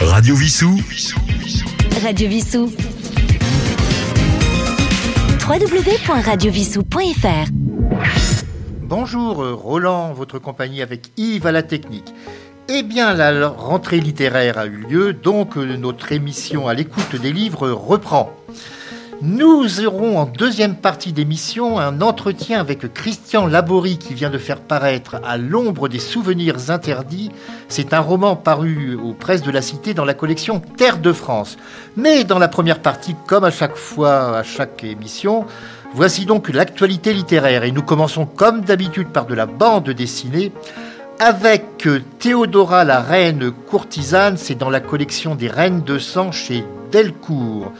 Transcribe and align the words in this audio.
Radio 0.00 0.34
Vissou. 0.34 0.76
Radio 2.02 2.28
Vissou. 2.28 2.72
www.radiovissou.fr 5.46 7.48
Bonjour 8.82 9.42
euh, 9.42 9.54
Roland, 9.54 10.12
votre 10.12 10.38
compagnie 10.38 10.82
avec 10.82 11.10
Yves 11.16 11.46
à 11.46 11.52
la 11.52 11.62
technique. 11.62 12.12
Eh 12.68 12.82
bien, 12.82 13.14
la 13.14 13.48
rentrée 13.48 14.00
littéraire 14.00 14.58
a 14.58 14.66
eu 14.66 14.84
lieu, 14.88 15.12
donc 15.12 15.56
euh, 15.56 15.76
notre 15.76 16.12
émission 16.12 16.68
à 16.68 16.74
l'écoute 16.74 17.16
des 17.16 17.32
livres 17.32 17.70
reprend. 17.70 18.32
Nous 19.22 19.84
aurons 19.84 20.18
en 20.18 20.26
deuxième 20.26 20.74
partie 20.74 21.12
d'émission 21.12 21.78
un 21.78 22.00
entretien 22.00 22.60
avec 22.60 22.92
Christian 22.92 23.46
Laborie 23.46 23.98
qui 23.98 24.12
vient 24.12 24.30
de 24.30 24.38
faire 24.38 24.60
paraître 24.60 25.16
À 25.24 25.38
l'ombre 25.38 25.88
des 25.88 25.98
souvenirs 25.98 26.70
interdits. 26.70 27.30
C'est 27.68 27.94
un 27.94 28.00
roman 28.00 28.36
paru 28.36 28.96
aux 28.96 29.14
presses 29.14 29.42
de 29.42 29.50
la 29.50 29.62
Cité 29.62 29.94
dans 29.94 30.04
la 30.04 30.14
collection 30.14 30.60
Terre 30.76 30.98
de 30.98 31.12
France. 31.12 31.56
Mais 31.96 32.24
dans 32.24 32.38
la 32.38 32.48
première 32.48 32.80
partie, 32.80 33.14
comme 33.26 33.44
à 33.44 33.50
chaque 33.50 33.76
fois, 33.76 34.38
à 34.38 34.42
chaque 34.42 34.84
émission, 34.84 35.46
voici 35.94 36.26
donc 36.26 36.48
l'actualité 36.48 37.14
littéraire. 37.14 37.64
Et 37.64 37.72
nous 37.72 37.82
commençons 37.82 38.26
comme 38.26 38.62
d'habitude 38.62 39.08
par 39.08 39.26
de 39.26 39.34
la 39.34 39.46
bande 39.46 39.90
dessinée 39.90 40.52
avec 41.20 41.88
Théodora 42.18 42.84
la 42.84 43.00
reine 43.00 43.52
courtisane. 43.52 44.36
C'est 44.36 44.56
dans 44.56 44.70
la 44.70 44.80
collection 44.80 45.34
des 45.34 45.48
reines 45.48 45.82
de 45.82 45.98
sang 45.98 46.32
chez 46.32 46.64
Delcourt. 46.90 47.72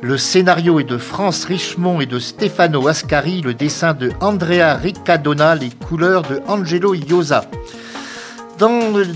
Le 0.00 0.16
scénario 0.16 0.78
est 0.78 0.84
de 0.84 0.96
France 0.96 1.44
Richemont 1.44 2.00
et 2.00 2.06
de 2.06 2.20
Stefano 2.20 2.86
Ascari, 2.86 3.40
le 3.40 3.52
dessin 3.52 3.94
de 3.94 4.12
Andrea 4.20 4.76
Riccadonna, 4.80 5.56
les 5.56 5.70
couleurs 5.70 6.22
de 6.22 6.40
Angelo 6.46 6.94
Iosa. 6.94 7.46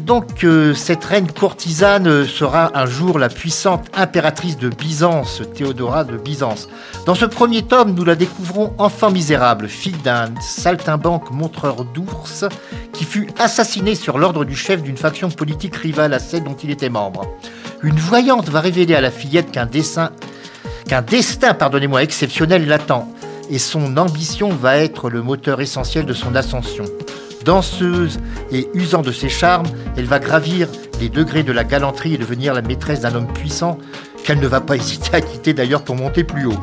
donc 0.04 0.42
euh, 0.42 0.74
cette 0.74 1.04
reine 1.04 1.30
courtisane 1.30 2.26
sera 2.26 2.76
un 2.76 2.86
jour 2.86 3.20
la 3.20 3.28
puissante 3.28 3.86
impératrice 3.94 4.58
de 4.58 4.70
Byzance, 4.70 5.42
Théodora 5.54 6.02
de 6.02 6.16
Byzance. 6.16 6.68
Dans 7.06 7.14
ce 7.14 7.26
premier 7.26 7.62
tome, 7.62 7.94
nous 7.94 8.04
la 8.04 8.16
découvrons 8.16 8.74
enfant 8.78 9.12
misérable, 9.12 9.68
fille 9.68 9.92
d'un 10.02 10.34
saltimbanque 10.40 11.30
montreur 11.30 11.84
d'ours 11.84 12.44
qui 12.92 13.04
fut 13.04 13.28
assassiné 13.38 13.94
sur 13.94 14.18
l'ordre 14.18 14.44
du 14.44 14.56
chef 14.56 14.82
d'une 14.82 14.96
faction 14.96 15.30
politique 15.30 15.76
rivale 15.76 16.12
à 16.12 16.18
celle 16.18 16.42
dont 16.42 16.56
il 16.56 16.70
était 16.70 16.90
membre. 16.90 17.24
Une 17.84 17.98
voyante 17.98 18.48
va 18.48 18.60
révéler 18.60 18.96
à 18.96 19.00
la 19.00 19.12
fillette 19.12 19.52
qu'un 19.52 19.66
dessin 19.66 20.10
qu'un 20.86 21.02
destin, 21.02 21.54
pardonnez-moi, 21.54 22.02
exceptionnel 22.02 22.66
l'attend, 22.66 23.08
et 23.50 23.58
son 23.58 23.96
ambition 23.96 24.50
va 24.50 24.78
être 24.78 25.10
le 25.10 25.22
moteur 25.22 25.60
essentiel 25.60 26.06
de 26.06 26.12
son 26.12 26.34
ascension. 26.34 26.84
Danseuse 27.44 28.18
et 28.52 28.68
usant 28.74 29.02
de 29.02 29.12
ses 29.12 29.28
charmes, 29.28 29.66
elle 29.96 30.06
va 30.06 30.18
gravir 30.18 30.68
les 31.00 31.08
degrés 31.08 31.42
de 31.42 31.52
la 31.52 31.64
galanterie 31.64 32.14
et 32.14 32.18
devenir 32.18 32.54
la 32.54 32.62
maîtresse 32.62 33.00
d'un 33.00 33.14
homme 33.14 33.32
puissant 33.32 33.78
qu'elle 34.24 34.40
ne 34.40 34.46
va 34.46 34.60
pas 34.60 34.76
hésiter 34.76 35.16
à 35.16 35.20
quitter 35.20 35.52
d'ailleurs 35.52 35.82
pour 35.82 35.96
monter 35.96 36.24
plus 36.24 36.46
haut. 36.46 36.60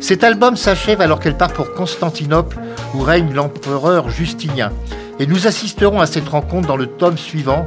Cet 0.00 0.24
album 0.24 0.56
s'achève 0.56 1.00
alors 1.00 1.20
qu'elle 1.20 1.36
part 1.36 1.52
pour 1.52 1.72
Constantinople 1.72 2.58
où 2.94 3.00
règne 3.00 3.32
l'empereur 3.32 4.10
Justinien. 4.10 4.72
Et 5.18 5.26
nous 5.26 5.46
assisterons 5.46 6.00
à 6.00 6.06
cette 6.06 6.28
rencontre 6.28 6.68
dans 6.68 6.76
le 6.76 6.86
tome 6.86 7.16
suivant 7.16 7.66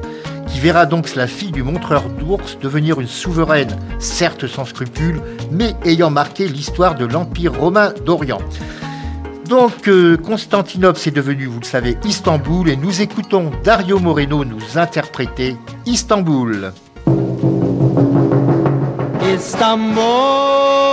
qui 0.60 0.66
verra 0.66 0.86
donc 0.86 1.16
la 1.16 1.26
fille 1.26 1.52
du 1.52 1.64
montreur 1.64 2.10
d'ours 2.10 2.60
devenir 2.60 3.00
une 3.00 3.08
souveraine, 3.08 3.78
certes 3.98 4.46
sans 4.46 4.66
scrupules, 4.66 5.22
mais 5.52 5.74
ayant 5.86 6.10
marqué 6.10 6.50
l'histoire 6.50 6.96
de 6.96 7.06
l'Empire 7.06 7.58
romain 7.58 7.94
d'Orient. 8.06 8.42
Donc 9.48 9.88
euh, 9.88 10.18
Constantinople 10.18 11.00
c'est 11.00 11.12
devenu, 11.12 11.46
vous 11.46 11.62
le 11.62 11.66
savez, 11.66 11.98
Istanbul 12.04 12.68
et 12.70 12.76
nous 12.76 13.02
écoutons 13.02 13.52
Dario 13.64 14.00
Moreno 14.00 14.44
nous 14.44 14.78
interpréter 14.78 15.56
Istanbul. 15.86 16.74
Istanbul. 19.34 20.89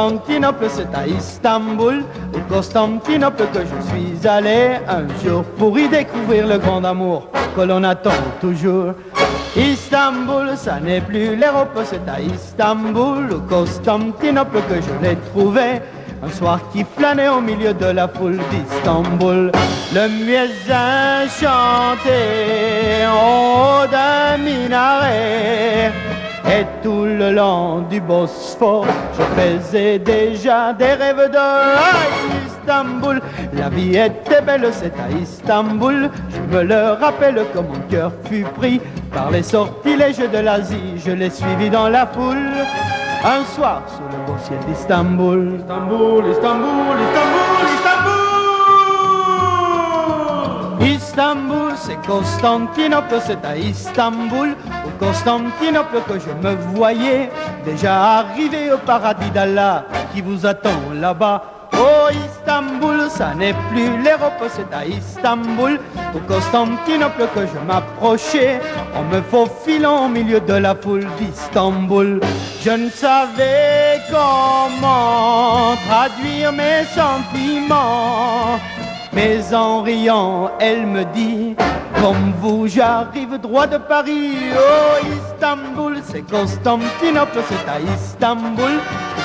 Constantinople, 0.00 0.66
c'est 0.70 0.94
à 0.94 1.06
Istanbul, 1.06 2.04
au 2.34 2.38
Constantinople 2.54 3.42
que 3.52 3.58
je 3.60 3.88
suis 3.90 4.26
allé 4.26 4.78
un 4.88 5.06
jour 5.22 5.44
pour 5.58 5.78
y 5.78 5.90
découvrir 5.90 6.46
le 6.46 6.56
grand 6.56 6.82
amour 6.84 7.28
que 7.54 7.60
l'on 7.60 7.84
attend 7.84 8.18
toujours. 8.40 8.94
Istanbul, 9.54 10.56
ça 10.56 10.80
n'est 10.80 11.02
plus 11.02 11.36
l'Europe, 11.36 11.78
c'est 11.84 12.08
à 12.08 12.18
Istanbul, 12.18 13.30
au 13.30 13.40
Constantinople 13.40 14.60
que 14.70 14.76
je 14.76 15.06
l'ai 15.06 15.16
trouvé. 15.34 15.82
Un 16.22 16.30
soir 16.30 16.60
qui 16.72 16.82
flânait 16.96 17.28
au 17.28 17.42
milieu 17.42 17.74
de 17.74 17.86
la 17.86 18.08
foule 18.08 18.40
d'Istanbul, 18.50 19.52
le 19.94 20.08
muezzin 20.08 21.28
chantait 21.28 23.04
en 23.06 23.82
haut 23.82 23.86
d'un 23.86 24.38
minaret. 24.38 25.92
Le 27.20 27.32
long 27.32 27.82
du 27.90 28.00
Bosphore, 28.00 28.86
je 29.12 29.22
faisais 29.38 29.98
déjà 29.98 30.72
des 30.72 30.94
rêves 30.94 31.30
de 31.30 32.46
Istanbul. 32.46 33.20
La 33.52 33.68
vie 33.68 33.94
était 33.94 34.40
belle, 34.40 34.66
c'est 34.72 34.94
à 34.98 35.10
Istanbul. 35.20 36.08
Je 36.30 36.56
me 36.56 36.62
le 36.62 36.92
rappelle 36.92 37.44
comme 37.52 37.66
mon 37.66 37.80
cœur 37.90 38.10
fut 38.24 38.46
pris 38.58 38.80
par 39.12 39.30
les 39.30 39.42
sortilèges 39.42 40.16
de 40.16 40.38
l'Asie. 40.38 40.94
Je 40.96 41.10
l'ai 41.10 41.28
suivi 41.28 41.68
dans 41.68 41.90
la 41.90 42.06
foule. 42.06 42.38
Un 43.22 43.44
soir, 43.54 43.82
sous 43.86 44.16
le 44.16 44.26
beau 44.26 44.38
ciel 44.42 44.58
d'Istanbul. 44.66 45.58
Istanbul, 45.58 46.24
Istanbul, 46.26 46.96
Istanbul, 47.04 47.66
Istanbul. 47.76 47.89
Istanbul, 51.10 51.72
c'est 51.76 52.06
Constantinople, 52.06 53.16
c'est 53.26 53.44
à 53.44 53.56
Istanbul 53.56 54.54
Constantinople 55.00 56.02
que 56.06 56.18
je 56.20 56.30
me 56.46 56.54
voyais 56.74 57.30
déjà 57.64 58.18
arrivé 58.18 58.70
au 58.70 58.76
paradis 58.78 59.30
d'Allah 59.30 59.86
qui 60.12 60.20
vous 60.20 60.44
attend 60.44 60.92
là-bas. 60.94 61.42
Oh 61.72 62.08
Istanbul, 62.10 63.08
ça 63.08 63.34
n'est 63.34 63.54
plus 63.70 64.02
l'Europe, 64.04 64.44
c'est 64.50 64.72
à 64.72 64.84
Istanbul, 64.84 65.80
au 66.14 66.18
Constantinople 66.32 67.26
que 67.34 67.40
je 67.40 67.66
m'approchais, 67.66 68.60
en 68.94 69.02
me 69.04 69.22
faufilant 69.22 70.04
au 70.04 70.08
milieu 70.08 70.40
de 70.40 70.52
la 70.52 70.74
foule 70.74 71.06
d'Istanbul. 71.18 72.20
Je 72.62 72.70
ne 72.70 72.90
savais 72.90 74.00
comment 74.10 75.74
traduire 75.88 76.52
mes 76.52 76.84
sentiments, 76.94 78.58
mais 79.12 79.54
en 79.54 79.82
riant, 79.82 80.50
elle 80.60 80.86
me 80.86 81.04
dit 81.04 81.56
comme 82.00 82.32
vous, 82.40 82.66
j'arrive 82.66 83.38
droit 83.38 83.66
de 83.66 83.76
Paris. 83.76 84.32
Oh, 84.54 85.04
Istanbul, 85.04 85.98
c'est 86.02 86.22
Constantinople, 86.22 87.40
c'est 87.46 87.68
à 87.68 87.78
Istanbul, 87.94 88.78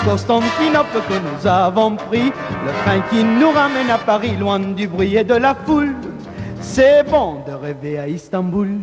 Constantinople 0.04 1.00
que 1.08 1.14
nous 1.14 1.48
avons 1.48 1.96
pris. 1.96 2.34
Le 2.66 2.72
train 2.84 3.00
qui 3.10 3.24
nous 3.24 3.52
ramène 3.52 3.90
à 3.90 3.98
Paris, 3.98 4.36
loin 4.38 4.60
du 4.60 4.88
bruit 4.88 5.16
et 5.16 5.24
de 5.24 5.36
la 5.36 5.56
foule. 5.56 5.96
C'est 6.60 7.10
bon 7.10 7.44
de 7.48 7.54
rêver 7.54 7.98
à 7.98 8.08
Istanbul. 8.10 8.80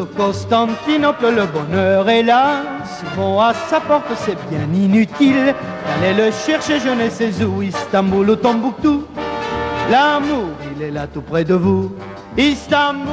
Istanbul, 0.00 0.06
Constantinople, 0.16 1.30
le 1.34 1.46
bonheur 1.46 2.08
est 2.08 2.22
là. 2.22 2.62
Souvent 3.00 3.40
à 3.40 3.54
sa 3.54 3.80
porte, 3.80 4.06
c'est 4.24 4.36
bien 4.48 4.66
inutile 4.74 5.54
d'aller 6.00 6.14
le 6.14 6.30
chercher, 6.30 6.80
je 6.80 6.88
ne 6.90 7.10
sais 7.10 7.44
où. 7.44 7.62
Istanbul 7.62 8.30
ou 8.30 8.36
Tombouctou, 8.36 9.04
l'amour, 9.90 10.48
il 10.76 10.82
est 10.82 10.90
là 10.90 11.06
tout 11.06 11.22
près 11.22 11.44
de 11.44 11.54
vous. 11.54 11.92
Istanbul, 12.36 13.08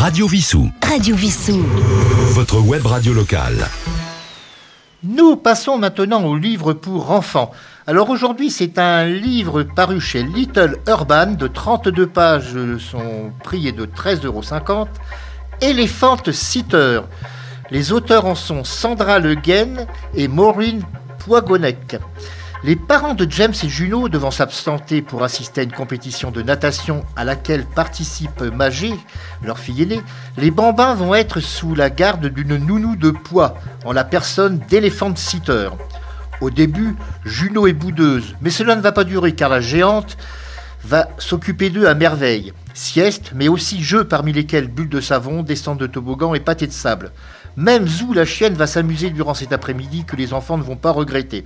Radio 0.00 0.26
Vissou. 0.26 0.68
Radio 0.92 1.16
Vissou. 1.16 1.64
Votre 2.34 2.60
web 2.60 2.84
radio 2.84 3.14
locale. 3.14 3.66
Nous 5.02 5.36
passons 5.36 5.78
maintenant 5.78 6.22
au 6.22 6.36
livre 6.36 6.74
pour 6.74 7.12
enfants. 7.12 7.50
Alors 7.86 8.10
aujourd'hui, 8.10 8.50
c'est 8.50 8.78
un 8.78 9.06
livre 9.06 9.62
paru 9.62 10.02
chez 10.02 10.22
Little 10.22 10.76
Urban 10.86 11.28
de 11.28 11.46
32 11.46 12.06
pages. 12.08 12.58
Son 12.78 13.32
prix 13.42 13.68
est 13.68 13.72
de 13.72 13.86
13,50 13.86 14.26
euros. 14.26 14.88
Elephant 15.62 16.18
Sitter. 16.30 17.00
Les 17.70 17.92
auteurs 17.92 18.26
en 18.26 18.34
sont 18.34 18.62
Sandra 18.62 19.18
Le 19.18 19.34
Guen 19.34 19.86
et 20.14 20.28
Maureen 20.28 20.82
Poigonec. 21.20 21.96
Les 22.64 22.76
parents 22.76 23.14
de 23.14 23.26
James 23.28 23.54
et 23.64 23.68
Juno 23.68 24.08
devant 24.08 24.30
s'absenter 24.30 25.02
pour 25.02 25.24
assister 25.24 25.62
à 25.62 25.64
une 25.64 25.72
compétition 25.72 26.30
de 26.30 26.42
natation 26.42 27.04
à 27.16 27.24
laquelle 27.24 27.64
participe 27.64 28.40
Magé, 28.40 28.94
leur 29.42 29.58
fille 29.58 29.82
aînée, 29.82 30.00
les 30.38 30.52
bambins 30.52 30.94
vont 30.94 31.12
être 31.12 31.40
sous 31.40 31.74
la 31.74 31.90
garde 31.90 32.26
d'une 32.26 32.56
nounou 32.56 32.94
de 32.94 33.10
poids, 33.10 33.56
en 33.84 33.90
la 33.90 34.04
personne 34.04 34.60
d'Elephant 34.70 35.16
Sitter. 35.16 35.70
Au 36.40 36.50
début, 36.50 36.94
Juno 37.24 37.66
est 37.66 37.72
boudeuse, 37.72 38.36
mais 38.40 38.50
cela 38.50 38.76
ne 38.76 38.80
va 38.80 38.92
pas 38.92 39.02
durer 39.02 39.34
car 39.34 39.50
la 39.50 39.60
géante 39.60 40.16
va 40.84 41.08
s'occuper 41.18 41.68
d'eux 41.68 41.88
à 41.88 41.94
merveille. 41.94 42.52
Sieste, 42.74 43.32
mais 43.34 43.48
aussi 43.48 43.82
jeux 43.82 44.04
parmi 44.04 44.32
lesquels 44.32 44.68
bulles 44.68 44.88
de 44.88 45.00
savon, 45.00 45.42
descente 45.42 45.78
de 45.78 45.88
toboggan 45.88 46.32
et 46.32 46.40
pâté 46.40 46.68
de 46.68 46.72
sable. 46.72 47.10
Même 47.56 47.88
Zou, 47.88 48.12
la 48.12 48.24
chienne, 48.24 48.54
va 48.54 48.68
s'amuser 48.68 49.10
durant 49.10 49.34
cet 49.34 49.52
après-midi 49.52 50.04
que 50.04 50.14
les 50.14 50.32
enfants 50.32 50.58
ne 50.58 50.62
vont 50.62 50.76
pas 50.76 50.92
regretter. 50.92 51.44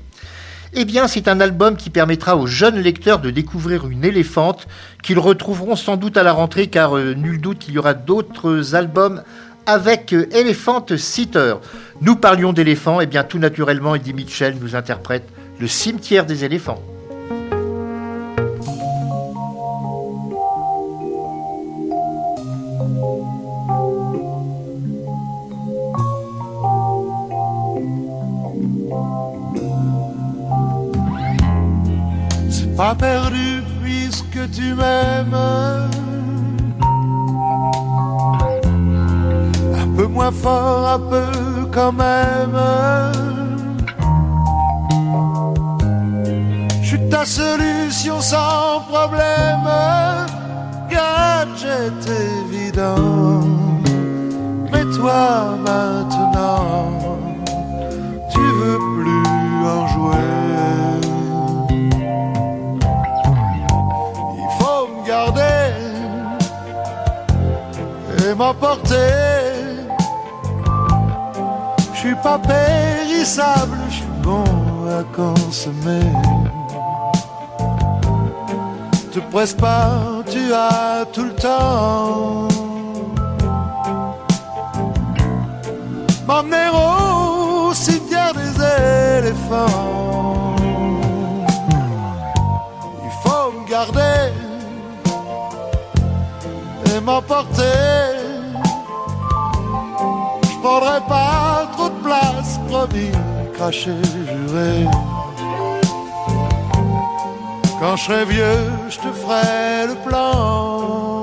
Eh 0.72 0.84
bien, 0.84 1.06
c'est 1.06 1.28
un 1.28 1.40
album 1.40 1.76
qui 1.76 1.90
permettra 1.90 2.36
aux 2.36 2.46
jeunes 2.46 2.78
lecteurs 2.78 3.20
de 3.20 3.30
découvrir 3.30 3.86
une 3.88 4.04
éléphante 4.04 4.66
qu'ils 5.02 5.18
retrouveront 5.18 5.76
sans 5.76 5.96
doute 5.96 6.16
à 6.16 6.22
la 6.22 6.32
rentrée, 6.32 6.66
car 6.66 6.96
euh, 6.96 7.14
nul 7.14 7.40
doute 7.40 7.58
qu'il 7.58 7.74
y 7.74 7.78
aura 7.78 7.94
d'autres 7.94 8.74
albums 8.74 9.22
avec 9.66 10.12
euh, 10.12 10.28
Elephant 10.32 10.84
Sitter. 10.96 11.54
Nous 12.00 12.16
parlions 12.16 12.52
d'éléphants, 12.52 13.00
et 13.00 13.06
bien 13.06 13.24
tout 13.24 13.38
naturellement, 13.38 13.94
Eddie 13.94 14.14
Mitchell 14.14 14.56
nous 14.60 14.74
interprète 14.74 15.28
Le 15.60 15.68
cimetière 15.68 16.26
des 16.26 16.44
éléphants. 16.44 16.82
Pas 32.86 32.94
perdu 32.94 33.64
puisque 33.82 34.42
tu 34.52 34.74
m'aimes. 34.74 35.40
Un 39.82 39.88
peu 39.96 40.06
moins 40.06 40.30
fort, 40.30 40.88
un 40.96 41.02
peu 41.12 41.30
quand 41.74 41.92
même. 41.92 42.58
Je 46.80 46.86
suis 46.86 47.08
ta 47.08 47.24
solution 47.24 48.20
sans 48.20 48.82
problème. 48.92 49.68
Gadget 50.88 52.02
évident. 52.38 53.42
Mais 54.72 54.84
toi 54.96 55.56
maintenant, 55.70 57.00
tu 58.32 58.44
veux 58.60 58.78
plus 58.96 59.66
en 59.74 59.86
jouer. 59.88 60.45
M'emporter. 68.36 68.96
Je 71.92 71.98
suis 71.98 72.14
pas 72.16 72.38
périssable, 72.38 73.78
je 73.88 73.94
suis 73.94 74.04
bon 74.22 74.44
à 74.98 75.02
consommer. 75.14 76.12
Te 79.12 79.20
presse 79.30 79.54
pas, 79.54 80.22
tu 80.30 80.52
as 80.52 81.06
tout 81.12 81.24
le 81.24 81.34
temps. 81.34 82.48
M'emmener 86.26 86.68
au 86.74 87.72
cimetière 87.72 88.32
des 88.34 88.54
éléphants. 89.18 90.56
Il 93.04 93.12
faut 93.22 93.52
me 93.52 93.68
garder 93.68 94.32
et 96.94 97.00
m'emporter. 97.00 98.15
Pas 100.86 101.68
trop 101.72 101.88
de 101.88 102.00
place, 102.02 102.60
promis, 102.68 103.10
craché, 103.54 103.90
juré. 104.04 104.86
Quand 107.80 107.96
je 107.96 108.04
serai 108.04 108.24
vieux, 108.24 108.72
je 108.88 108.98
te 108.98 109.12
ferai 109.12 109.88
le 109.88 109.94
plan. 110.08 111.20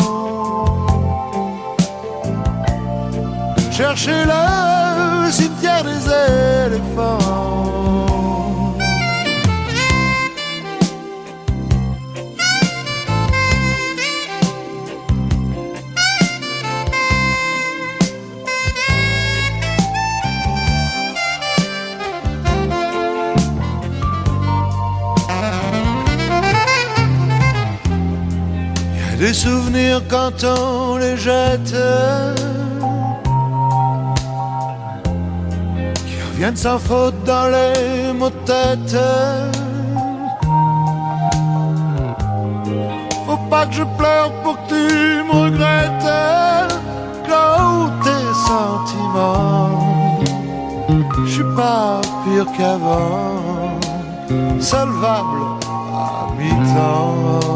Chercher 3.71 4.25
le 4.25 5.31
cimetière 5.31 5.83
des 5.83 6.03
éléphants. 6.67 8.02
Souvenirs 29.43 30.01
quand 30.09 30.37
on 30.43 30.97
les 30.97 31.17
jette, 31.17 31.75
qui 36.07 36.15
reviennent 36.27 36.55
sans 36.55 36.79
faute 36.79 37.19
dans 37.25 37.47
les 37.57 38.13
mots-têtes. 38.13 38.97
Faut 43.25 43.43
pas 43.49 43.65
que 43.65 43.73
je 43.73 43.85
pleure 43.99 44.31
pour 44.43 44.55
que 44.61 44.67
tu 44.73 44.83
me 45.27 45.33
regrettes, 45.45 46.13
quand 47.29 47.89
tes 48.05 48.27
sentiments. 48.49 49.71
Je 51.25 51.31
suis 51.35 51.49
pas 51.55 51.99
pire 52.23 52.47
qu'avant, 52.57 53.79
solvable 54.59 55.41
à 55.93 56.27
mi-temps. 56.37 57.52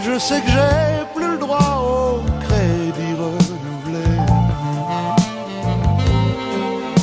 Je 0.00 0.18
sais 0.18 0.40
que 0.40 0.48
j'ai 0.48 1.04
plus 1.14 1.32
le 1.32 1.38
droit 1.38 1.82
au 1.82 2.22
crédit 2.44 3.14
renouvelé. 3.22 4.10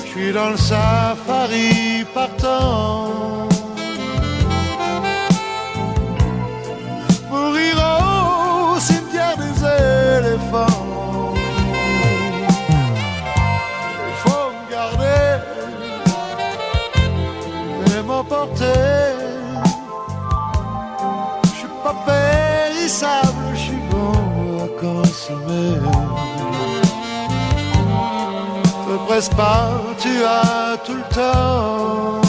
Je 0.03 0.09
suis 0.09 0.33
dans 0.33 0.49
le 0.49 0.57
safari 0.57 2.05
partant. 2.13 3.47
Mourir 7.29 7.75
au 8.01 8.79
cimetière 8.79 9.37
des 9.37 9.55
éléphants. 10.19 11.35
Il 14.09 14.15
faut 14.23 14.47
me 14.55 14.71
garder 14.71 15.41
et 17.95 18.01
m'emporter. 18.01 19.14
À 25.25 25.33
consommer. 25.33 25.79
Te 28.87 29.05
presse 29.07 29.29
pas, 29.29 29.81
tu 29.99 30.23
as 30.23 30.77
tout 30.85 30.93
le 30.93 31.13
temps. 31.13 32.24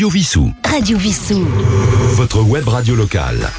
Radio 0.00 0.08
Vissou. 0.08 0.50
Radio 0.64 0.96
Vissou. 0.96 1.46
Votre 2.14 2.40
web 2.40 2.66
radio 2.66 2.94
locale. 2.94 3.50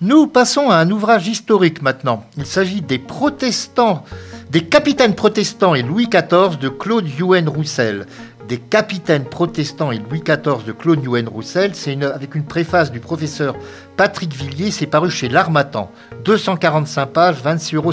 Nous 0.00 0.26
passons 0.26 0.70
à 0.70 0.76
un 0.76 0.90
ouvrage 0.90 1.28
historique 1.28 1.82
maintenant. 1.82 2.24
Il 2.38 2.46
s'agit 2.46 2.80
des 2.80 2.98
protestants 2.98 4.02
Des 4.48 4.64
capitaines 4.64 5.14
protestants 5.14 5.74
et 5.74 5.82
Louis 5.82 6.08
XIV 6.08 6.58
de 6.58 6.70
Claude 6.70 7.06
Yuen 7.06 7.50
Roussel. 7.50 8.06
Des 8.48 8.56
capitaines 8.56 9.26
protestants 9.26 9.92
et 9.92 9.98
Louis 9.98 10.22
XIV 10.22 10.64
de 10.66 10.72
Claude 10.72 11.04
Yuen 11.04 11.28
Roussel, 11.28 11.72
c'est 11.74 11.92
une, 11.92 12.04
avec 12.04 12.34
une 12.34 12.44
préface 12.44 12.90
du 12.90 13.00
professeur 13.00 13.56
Patrick 13.98 14.32
Villiers, 14.32 14.70
c'est 14.70 14.86
paru 14.86 15.10
chez 15.10 15.28
L'Armatan. 15.28 15.92
245 16.24 17.06
pages, 17.08 17.36
26,50 17.44 17.74
euros. 17.74 17.92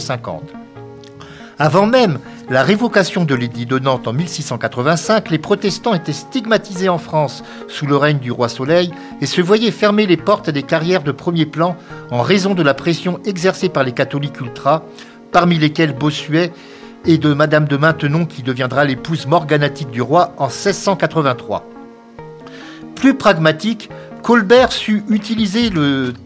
Avant 1.59 1.87
même 1.87 2.19
la 2.49 2.63
révocation 2.63 3.25
de 3.25 3.35
l'édit 3.35 3.65
de 3.65 3.77
Nantes 3.77 4.07
en 4.07 4.13
1685, 4.13 5.29
les 5.31 5.37
protestants 5.37 5.93
étaient 5.93 6.13
stigmatisés 6.13 6.87
en 6.87 6.97
France 6.97 7.43
sous 7.67 7.85
le 7.85 7.97
règne 7.97 8.19
du 8.19 8.31
roi 8.31 8.47
Soleil 8.47 8.93
et 9.19 9.25
se 9.25 9.41
voyaient 9.41 9.71
fermer 9.71 10.05
les 10.05 10.15
portes 10.15 10.47
à 10.47 10.53
des 10.53 10.63
carrières 10.63 11.03
de 11.03 11.11
premier 11.11 11.45
plan 11.45 11.75
en 12.09 12.21
raison 12.21 12.53
de 12.53 12.63
la 12.63 12.73
pression 12.73 13.19
exercée 13.25 13.67
par 13.67 13.83
les 13.83 13.91
catholiques 13.91 14.39
ultras, 14.39 14.83
parmi 15.33 15.57
lesquels 15.57 15.93
Bossuet 15.93 16.53
et 17.05 17.17
de 17.17 17.33
Madame 17.33 17.67
de 17.67 17.75
Maintenon 17.75 18.25
qui 18.25 18.43
deviendra 18.43 18.85
l'épouse 18.85 19.27
morganatique 19.27 19.91
du 19.91 20.01
roi 20.01 20.33
en 20.37 20.47
1683. 20.47 21.65
Plus 22.95 23.15
pragmatique, 23.15 23.89
Colbert 24.23 24.71
sut 24.71 25.03
utiliser 25.09 25.69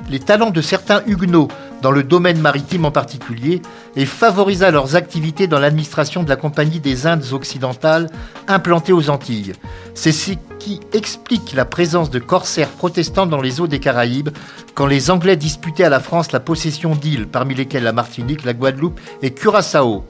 les 0.10 0.20
talents 0.20 0.52
de 0.52 0.62
certains 0.62 1.02
huguenots 1.08 1.50
dans 1.82 1.92
le 1.92 2.04
domaine 2.04 2.40
maritime 2.40 2.86
en 2.86 2.92
particulier 2.92 3.62
et 3.96 4.06
favorisa 4.06 4.72
leurs 4.72 4.96
activités 4.96 5.48
dans 5.48 5.60
l'administration 5.60 6.24
de 6.24 6.30
la 6.30 6.36
Compagnie 6.36 6.80
des 6.80 7.08
Indes 7.08 7.34
occidentales 7.34 8.10
implantée 8.48 8.94
aux 8.94 9.10
Antilles. 9.10 9.54
C'est 9.94 10.12
ce 10.12 10.32
qui 10.60 10.80
explique 10.94 11.54
la 11.54 11.66
présence 11.66 12.10
de 12.10 12.20
corsaires 12.20 12.70
protestants 12.70 13.26
dans 13.26 13.42
les 13.42 13.62
eaux 13.62 13.68
des 13.68 13.80
Caraïbes 13.80 14.30
quand 14.76 14.86
les 14.86 15.12
Anglais 15.12 15.36
disputaient 15.36 15.84
à 15.84 15.90
la 15.90 16.00
France 16.00 16.32
la 16.32 16.40
possession 16.40 16.96
d'îles, 16.96 17.28
parmi 17.28 17.56
lesquelles 17.56 17.84
la 17.84 17.94
Martinique, 17.94 18.46
la 18.46 18.54
Guadeloupe 18.54 19.00
et 19.22 19.32
Curaçao. 19.32 20.06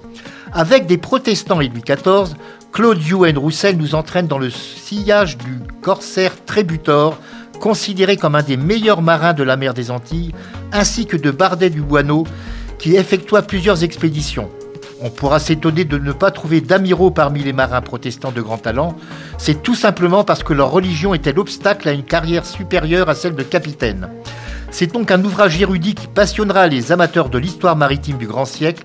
Avec 0.53 0.85
des 0.85 0.97
protestants 0.97 1.61
et 1.61 1.69
Louis 1.69 1.81
XIV, 1.81 2.35
Claude 2.73 3.01
Yuen 3.01 3.37
Roussel 3.37 3.77
nous 3.77 3.95
entraîne 3.95 4.27
dans 4.27 4.37
le 4.37 4.49
sillage 4.49 5.37
du 5.37 5.59
corsaire 5.81 6.33
Trébutor, 6.45 7.17
considéré 7.62 8.18
comme 8.18 8.36
un 8.36 8.41
des 8.41 8.58
meilleurs 8.58 9.01
marins 9.01 9.34
de 9.34 9.44
la 9.44 9.56
mer 9.56 9.74
des 9.74 9.91
Antilles, 9.91 10.34
ainsi 10.74 11.06
que 11.06 11.15
de 11.15 11.32
Bardet 11.32 11.70
du 11.70 11.82
Boineau, 11.82 12.25
qui 12.80 12.96
effectua 12.96 13.44
plusieurs 13.44 13.84
expéditions. 13.84 14.50
On 15.00 15.10
pourra 15.10 15.39
s'étonner 15.39 15.86
de 15.86 15.98
ne 15.98 16.12
pas 16.12 16.32
trouver 16.32 16.60
d'amiraux 16.60 17.12
parmi 17.12 17.44
les 17.44 17.53
marins 17.53 17.82
protestants 17.82 18.32
de 18.32 18.41
grand 18.41 18.58
talent. 18.58 18.96
C'est 19.38 19.63
tout 19.63 19.75
simplement 19.75 20.24
parce 20.24 20.44
que 20.44 20.53
leur 20.53 20.72
religion 20.72 21.13
était 21.13 21.34
l'obstacle 21.34 21.88
à 21.88 21.91
une 21.91 22.03
carrière 22.03 22.46
supérieure 22.46 23.10
à 23.10 23.15
celle 23.15 23.36
de 23.36 23.44
capitaine. 23.44 24.10
C'est 24.72 24.91
donc 24.91 25.12
un 25.12 25.24
ouvrage 25.24 25.60
érudit 25.62 25.96
qui 25.96 26.08
passionnera 26.08 26.68
les 26.68 26.91
amateurs 26.91 27.30
de 27.30 27.38
l'histoire 27.38 27.75
maritime 27.75 28.18
du 28.18 28.27
grand 28.27 28.46
siècle 28.46 28.84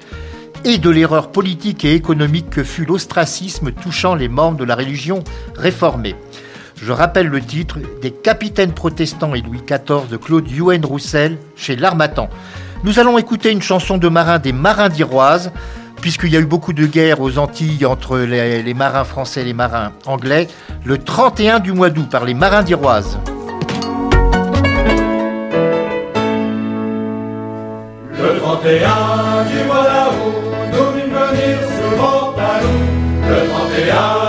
et 0.64 0.78
de 0.78 0.90
l'erreur 0.90 1.32
politique 1.32 1.84
et 1.84 1.94
économique 1.94 2.50
que 2.50 2.64
fut 2.64 2.84
l'ostracisme 2.84 3.72
touchant 3.72 4.14
les 4.14 4.28
membres 4.28 4.58
de 4.58 4.64
la 4.64 4.74
religion 4.74 5.22
réformée. 5.54 6.16
Je 6.76 6.92
rappelle 6.92 7.28
le 7.28 7.40
titre 7.40 7.78
des 8.02 8.10
Capitaines 8.10 8.72
protestants 8.72 9.34
et 9.34 9.40
Louis 9.40 9.62
XIV 9.66 10.08
de 10.10 10.16
Claude 10.16 10.48
Yuen 10.50 10.84
Roussel 10.84 11.38
chez 11.56 11.74
L'Armatan. 11.74 12.28
Nous 12.84 12.98
allons 12.98 13.16
écouter 13.16 13.50
une 13.50 13.62
chanson 13.62 13.96
de 13.96 14.08
marin 14.08 14.38
des 14.38 14.52
marins 14.52 14.90
d'Iroise, 14.90 15.52
puisqu'il 16.02 16.30
y 16.30 16.36
a 16.36 16.40
eu 16.40 16.46
beaucoup 16.46 16.74
de 16.74 16.86
guerres 16.86 17.20
aux 17.22 17.38
Antilles 17.38 17.86
entre 17.86 18.18
les, 18.18 18.74
marins 18.74 19.04
français 19.04 19.40
et 19.40 19.44
les 19.44 19.54
marins 19.54 19.92
anglais, 20.04 20.48
le 20.84 20.98
31 20.98 21.60
du 21.60 21.72
mois 21.72 21.88
d'août 21.88 22.08
par 22.10 22.26
les 22.26 22.34
marins 22.34 22.62
d'Iroise. 22.62 23.18
Le 28.12 28.38
31 28.38 28.78
du 29.44 29.64
mois 29.66 29.82
d'août, 29.82 30.34
nous 30.72 30.92
venir 30.92 31.58
souvent 31.80 32.34
à 32.36 32.60
nous. 32.60 33.28
Le 33.28 33.48
31 33.48 34.25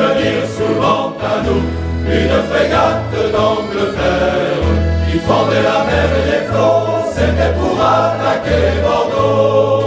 venir 0.00 0.36
souvent 0.56 1.16
à 1.20 1.42
nous. 1.46 1.64
Une 2.06 2.36
frégate 2.50 3.32
d'Angleterre 3.32 4.68
qui 5.06 5.18
fendait 5.20 5.62
la 5.62 5.84
mer 5.84 6.08
et 6.20 6.26
les 6.30 6.46
flots, 6.48 7.10
c'était 7.14 7.52
pour 7.58 7.80
attaquer 7.80 8.82
Bordeaux. 8.82 9.83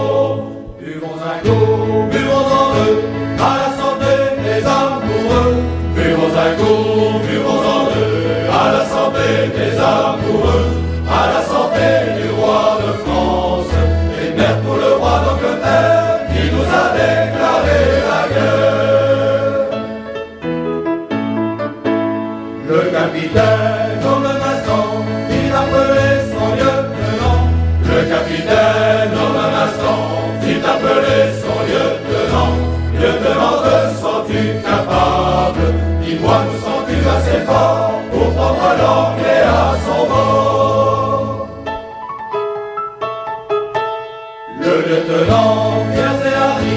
Le 44.59 44.75
lieutenant, 44.87 45.83
fier 45.93 46.15
et 46.25 46.35
hardi, 46.45 46.75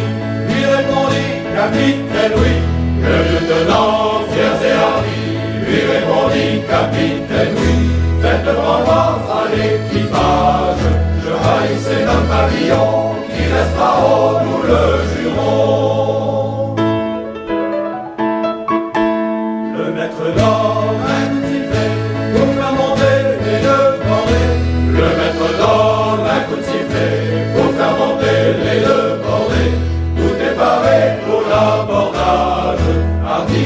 lui 0.48 0.62
répondit, 0.64 1.32
capitaine, 1.54 2.34
oui. 2.36 2.54
Le 3.04 3.16
lieutenant, 3.28 4.26
fier 4.30 4.56
et 4.66 4.74
hardi, 4.84 5.20
lui 5.64 5.80
répondit, 5.92 6.54
capitaine, 6.68 7.54
oui. 7.56 7.74
Faites 8.22 8.50
prendre 8.56 8.90
à 8.90 9.42
l'équipage, 9.54 10.86
je 11.22 11.32
haïssais 11.48 12.02
notre 12.06 12.26
pavillon, 12.28 12.90
qui 13.32 13.42
restera 13.54 13.90
haut, 14.02 14.36
nous 14.44 14.62
le 14.70 14.82
jurons. 15.14 16.74
Le 19.78 19.84
maître 19.92 20.26
d'or 20.36 20.59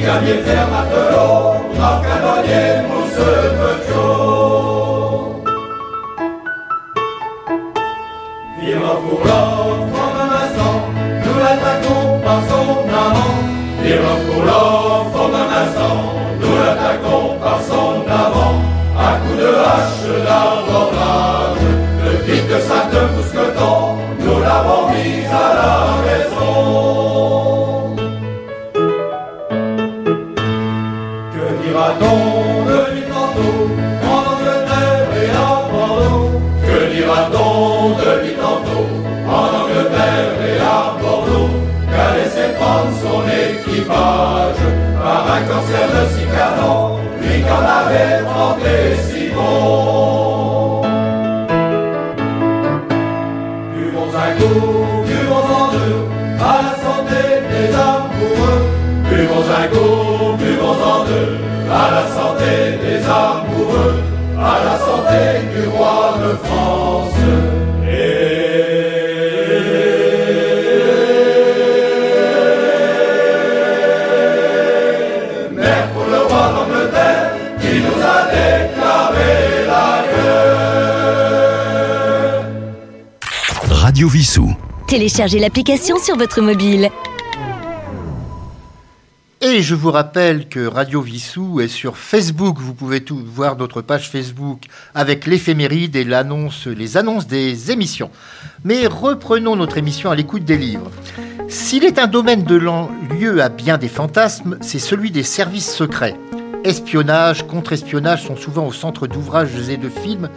Hardi, 0.06 0.26
gagné, 0.26 0.42
faire 0.42 0.84
à 61.71 61.90
la 61.90 62.06
santé 62.09 62.78
des 62.83 63.04
amoureux. 63.04 63.94
À 64.38 64.64
la 64.64 64.78
santé 64.78 65.47
du 65.54 65.68
roi 65.68 66.14
de 66.23 66.37
France. 66.47 66.83
Téléchargez 84.94 85.40
l'application 85.40 85.98
sur 85.98 86.16
votre 86.16 86.40
mobile. 86.40 86.88
Et 89.40 89.60
je 89.60 89.74
vous 89.74 89.90
rappelle 89.90 90.48
que 90.48 90.64
Radio 90.64 91.00
Vissou 91.00 91.60
est 91.60 91.66
sur 91.66 91.96
Facebook. 91.96 92.58
Vous 92.60 92.74
pouvez 92.74 93.00
tout 93.02 93.20
voir 93.26 93.56
notre 93.56 93.82
page 93.82 94.08
Facebook 94.08 94.66
avec 94.94 95.26
l'éphéméride 95.26 95.96
et 95.96 96.04
les 96.04 96.96
annonces 96.96 97.26
des 97.26 97.72
émissions. 97.72 98.08
Mais 98.62 98.86
reprenons 98.86 99.56
notre 99.56 99.78
émission 99.78 100.12
à 100.12 100.14
l'écoute 100.14 100.44
des 100.44 100.56
livres. 100.56 100.92
S'il 101.48 101.82
est 101.82 101.98
un 101.98 102.06
domaine 102.06 102.44
de 102.44 102.54
lieu 102.54 103.42
à 103.42 103.48
bien 103.48 103.78
des 103.78 103.88
fantasmes, 103.88 104.58
c'est 104.60 104.78
celui 104.78 105.10
des 105.10 105.24
services 105.24 105.74
secrets. 105.74 106.16
Espionnage, 106.62 107.48
contre-espionnage 107.48 108.28
sont 108.28 108.36
souvent 108.36 108.68
au 108.68 108.72
centre 108.72 109.08
d'ouvrages 109.08 109.68
et 109.68 109.76
de 109.76 109.88
films, 109.88 110.28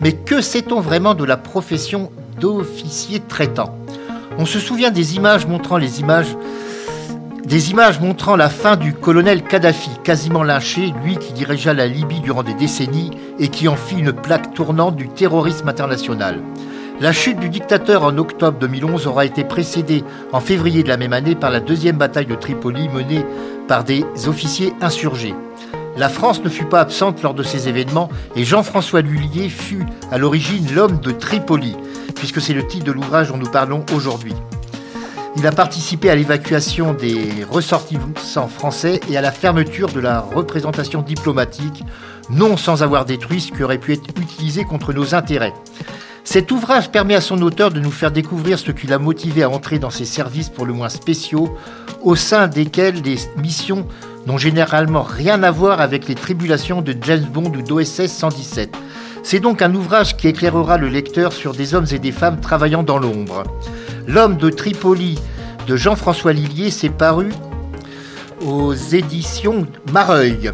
mais 0.00 0.12
que 0.12 0.40
sait-on 0.40 0.78
vraiment 0.78 1.14
de 1.14 1.24
la 1.24 1.36
profession 1.36 2.12
d'officier 2.38 3.18
traitant? 3.18 3.76
On 4.38 4.46
se 4.46 4.58
souvient 4.58 4.90
des 4.90 5.16
images 5.16 5.46
montrant 5.46 5.76
les 5.76 6.00
images 6.00 6.36
des 7.44 7.70
images 7.70 8.00
montrant 8.00 8.36
la 8.36 8.48
fin 8.48 8.74
du 8.74 8.94
colonel 8.94 9.42
Kadhafi, 9.42 9.90
quasiment 10.02 10.42
lynché, 10.42 10.94
lui 11.04 11.18
qui 11.18 11.34
dirigea 11.34 11.74
la 11.74 11.86
Libye 11.86 12.20
durant 12.20 12.42
des 12.42 12.54
décennies 12.54 13.10
et 13.38 13.48
qui 13.48 13.68
en 13.68 13.76
fit 13.76 13.98
une 13.98 14.14
plaque 14.14 14.54
tournante 14.54 14.96
du 14.96 15.08
terrorisme 15.08 15.68
international. 15.68 16.40
La 17.00 17.12
chute 17.12 17.38
du 17.38 17.50
dictateur 17.50 18.02
en 18.02 18.16
octobre 18.16 18.58
2011 18.58 19.06
aura 19.06 19.26
été 19.26 19.44
précédée 19.44 20.04
en 20.32 20.40
février 20.40 20.82
de 20.82 20.88
la 20.88 20.96
même 20.96 21.12
année 21.12 21.34
par 21.34 21.50
la 21.50 21.60
deuxième 21.60 21.98
bataille 21.98 22.24
de 22.24 22.34
Tripoli 22.34 22.88
menée 22.88 23.26
par 23.68 23.84
des 23.84 24.04
officiers 24.26 24.72
insurgés. 24.80 25.34
La 25.96 26.08
France 26.08 26.42
ne 26.42 26.48
fut 26.48 26.64
pas 26.64 26.80
absente 26.80 27.22
lors 27.22 27.34
de 27.34 27.42
ces 27.42 27.68
événements 27.68 28.08
et 28.36 28.44
Jean-François 28.44 29.02
Lullier 29.02 29.48
fut 29.48 29.84
à 30.10 30.18
l'origine 30.18 30.66
l'homme 30.74 30.98
de 30.98 31.10
Tripoli, 31.10 31.76
puisque 32.14 32.40
c'est 32.40 32.54
le 32.54 32.66
titre 32.66 32.84
de 32.84 32.92
l'ouvrage 32.92 33.28
dont 33.28 33.36
nous 33.36 33.50
parlons 33.50 33.84
aujourd'hui. 33.94 34.34
Il 35.36 35.46
a 35.46 35.52
participé 35.52 36.10
à 36.10 36.14
l'évacuation 36.14 36.94
des 36.94 37.44
ressortissants 37.50 38.48
français 38.48 39.00
et 39.10 39.16
à 39.16 39.20
la 39.20 39.32
fermeture 39.32 39.88
de 39.88 39.98
la 39.98 40.20
représentation 40.20 41.02
diplomatique, 41.02 41.82
non 42.30 42.56
sans 42.56 42.82
avoir 42.82 43.04
détruit 43.04 43.40
ce 43.40 43.50
qui 43.50 43.62
aurait 43.62 43.78
pu 43.78 43.92
être 43.92 44.08
utilisé 44.20 44.64
contre 44.64 44.92
nos 44.92 45.14
intérêts. 45.14 45.52
Cet 46.22 46.52
ouvrage 46.52 46.90
permet 46.90 47.16
à 47.16 47.20
son 47.20 47.42
auteur 47.42 47.70
de 47.70 47.80
nous 47.80 47.90
faire 47.90 48.10
découvrir 48.10 48.58
ce 48.58 48.70
qui 48.70 48.86
l'a 48.86 48.98
motivé 48.98 49.42
à 49.42 49.50
entrer 49.50 49.78
dans 49.78 49.90
ces 49.90 50.06
services 50.06 50.48
pour 50.48 50.64
le 50.64 50.72
moins 50.72 50.88
spéciaux, 50.88 51.54
au 52.02 52.16
sein 52.16 52.48
desquels 52.48 53.02
les 53.02 53.16
missions 53.36 53.86
n'ont 54.26 54.38
généralement 54.38 55.02
rien 55.02 55.42
à 55.42 55.50
voir 55.50 55.80
avec 55.80 56.08
les 56.08 56.14
tribulations 56.14 56.80
de 56.80 56.96
James 57.02 57.26
Bond 57.30 57.52
ou 57.54 57.62
d'OSS 57.62 58.06
117. 58.06 58.74
C'est 59.26 59.40
donc 59.40 59.62
un 59.62 59.74
ouvrage 59.74 60.18
qui 60.18 60.28
éclairera 60.28 60.76
le 60.76 60.88
lecteur 60.88 61.32
sur 61.32 61.54
des 61.54 61.74
hommes 61.74 61.86
et 61.90 61.98
des 61.98 62.12
femmes 62.12 62.40
travaillant 62.40 62.82
dans 62.82 62.98
l'ombre. 62.98 63.44
L'homme 64.06 64.36
de 64.36 64.50
Tripoli 64.50 65.18
de 65.66 65.76
Jean-François 65.76 66.34
Lillier 66.34 66.70
s'est 66.70 66.90
paru 66.90 67.30
aux 68.44 68.74
éditions 68.74 69.66
Mareuil. 69.90 70.52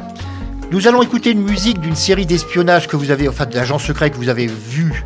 Nous 0.71 0.87
allons 0.87 1.03
écouter 1.03 1.33
une 1.33 1.43
musique 1.43 1.81
d'une 1.81 1.97
série 1.97 2.27
d'espionnage 2.27 2.87
que 2.87 2.95
vous 2.95 3.11
avez, 3.11 3.29
enfin 3.29 3.45
d'agents 3.45 3.81
secrets 3.81 4.11
que 4.11 4.17
vous 4.17 4.29
avez 4.29 4.47
vu 4.47 5.05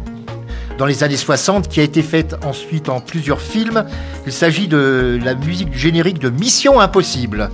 dans 0.76 0.84
les 0.84 1.02
années 1.02 1.16
60, 1.16 1.68
qui 1.68 1.80
a 1.80 1.84
été 1.84 2.02
faite 2.02 2.36
ensuite 2.44 2.90
en 2.90 3.00
plusieurs 3.00 3.40
films. 3.40 3.86
Il 4.26 4.32
s'agit 4.32 4.68
de 4.68 5.18
la 5.24 5.34
musique 5.34 5.70
du 5.70 5.78
générique 5.78 6.18
de 6.18 6.28
Mission 6.28 6.80
Impossible. 6.80 7.48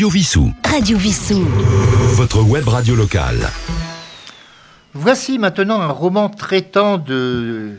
Radio 0.00 0.08
Vissou. 0.08 0.50
Radio 0.64 0.96
Vissou. 0.96 1.46
Votre 2.14 2.40
web 2.40 2.66
radio 2.66 2.94
locale. 2.94 3.50
Voici 4.94 5.38
maintenant 5.38 5.78
un 5.82 5.90
roman 5.90 6.30
traitant 6.30 6.96
de, 6.96 7.72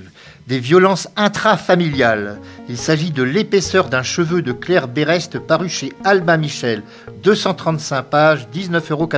des 0.45 0.59
violences 0.59 1.07
intrafamiliales. 1.15 2.39
Il 2.69 2.77
s'agit 2.77 3.09
de 3.09 3.23
L'épaisseur 3.23 3.89
d'un 3.89 4.03
cheveu 4.03 4.43
de 4.43 4.51
Claire 4.51 4.87
Berest 4.87 5.39
paru 5.39 5.67
chez 5.67 5.93
Albin 6.03 6.37
Michel. 6.37 6.83
235 7.23 8.03
pages, 8.03 8.47
19,90 8.53 8.91
euros. 8.91 9.09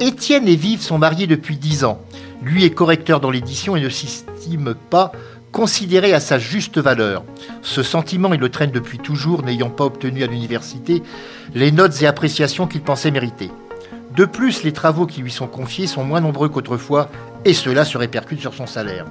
Étienne 0.00 0.48
et 0.48 0.56
Vive 0.56 0.80
sont 0.80 0.98
mariés 0.98 1.28
depuis 1.28 1.56
10 1.56 1.84
ans. 1.84 2.00
Lui 2.42 2.64
est 2.64 2.70
correcteur 2.70 3.20
dans 3.20 3.30
l'édition 3.30 3.76
et 3.76 3.80
ne 3.80 3.90
s'estime 3.90 4.74
pas 4.74 5.12
considéré 5.52 6.12
à 6.12 6.20
sa 6.20 6.38
juste 6.38 6.78
valeur. 6.78 7.24
Ce 7.62 7.82
sentiment, 7.82 8.32
il 8.32 8.40
le 8.40 8.48
traîne 8.48 8.70
depuis 8.70 8.98
toujours, 8.98 9.42
n'ayant 9.42 9.70
pas 9.70 9.84
obtenu 9.84 10.22
à 10.22 10.26
l'université 10.26 11.02
les 11.54 11.72
notes 11.72 12.00
et 12.02 12.06
appréciations 12.06 12.66
qu'il 12.66 12.82
pensait 12.82 13.10
mériter. 13.10 13.50
De 14.16 14.24
plus, 14.24 14.64
les 14.64 14.72
travaux 14.72 15.06
qui 15.06 15.22
lui 15.22 15.30
sont 15.30 15.46
confiés 15.46 15.86
sont 15.86 16.04
moins 16.04 16.20
nombreux 16.20 16.48
qu'autrefois, 16.48 17.10
et 17.44 17.54
cela 17.54 17.84
se 17.84 17.96
répercute 17.96 18.40
sur 18.40 18.54
son 18.54 18.66
salaire. 18.66 19.06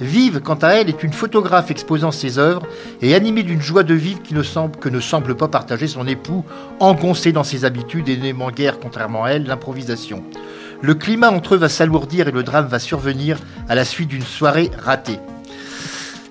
Vive, 0.00 0.40
quant 0.40 0.56
à 0.56 0.68
elle, 0.68 0.88
est 0.90 1.02
une 1.02 1.12
photographe 1.12 1.70
exposant 1.70 2.10
ses 2.10 2.38
œuvres 2.38 2.66
et 3.00 3.14
animée 3.14 3.42
d'une 3.42 3.62
joie 3.62 3.82
de 3.82 3.94
vivre 3.94 4.22
qui 4.22 4.34
ne 4.34 4.42
semble, 4.42 4.76
que 4.76 4.90
ne 4.90 5.00
semble 5.00 5.34
pas 5.34 5.48
partager 5.48 5.86
son 5.86 6.06
époux, 6.06 6.44
engoncé 6.80 7.32
dans 7.32 7.44
ses 7.44 7.64
habitudes 7.64 8.08
et 8.08 8.16
n'aimant 8.16 8.50
guère, 8.50 8.78
contrairement 8.78 9.24
à 9.24 9.30
elle, 9.30 9.46
l'improvisation. 9.46 10.22
Le 10.82 10.94
climat 10.94 11.30
entre 11.30 11.54
eux 11.54 11.58
va 11.58 11.70
s'alourdir 11.70 12.28
et 12.28 12.32
le 12.32 12.42
drame 12.42 12.66
va 12.66 12.78
survenir 12.78 13.38
à 13.68 13.74
la 13.74 13.86
suite 13.86 14.08
d'une 14.08 14.22
soirée 14.22 14.70
ratée. 14.78 15.18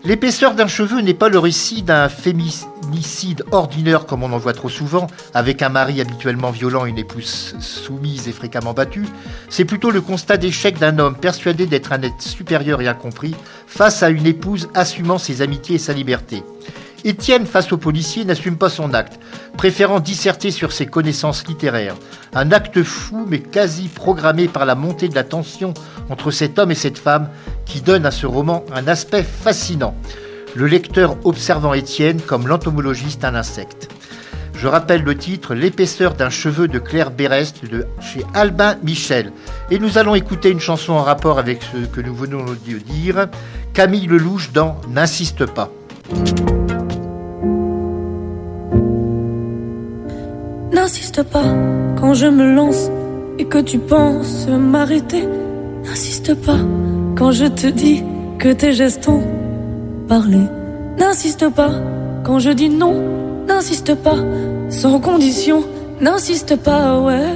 L'épaisseur 0.06 0.54
d'un 0.54 0.68
cheveu 0.68 1.02
n'est 1.02 1.16
pas 1.16 1.30
le 1.30 1.40
récit 1.40 1.82
d'un 1.82 2.10
féminicide 2.10 3.44
ordinaire 3.52 4.06
comme 4.06 4.22
on 4.22 4.32
en 4.34 4.38
voit 4.38 4.54
trop 4.54 4.70
souvent, 4.70 5.08
avec 5.34 5.64
un 5.64 5.70
mari 5.70 6.00
habituellement 6.00 6.52
violent 6.52 6.86
une 6.86 7.00
épouse 7.00 7.56
soumise 7.60 8.28
et 8.28 8.32
fréquemment 8.32 8.74
battue. 8.74 9.08
C'est 9.50 9.66
plutôt 9.66 9.90
le 9.90 10.02
constat 10.02 10.38
d'échec 10.38 10.78
d'un 10.78 11.00
homme 11.00 11.16
persuadé 11.16 11.66
d'être 11.66 11.92
un 11.92 12.04
être 12.04 12.22
supérieur 12.22 12.82
et 12.82 12.88
incompris 12.88 13.34
face 13.66 14.04
à 14.04 14.10
une 14.10 14.28
épouse 14.28 14.70
assumant 14.76 15.18
ses 15.18 15.42
amitiés 15.42 15.78
et 15.78 15.80
sa 15.80 15.94
liberté. 15.94 16.44
Étienne, 17.06 17.46
face 17.46 17.72
au 17.72 17.78
policier, 17.78 18.26
n'assume 18.26 18.58
pas 18.58 18.70
son 18.70 18.96
acte, 18.96 19.20
préférant 19.58 20.00
disserter 20.00 20.50
sur 20.50 20.72
ses 20.72 20.88
connaissances 20.88 21.46
littéraires. 21.48 21.96
Un 22.34 22.52
acte 22.52 22.82
fou, 22.82 23.28
mais 23.30 23.40
quasi 23.40 23.90
programmé 23.90 24.48
par 24.48 24.66
la 24.66 24.74
montée 24.74 25.08
de 25.08 25.14
la 25.14 25.24
tension 25.24 25.76
entre 26.10 26.32
cet 26.32 26.58
homme 26.58 26.72
et 26.72 26.76
cette 26.76 26.98
femme, 26.98 27.30
qui 27.68 27.82
donne 27.82 28.08
à 28.08 28.12
ce 28.12 28.26
roman 28.26 28.66
un 28.74 28.88
aspect 28.88 29.22
fascinant. 29.22 29.96
Le 30.56 30.66
lecteur 30.66 31.16
observant 31.26 31.76
Étienne 31.76 32.22
comme 32.22 32.48
l'entomologiste 32.48 33.24
un 33.24 33.36
insecte. 33.36 33.88
Je 34.58 34.68
rappelle 34.68 35.04
le 35.04 35.16
titre 35.16 35.54
L'épaisseur 35.54 36.16
d'un 36.16 36.32
cheveu 36.32 36.68
de 36.68 36.80
Claire 36.80 37.12
Berest 37.12 37.70
de 37.70 37.86
chez 38.02 38.26
Albin 38.34 38.78
Michel. 38.82 39.32
Et 39.70 39.78
nous 39.78 40.00
allons 40.00 40.16
écouter 40.16 40.50
une 40.50 40.60
chanson 40.60 40.94
en 40.94 41.04
rapport 41.04 41.38
avec 41.38 41.62
ce 41.62 41.86
que 41.86 42.02
nous 42.02 42.16
venons 42.16 42.46
de 42.46 42.80
dire, 42.80 43.28
Camille 43.74 44.08
Lelouch 44.08 44.52
dans 44.54 44.82
N'insiste 44.90 45.46
pas. 45.46 45.70
N'insiste 50.86 51.24
pas 51.24 51.52
quand 52.00 52.14
je 52.14 52.28
me 52.28 52.54
lance 52.54 52.92
et 53.40 53.46
que 53.46 53.58
tu 53.58 53.80
penses 53.80 54.46
m'arrêter. 54.48 55.28
N'insiste 55.84 56.36
pas 56.36 56.60
quand 57.18 57.32
je 57.32 57.46
te 57.46 57.66
dis 57.66 58.04
que 58.38 58.50
tes 58.54 58.72
gestes 58.72 59.10
ont 59.10 59.24
parlé. 60.08 60.38
N'insiste 61.00 61.50
pas 61.50 61.72
quand 62.24 62.38
je 62.38 62.52
dis 62.52 62.70
non. 62.70 63.02
N'insiste 63.48 63.96
pas 63.96 64.20
sans 64.70 65.00
condition. 65.00 65.64
N'insiste 66.02 66.56
pas, 66.58 67.00
ouais. 67.00 67.34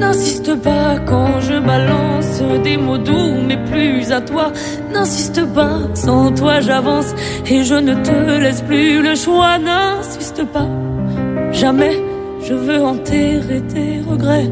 N'insiste 0.00 0.52
pas 0.56 0.98
quand 1.06 1.38
je 1.38 1.64
balance 1.64 2.09
des 2.58 2.76
mots 2.76 2.98
doux, 2.98 3.34
mais 3.46 3.56
plus 3.56 4.12
à 4.12 4.20
toi. 4.20 4.52
N'insiste 4.92 5.44
pas, 5.54 5.78
sans 5.94 6.32
toi 6.32 6.60
j'avance 6.60 7.14
et 7.46 7.64
je 7.64 7.74
ne 7.74 7.94
te 7.94 8.40
laisse 8.40 8.62
plus 8.62 9.02
le 9.02 9.14
choix. 9.14 9.58
N'insiste 9.58 10.44
pas, 10.46 10.68
jamais 11.52 11.96
je 12.42 12.54
veux 12.54 12.82
enterrer 12.82 13.62
tes 13.72 14.00
regrets. 14.08 14.50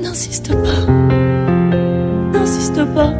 N'insiste 0.00 0.52
pas, 0.52 0.92
n'insiste 2.32 2.84
pas, 2.94 3.12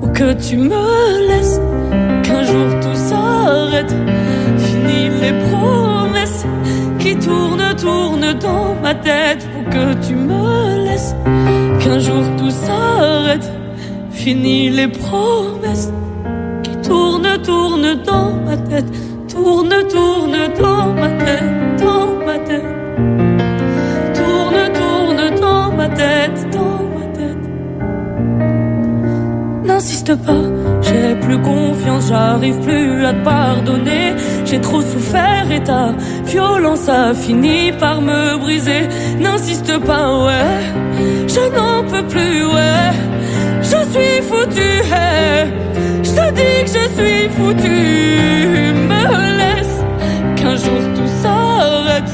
faut 0.00 0.08
que 0.08 0.32
tu 0.34 0.56
me 0.56 1.28
laisses, 1.28 1.60
qu'un 2.22 2.42
jour 2.42 2.80
tout 2.80 2.94
s'arrête. 2.94 3.94
Fini 4.58 5.10
les 5.20 5.32
promesses 5.50 6.46
qui 6.98 7.16
tournent, 7.16 7.74
tournent 7.76 8.32
dans 8.40 8.74
ma 8.82 8.94
tête, 8.94 9.46
faut 9.52 9.70
que 9.70 9.94
tu 10.06 10.14
me 10.14 10.84
laisses, 10.84 11.14
qu'un 11.84 11.98
jour 11.98 12.24
tout 12.38 12.50
s'arrête. 12.50 13.52
Fini 14.10 14.70
les 14.70 14.88
promesses 14.88 15.92
qui 16.62 16.74
tournent, 16.88 17.42
tournent 17.44 17.94
dans 18.06 18.32
ma 18.46 18.56
tête, 18.56 18.90
tourne, 19.28 19.74
tourne 19.92 20.38
dans 20.60 20.86
ma 20.94 21.10
tête, 21.24 21.50
dans 21.84 22.06
ma 22.26 22.38
tête. 22.38 22.70
Tourne, 24.18 24.62
tourne 24.78 25.40
dans 25.40 25.72
ma 25.72 25.88
tête, 25.88 26.40
dans 26.52 26.80
ma 26.96 27.06
tête. 27.18 27.44
N'insiste 29.66 30.14
pas, 30.26 30.44
plus 31.16 31.38
confiance, 31.38 32.08
j'arrive 32.08 32.58
plus 32.60 33.04
à 33.04 33.12
te 33.12 33.24
pardonner. 33.24 34.14
J'ai 34.44 34.60
trop 34.60 34.82
souffert 34.82 35.46
et 35.50 35.62
ta 35.62 35.94
violence 36.24 36.88
a 36.88 37.14
fini 37.14 37.72
par 37.72 38.00
me 38.00 38.38
briser. 38.38 38.88
N'insiste 39.20 39.78
pas, 39.78 40.24
ouais, 40.26 40.60
je 41.28 41.40
n'en 41.56 41.82
peux 41.90 42.06
plus, 42.06 42.44
ouais. 42.44 42.90
Je 43.62 43.78
suis 43.92 44.22
foutu, 44.28 44.70
hey. 44.92 45.52
je 46.02 46.10
te 46.10 46.32
dis 46.38 46.64
que 46.64 46.70
je 46.78 46.84
suis 46.96 47.28
foutu. 47.36 48.74
Me 48.90 49.04
laisse 49.40 49.76
qu'un 50.36 50.56
jour 50.56 50.80
tout 50.94 51.10
s'arrête. 51.22 52.12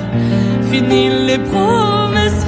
Fini 0.71 1.11
les 1.27 1.39
promesses 1.39 2.47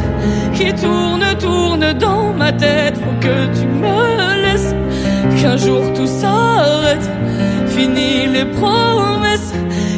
qui 0.55 0.73
tournent, 0.75 1.35
tournent 1.41 1.93
dans 1.99 2.33
ma 2.33 2.53
tête. 2.53 2.97
Faut 2.97 3.19
que 3.21 3.59
tu 3.59 3.67
me 3.67 4.43
laisses 4.43 4.75
qu'un 5.43 5.57
jour 5.57 5.83
tout 5.95 6.07
s'arrête. 6.07 7.11
Fini 7.67 8.27
les 8.33 8.45
promesses 8.45 9.53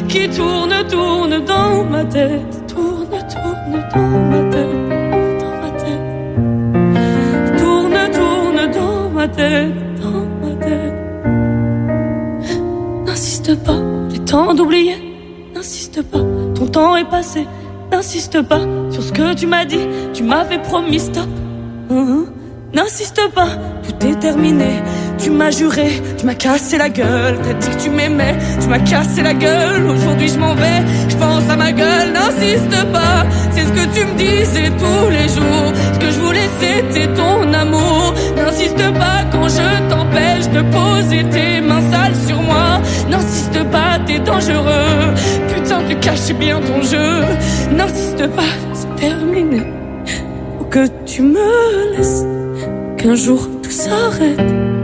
qui 0.09 0.27
tournent, 0.29 0.83
tournent 0.89 1.45
dans 1.45 1.83
ma 1.83 2.03
tête. 2.03 2.53
Tourne, 2.67 3.17
tourne 3.33 3.75
dans 3.93 4.19
ma 4.31 4.41
tête. 4.53 4.83
Dans 5.41 5.55
ma 5.63 5.71
tête. 5.81 6.05
Tourne, 7.59 7.99
tourne 8.17 8.61
dans 8.79 9.09
ma 9.17 9.27
tête. 9.27 9.73
Dans 10.01 10.25
ma 10.41 10.53
tête. 10.65 10.97
N'insiste 13.05 13.55
pas, 13.63 13.81
j'ai 14.09 14.19
tant 14.19 14.53
d'oublier. 14.55 14.97
N'insiste 15.53 16.01
pas, 16.01 16.23
ton 16.55 16.65
temps 16.67 16.95
est 16.95 17.09
passé. 17.09 17.47
N'insiste 17.91 18.41
pas 18.41 18.61
sur 18.89 19.03
ce 19.03 19.11
que 19.11 19.35
tu 19.35 19.45
m'as 19.45 19.65
dit. 19.65 19.87
Tu 20.13 20.23
m'avais 20.23 20.57
promis 20.57 20.99
stop. 20.99 21.29
Uhum. 21.91 22.25
N'insiste 22.73 23.21
pas, 23.33 23.51
tout 23.85 24.07
est 24.07 24.19
terminé. 24.19 24.81
Tu 25.17 25.31
m'as 25.31 25.49
juré, 25.49 26.01
tu 26.17 26.25
m'as 26.25 26.35
cassé 26.35 26.77
la 26.77 26.89
gueule. 26.89 27.37
T'as 27.43 27.53
dit 27.53 27.69
que 27.69 27.83
tu 27.83 27.89
m'aimais, 27.89 28.35
tu 28.61 28.67
m'as 28.67 28.79
cassé 28.79 29.21
la 29.23 29.33
gueule. 29.33 29.85
Aujourd'hui 29.87 30.29
je 30.29 30.37
m'en 30.37 30.53
vais, 30.55 30.81
je 31.09 31.15
pense 31.15 31.49
à 31.49 31.55
ma 31.55 31.71
gueule. 31.71 32.11
N'insiste 32.13 32.85
pas, 32.91 33.25
c'est 33.51 33.63
ce 33.63 33.71
que 33.71 33.93
tu 33.93 34.05
me 34.05 34.15
disais 34.17 34.69
tous 34.77 35.09
les 35.09 35.27
jours. 35.27 35.73
Ce 35.93 35.99
que 35.99 36.11
je 36.11 36.19
voulais 36.19 36.49
c'était 36.59 37.07
ton 37.13 37.53
amour. 37.53 38.13
N'insiste 38.37 38.93
pas 38.93 39.23
quand 39.31 39.47
je 39.47 39.89
t'empêche 39.89 40.47
de 40.49 40.61
poser 40.61 41.23
tes 41.29 41.61
mains 41.61 41.81
sales 41.91 42.15
sur 42.27 42.41
moi. 42.41 42.81
N'insiste 43.09 43.63
pas, 43.71 43.99
t'es 44.05 44.19
dangereux. 44.19 45.13
Putain, 45.53 45.81
tu 45.87 45.95
caches 45.97 46.33
bien 46.39 46.59
ton 46.59 46.81
jeu. 46.81 47.23
N'insiste 47.71 48.27
pas, 48.35 48.53
c'est 48.73 48.95
terminé. 48.95 49.63
Faut 50.59 50.65
que 50.65 50.87
tu 51.05 51.21
me 51.21 51.95
laisses. 51.95 52.25
Qu'un 52.97 53.15
jour 53.15 53.47
tout 53.61 53.71
s'arrête. 53.71 54.74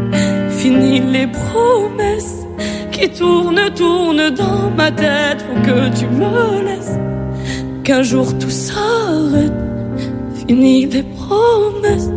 Fini 0.62 1.00
les 1.00 1.26
promesses 1.26 2.46
qui 2.92 3.10
tournent, 3.10 3.74
tournent 3.76 4.30
dans 4.30 4.70
ma 4.78 4.92
tête. 4.92 5.42
Faut 5.42 5.60
que 5.64 5.90
tu 5.98 6.06
me 6.06 6.64
laisses. 6.64 7.00
Qu'un 7.84 8.04
jour 8.04 8.38
tout 8.38 8.52
s'arrête. 8.52 9.52
Fini 10.36 10.86
les 10.86 11.02
promesses 11.02 12.12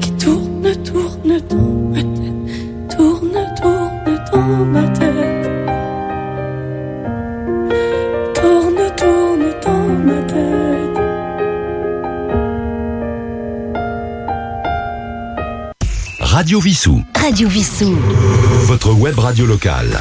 qui 0.00 0.12
tournent, 0.12 0.74
tournent 0.82 1.40
dans 1.50 1.74
ma 1.92 2.02
tête. 2.02 2.96
Tourne, 2.96 3.38
tourne 3.60 4.18
dans 4.32 4.64
ma 4.64 4.88
tête. 4.88 5.50
Tourne, 8.32 8.84
tourne 8.96 9.48
dans 9.66 9.88
ma 10.06 10.22
tête. 10.22 10.98
Radio 16.20 16.60
Vissou. 16.60 17.02
Radio 17.20 17.48
Vissou. 17.48 17.96
Votre 18.66 18.92
web 18.92 19.18
radio 19.18 19.44
locale. 19.44 20.00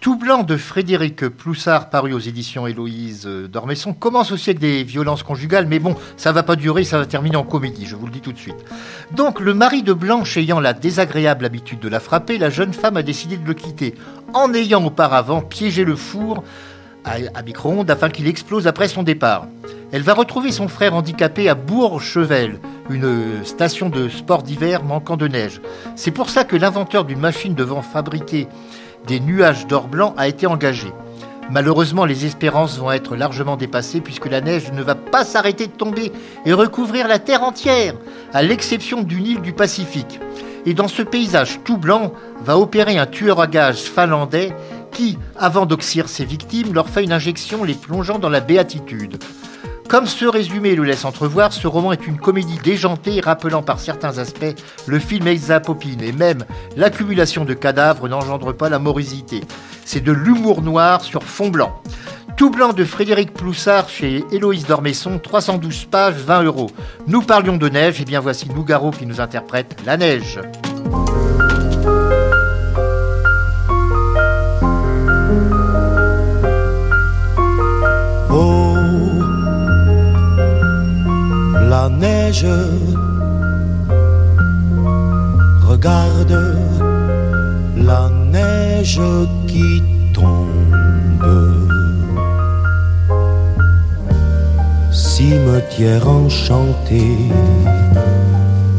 Tout 0.00 0.16
blanc 0.16 0.42
de 0.42 0.56
Frédéric 0.56 1.28
Ploussard, 1.28 1.90
paru 1.90 2.12
aux 2.12 2.18
éditions 2.18 2.66
Héloïse 2.66 3.26
d'Ormesson, 3.26 3.92
commence 3.92 4.32
aussi 4.32 4.50
avec 4.50 4.58
des 4.58 4.84
violences 4.84 5.22
conjugales, 5.22 5.66
mais 5.66 5.78
bon, 5.78 5.96
ça 6.16 6.32
va 6.32 6.42
pas 6.42 6.56
durer, 6.56 6.84
ça 6.84 6.98
va 6.98 7.06
terminer 7.06 7.36
en 7.36 7.44
comédie, 7.44 7.86
je 7.86 7.96
vous 7.96 8.06
le 8.06 8.12
dis 8.12 8.20
tout 8.20 8.32
de 8.32 8.38
suite. 8.38 8.64
Donc, 9.12 9.40
le 9.40 9.54
mari 9.54 9.82
de 9.82 9.92
Blanche 9.92 10.36
ayant 10.36 10.60
la 10.60 10.72
désagréable 10.74 11.44
habitude 11.44 11.80
de 11.80 11.88
la 11.88 12.00
frapper, 12.00 12.38
la 12.38 12.50
jeune 12.50 12.72
femme 12.72 12.96
a 12.96 13.02
décidé 13.02 13.36
de 13.36 13.46
le 13.46 13.54
quitter, 13.54 13.94
en 14.34 14.52
ayant 14.54 14.84
auparavant 14.84 15.40
piégé 15.40 15.84
le 15.84 15.96
four 15.96 16.42
à, 17.06 17.42
micro-ondes 17.42 17.90
afin 17.90 18.10
qu'il 18.10 18.26
explose 18.26 18.66
après 18.66 18.88
son 18.88 19.02
départ. 19.02 19.46
Elle 19.92 20.02
va 20.02 20.14
retrouver 20.14 20.50
son 20.50 20.68
frère 20.68 20.94
handicapé 20.94 21.48
à 21.48 21.54
Bourg-Chevel, 21.54 22.58
une 22.90 23.44
station 23.44 23.88
de 23.88 24.08
sport 24.08 24.42
d'hiver 24.42 24.82
manquant 24.82 25.16
de 25.16 25.28
neige. 25.28 25.60
C'est 25.94 26.10
pour 26.10 26.28
ça 26.28 26.44
que 26.44 26.56
l'inventeur 26.56 27.04
d'une 27.04 27.20
machine 27.20 27.54
devant 27.54 27.82
fabriquer 27.82 28.48
des 29.06 29.20
nuages 29.20 29.66
d'or 29.66 29.86
blanc 29.86 30.14
a 30.16 30.26
été 30.26 30.46
engagé. 30.46 30.88
Malheureusement, 31.48 32.04
les 32.04 32.26
espérances 32.26 32.76
vont 32.78 32.90
être 32.90 33.14
largement 33.14 33.56
dépassées 33.56 34.00
puisque 34.00 34.26
la 34.26 34.40
neige 34.40 34.72
ne 34.72 34.82
va 34.82 34.96
pas 34.96 35.24
s'arrêter 35.24 35.68
de 35.68 35.72
tomber 35.72 36.10
et 36.44 36.52
recouvrir 36.52 37.06
la 37.06 37.20
terre 37.20 37.44
entière, 37.44 37.94
à 38.32 38.42
l'exception 38.42 39.02
d'une 39.02 39.26
île 39.26 39.42
du 39.42 39.52
Pacifique. 39.52 40.18
Et 40.66 40.74
dans 40.74 40.88
ce 40.88 41.02
paysage 41.02 41.60
tout 41.62 41.78
blanc 41.78 42.12
va 42.42 42.58
opérer 42.58 42.98
un 42.98 43.06
tueur 43.06 43.40
à 43.40 43.46
gages 43.46 43.82
finlandais 43.82 44.52
qui, 44.96 45.18
avant 45.38 45.66
d'oxyre 45.66 46.08
ses 46.08 46.24
victimes, 46.24 46.72
leur 46.72 46.88
fait 46.88 47.04
une 47.04 47.12
injection 47.12 47.64
les 47.64 47.74
plongeant 47.74 48.18
dans 48.18 48.30
la 48.30 48.40
béatitude. 48.40 49.18
Comme 49.90 50.06
ce 50.06 50.24
résumé 50.24 50.74
le 50.74 50.84
laisse 50.84 51.04
entrevoir, 51.04 51.52
ce 51.52 51.66
roman 51.66 51.92
est 51.92 52.06
une 52.06 52.16
comédie 52.16 52.58
déjantée 52.64 53.20
rappelant 53.20 53.62
par 53.62 53.78
certains 53.78 54.16
aspects 54.16 54.54
le 54.86 54.98
film 54.98 55.26
Exapopine 55.28 56.02
et 56.02 56.12
même 56.12 56.46
l'accumulation 56.76 57.44
de 57.44 57.52
cadavres 57.52 58.08
n'engendre 58.08 58.54
pas 58.54 58.70
la 58.70 58.78
morosité. 58.78 59.42
C'est 59.84 60.02
de 60.02 60.12
l'humour 60.12 60.62
noir 60.62 61.02
sur 61.02 61.24
fond 61.24 61.50
blanc. 61.50 61.78
Tout 62.38 62.50
blanc 62.50 62.72
de 62.72 62.84
Frédéric 62.84 63.34
Ploussard 63.34 63.90
chez 63.90 64.24
Héloïse 64.32 64.66
Dormesson, 64.66 65.18
312 65.22 65.84
pages, 65.90 66.14
20 66.14 66.44
euros. 66.44 66.70
Nous 67.06 67.20
parlions 67.20 67.58
de 67.58 67.68
neige, 67.68 68.00
et 68.00 68.06
bien 68.06 68.20
voici 68.20 68.48
Nougaro 68.48 68.90
qui 68.92 69.04
nous 69.04 69.20
interprète 69.20 69.76
La 69.84 69.98
neige. 69.98 70.40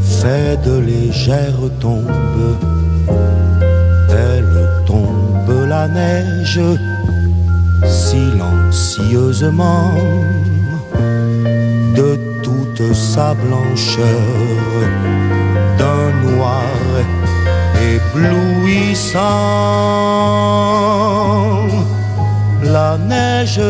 Fait 0.04 0.58
de 0.66 0.80
légères 0.80 1.70
tombes. 1.80 2.58
Elle 4.10 4.68
tombe 4.86 5.68
la 5.68 5.88
neige 5.88 6.60
silencieusement 7.86 9.94
de 11.96 12.20
toute 12.44 12.94
sa 12.94 13.34
blancheur 13.34 14.22
d'un 15.78 16.12
noir 16.28 16.64
éblouissant. 17.94 19.18
La 22.64 22.98
neige, 22.98 23.62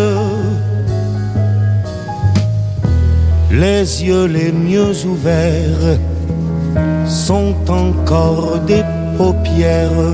les 3.60 4.04
yeux 4.04 4.26
les 4.26 4.52
mieux 4.52 4.94
ouverts 5.06 5.98
sont 7.06 7.56
encore 7.70 8.60
des 8.72 8.84
paupières. 9.18 10.14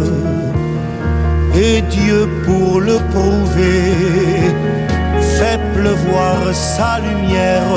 Et 1.56 1.82
Dieu 1.96 2.28
pour 2.46 2.80
le 2.80 2.98
prouver 3.14 3.92
fait 5.38 5.60
pleuvoir 5.76 6.38
sa 6.54 7.00
lumière 7.00 7.74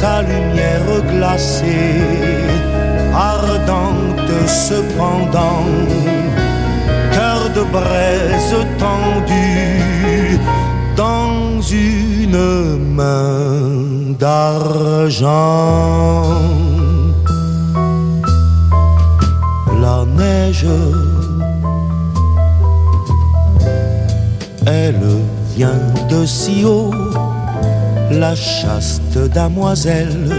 sa 0.00 0.22
lumière 0.22 0.90
glacée, 1.12 2.00
ardente 3.14 4.32
cependant, 4.46 5.66
cœur 7.12 7.42
de 7.54 7.62
braise 7.76 8.54
tendu 8.78 10.38
dans 10.96 11.60
une 11.60 12.94
main 12.96 13.49
d'argent. 14.20 15.28
La 19.80 20.04
neige, 20.16 20.66
elle 24.66 25.06
vient 25.56 25.80
de 26.10 26.26
si 26.26 26.64
haut 26.64 26.92
la 28.10 28.34
chaste 28.34 29.18
damoiselle, 29.32 30.30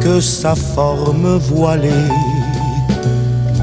que 0.00 0.20
sa 0.20 0.54
forme 0.54 1.36
voilée 1.38 2.06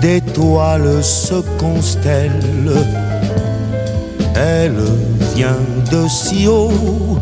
d'étoiles 0.01 1.03
se 1.03 1.35
constelle. 1.57 2.71
Elle 4.35 4.83
vient 5.35 5.63
de 5.91 6.07
si 6.07 6.47
haut, 6.47 7.19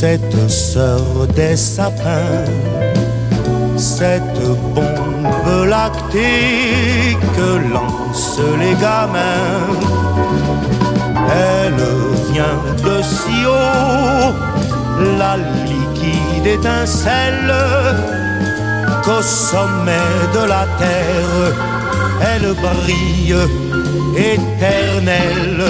cette 0.00 0.48
sœur 0.48 1.26
des 1.34 1.56
sapins, 1.56 2.44
cette 3.76 4.44
bombe 4.72 5.66
lactée 5.66 7.16
que 7.36 7.50
lancent 7.74 8.48
les 8.60 8.74
gamins. 8.80 9.66
Elle 11.32 11.82
vient 12.30 12.62
de 12.84 13.02
si 13.02 13.38
haut, 13.44 14.32
la 15.18 15.36
liquide 15.66 16.46
étincelle 16.46 17.54
qu'au 19.04 19.20
sommet 19.20 20.14
de 20.32 20.44
la 20.54 20.64
terre, 20.82 21.44
elle 22.30 22.54
brille 22.66 23.34
éternelle, 24.16 25.64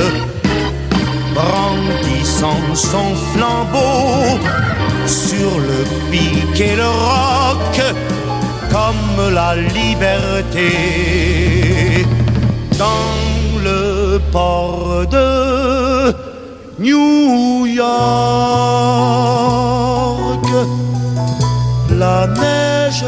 brandissant 1.34 2.74
son 2.74 3.14
flambeau 3.32 4.38
sur 5.06 5.58
le 5.58 5.84
pic 6.10 6.60
et 6.60 6.76
le 6.76 6.88
roc, 6.88 7.80
comme 8.70 9.32
la 9.32 9.56
liberté. 9.56 10.70
Dans 12.78 13.16
le 13.62 14.20
port 14.30 15.06
de 15.10 16.14
New 16.78 17.66
York, 17.66 17.88
la 21.90 22.26
neige 22.26 23.04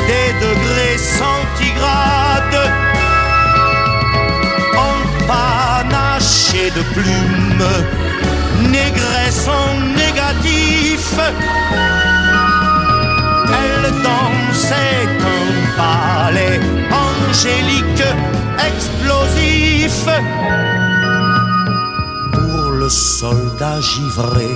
des 0.09 0.29
degrés 0.45 0.97
centigrades 0.97 2.63
en 4.87 4.97
panaché 5.27 6.71
de 6.71 6.81
plumes, 6.95 7.69
négresse 8.71 9.47
en 9.47 9.79
négatif. 10.01 11.19
Elle 13.61 13.87
dansait 14.09 15.07
un 15.37 15.47
ballet 15.77 16.59
angélique, 16.89 18.07
explosif. 18.69 20.07
Soldat 22.91 23.79
givré, 23.79 24.51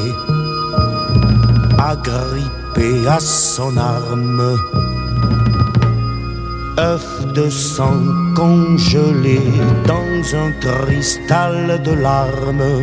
agrippé 1.79 3.07
à 3.07 3.17
son 3.21 3.77
arme, 3.77 4.57
œuf 6.77 7.33
de 7.33 7.49
sang 7.49 8.03
congelé 8.35 9.39
dans 9.87 10.35
un 10.35 10.51
cristal 10.59 11.81
de 11.81 11.91
larmes. 11.93 12.73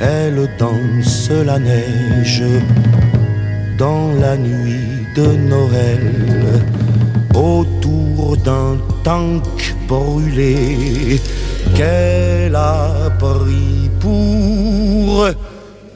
Elle 0.00 0.48
danse 0.56 1.28
la 1.44 1.58
neige 1.58 2.44
dans 3.76 4.12
la 4.20 4.36
nuit 4.36 5.04
de 5.16 5.26
Noël 5.50 6.62
autour 7.34 8.36
d'un 8.36 8.78
tank 9.02 9.71
brûlé 9.88 11.20
qu'elle 11.74 12.54
a 12.54 13.10
pris 13.18 13.90
pour 14.00 15.28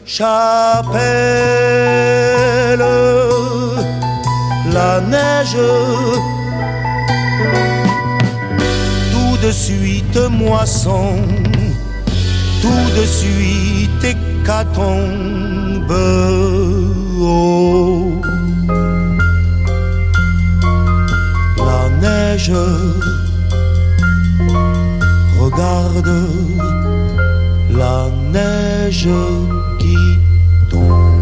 chapelle. 0.04 0.96
La 4.72 5.00
neige, 5.00 5.56
tout 9.12 9.36
de 9.46 9.50
suite 9.50 10.18
moisson, 10.30 11.16
tout 12.60 13.00
de 13.00 13.06
suite 13.06 14.04
hécatombe. 14.04 15.92
Oh. 17.20 18.12
La 21.58 21.88
neige 22.00 22.52
Regarde 25.86 26.08
la 27.70 28.08
neige 28.32 29.08
qui 29.78 29.96
tombe. 30.70 31.16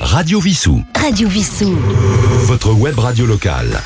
Radio 0.00 0.40
Vissou. 0.40 0.82
Radio 0.98 1.28
Vissou. 1.28 1.76
Votre 2.46 2.72
web 2.72 2.98
radio 2.98 3.26
locale. 3.26 3.80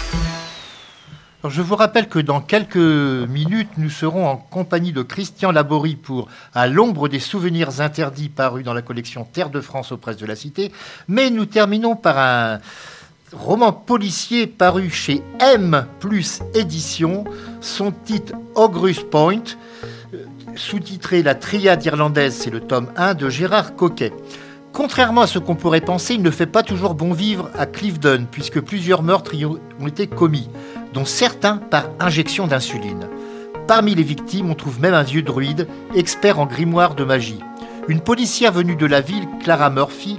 Je 1.49 1.63
vous 1.63 1.75
rappelle 1.75 2.07
que 2.07 2.19
dans 2.19 2.43
quelques 2.43 2.77
minutes, 2.77 3.71
nous 3.79 3.89
serons 3.89 4.29
en 4.29 4.37
compagnie 4.37 4.93
de 4.93 5.01
Christian 5.01 5.53
Laborie 5.53 5.97
pour 5.97 6.29
À 6.53 6.67
l'ombre 6.67 7.09
des 7.09 7.19
souvenirs 7.19 7.81
interdits 7.81 8.29
paru 8.29 8.63
dans 8.63 8.75
la 8.75 8.83
collection 8.83 9.25
Terre 9.25 9.49
de 9.49 9.63
France 9.63 9.91
aux 9.91 9.97
presses 9.97 10.19
de 10.19 10.27
la 10.27 10.37
Cité. 10.37 10.71
Mais 11.09 11.31
nous 11.31 11.47
terminons 11.47 11.97
par 11.97 12.19
un 12.19 12.59
roman 13.33 13.73
policier 13.73 14.47
paru 14.47 14.91
chez 14.91 15.23
M 15.41 15.87
plus 15.99 16.41
édition. 16.53 17.25
Son 17.63 17.91
titre 17.91 18.35
Ogrus 18.55 19.03
Point, 19.11 19.57
euh, 20.13 20.27
sous-titré 20.57 21.23
La 21.23 21.35
triade 21.35 21.83
irlandaise, 21.87 22.37
c'est 22.39 22.51
le 22.51 22.61
tome 22.61 22.89
1 22.97 23.15
de 23.15 23.31
Gérard 23.31 23.77
Coquet. 23.77 24.13
Contrairement 24.75 25.23
à 25.23 25.27
ce 25.27 25.39
qu'on 25.39 25.57
pourrait 25.57 25.81
penser, 25.81 26.15
il 26.15 26.23
ne 26.23 26.31
fait 26.31 26.47
pas 26.47 26.63
toujours 26.63 26.95
bon 26.95 27.13
vivre 27.13 27.51
à 27.59 27.67
Clifton, 27.67 28.27
puisque 28.31 28.61
plusieurs 28.61 29.03
meurtres 29.03 29.35
y 29.35 29.45
ont 29.45 29.59
été 29.87 30.07
commis, 30.07 30.49
dont 30.93 31.05
certains 31.05 31.57
par 31.57 31.91
injection 31.99 32.47
d'insuline. 32.47 33.09
Parmi 33.67 33.95
les 33.95 34.03
victimes, 34.03 34.51
on 34.51 34.55
trouve 34.55 34.81
même 34.81 34.95
un 34.95 35.03
vieux 35.03 35.23
druide, 35.23 35.69
expert 35.95 36.41
en 36.41 36.47
grimoire 36.47 36.95
de 36.95 37.05
magie. 37.05 37.41
Une 37.89 38.01
policière 38.01 38.53
venue 38.53 38.77
de 38.77 38.87
la 38.87 39.01
ville, 39.01 39.29
Clara 39.43 39.71
Murphy, 39.71 40.19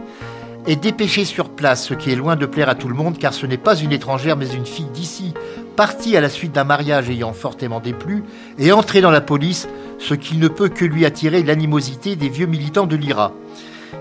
est 0.67 0.75
dépêchée 0.75 1.25
sur 1.25 1.49
place, 1.49 1.85
ce 1.85 1.93
qui 1.93 2.11
est 2.11 2.15
loin 2.15 2.35
de 2.35 2.45
plaire 2.45 2.69
à 2.69 2.75
tout 2.75 2.87
le 2.87 2.95
monde, 2.95 3.17
car 3.17 3.33
ce 3.33 3.45
n'est 3.45 3.57
pas 3.57 3.75
une 3.75 3.91
étrangère, 3.91 4.37
mais 4.37 4.49
une 4.49 4.65
fille 4.65 4.89
d'ici, 4.93 5.33
partie 5.75 6.15
à 6.15 6.21
la 6.21 6.29
suite 6.29 6.51
d'un 6.51 6.63
mariage 6.63 7.09
ayant 7.09 7.33
fortement 7.33 7.79
déplu, 7.79 8.23
et 8.59 8.71
entrée 8.71 9.01
dans 9.01 9.11
la 9.11 9.21
police, 9.21 9.67
ce 9.99 10.13
qui 10.13 10.37
ne 10.37 10.47
peut 10.47 10.69
que 10.69 10.85
lui 10.85 11.05
attirer 11.05 11.43
l'animosité 11.43 12.15
des 12.15 12.29
vieux 12.29 12.45
militants 12.45 12.87
de 12.87 12.95
l'IRA. 12.95 13.33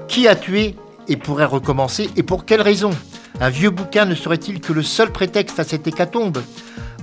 Qui 0.08 0.28
a 0.28 0.36
tué 0.36 0.76
et 1.08 1.16
pourrait 1.16 1.44
recommencer 1.44 2.10
et 2.16 2.22
pour 2.22 2.44
quelle 2.44 2.62
raison? 2.62 2.90
Un 3.38 3.50
vieux 3.50 3.70
bouquin 3.70 4.04
ne 4.04 4.14
serait-il 4.14 4.60
que 4.60 4.72
le 4.72 4.82
seul 4.82 5.12
prétexte 5.12 5.60
à 5.60 5.64
cette 5.64 5.86
hécatombe? 5.86 6.42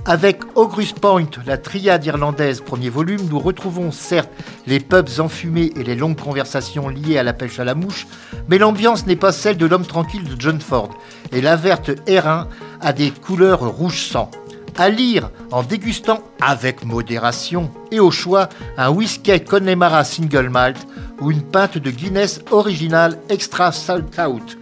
Avec 0.04 0.40
Ogrus 0.54 0.92
Point, 0.92 1.28
la 1.46 1.58
triade 1.58 2.04
irlandaise, 2.04 2.60
premier 2.60 2.88
volume, 2.88 3.28
nous 3.28 3.38
retrouvons 3.38 3.92
certes 3.92 4.30
les 4.66 4.80
pubs 4.80 5.20
enfumés 5.20 5.72
et 5.76 5.84
les 5.84 5.96
longues 5.96 6.20
conversations 6.20 6.88
liées 6.88 7.18
à 7.18 7.22
la 7.22 7.32
pêche 7.32 7.58
à 7.58 7.64
la 7.64 7.74
mouche, 7.74 8.06
mais 8.48 8.58
l'ambiance 8.58 9.06
n'est 9.06 9.16
pas 9.16 9.32
celle 9.32 9.56
de 9.56 9.66
l'homme 9.66 9.86
tranquille 9.86 10.24
de 10.24 10.40
John 10.40 10.60
Ford, 10.60 10.90
et 11.32 11.40
la 11.40 11.56
verte 11.56 11.90
Hérin 12.06 12.48
a 12.80 12.92
des 12.92 13.10
couleurs 13.10 13.60
rouge 13.60 14.06
sang 14.06 14.30
à 14.78 14.88
lire 14.88 15.30
en 15.50 15.64
dégustant 15.64 16.22
avec 16.40 16.84
modération 16.84 17.70
et 17.90 17.98
au 17.98 18.12
choix 18.12 18.48
un 18.76 18.90
whisky 18.90 19.40
Connemara 19.40 20.04
Single 20.04 20.48
Malt 20.48 20.78
ou 21.20 21.32
une 21.32 21.42
pinte 21.42 21.78
de 21.78 21.90
Guinness 21.90 22.40
originale 22.52 23.18
Extra 23.28 23.72
Salt 23.72 24.18
Out. 24.20 24.56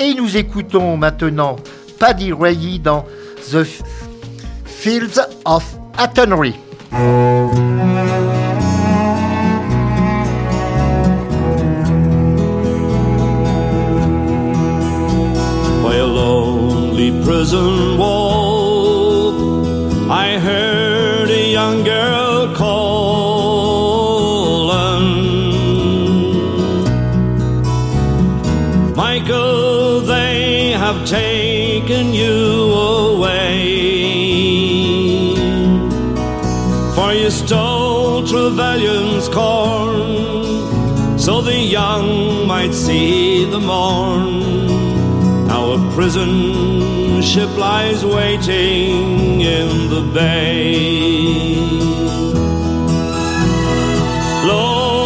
Et 0.00 0.14
nous 0.14 0.36
écoutons 0.36 0.96
maintenant 0.96 1.56
Paddy 1.98 2.32
Ray 2.32 2.78
dans 2.78 3.04
The 3.50 3.66
Fields 4.64 5.18
of 5.44 5.64
Athenry. 5.96 6.54
By 15.82 15.96
a 15.96 16.06
lonely 16.06 17.10
prison 17.24 17.98
wall, 17.98 18.27
might 42.60 42.74
see 42.74 43.44
the 43.44 43.60
morn. 43.60 44.26
A 45.48 45.78
prison 45.94 46.32
ship 47.22 47.50
lies 47.56 48.04
waiting 48.04 49.40
in 49.58 49.68
the 49.94 50.02
bay. 50.12 51.54
Low 54.50 54.96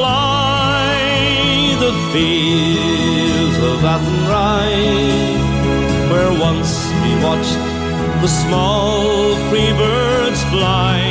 lie 0.00 1.76
the 1.84 1.92
fields 2.12 3.58
of 3.70 3.78
Athenry, 3.94 4.74
where 6.10 6.32
once 6.48 6.72
we 7.02 7.10
watched 7.26 7.62
the 8.22 8.30
small 8.42 9.36
free 9.48 9.72
birds 9.84 10.42
fly. 10.50 11.01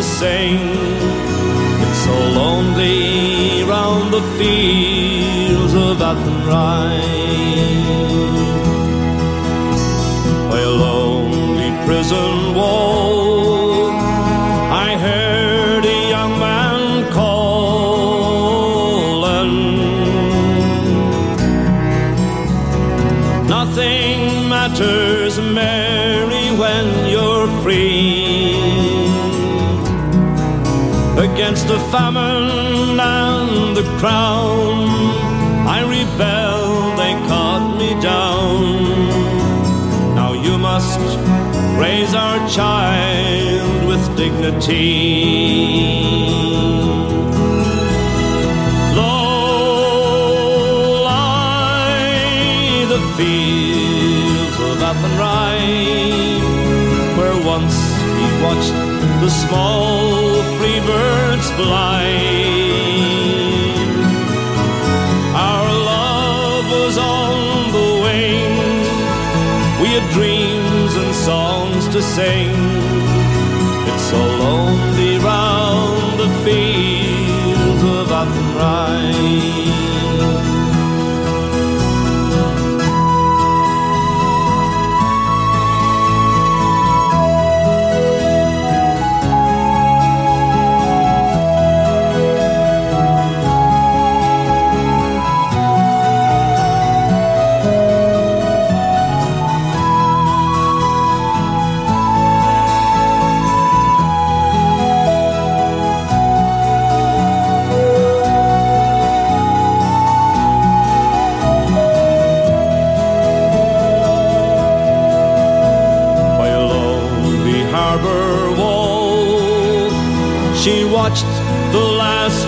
To 0.00 0.06
sing. 0.06 0.58
It's 1.84 2.00
so 2.06 2.16
lonely 2.40 3.62
round 3.64 4.04
the 4.14 4.22
fields 4.38 5.74
of 5.74 6.00
Athenry. 6.10 7.00
A 10.62 10.64
lonely 10.84 11.70
prison 11.86 12.54
wall, 12.54 13.90
I 14.86 14.96
heard 15.06 15.84
a 15.84 16.00
young 16.14 16.34
man 16.38 16.80
calling. 17.18 17.44
Nothing 23.56 24.48
matters, 24.48 25.34
Mary, 25.38 26.46
when 26.62 26.86
you're 27.12 27.48
free. 27.62 28.30
Against 31.20 31.68
the 31.68 31.78
famine 31.92 32.98
and 32.98 33.76
the 33.76 33.84
crown, 33.98 34.88
I 35.68 35.82
rebelled, 35.82 36.98
they 36.98 37.12
cut 37.28 37.76
me 37.76 37.92
down. 38.00 40.14
Now 40.14 40.32
you 40.32 40.56
must 40.56 40.98
raise 41.78 42.14
our 42.14 42.38
child 42.48 43.86
with 43.86 44.16
dignity. 44.16 45.04
Low 48.96 51.02
lie 51.04 52.86
the 52.88 53.00
fields 53.18 54.56
of 54.68 54.80
Athenry, 54.90 56.40
where 57.18 57.36
once 57.44 57.76
we 58.16 58.24
watched 58.42 58.72
the 59.20 59.28
small 59.28 60.40
birds 60.90 61.48
fly. 61.58 62.04
Our 65.50 65.68
love 65.92 66.66
was 66.78 66.96
on 66.98 67.72
the 67.76 67.88
wing. 68.04 68.54
We 69.82 69.88
had 69.96 70.06
dreams 70.18 70.92
and 71.02 71.12
songs 71.30 71.82
to 71.94 72.00
sing. 72.16 72.54
It's 73.90 74.06
so 74.12 74.20
lonely 74.44 75.14
round 75.30 76.12
the 76.22 76.30
fields 76.44 77.82
of 77.98 78.06
Athenry. 78.22 79.59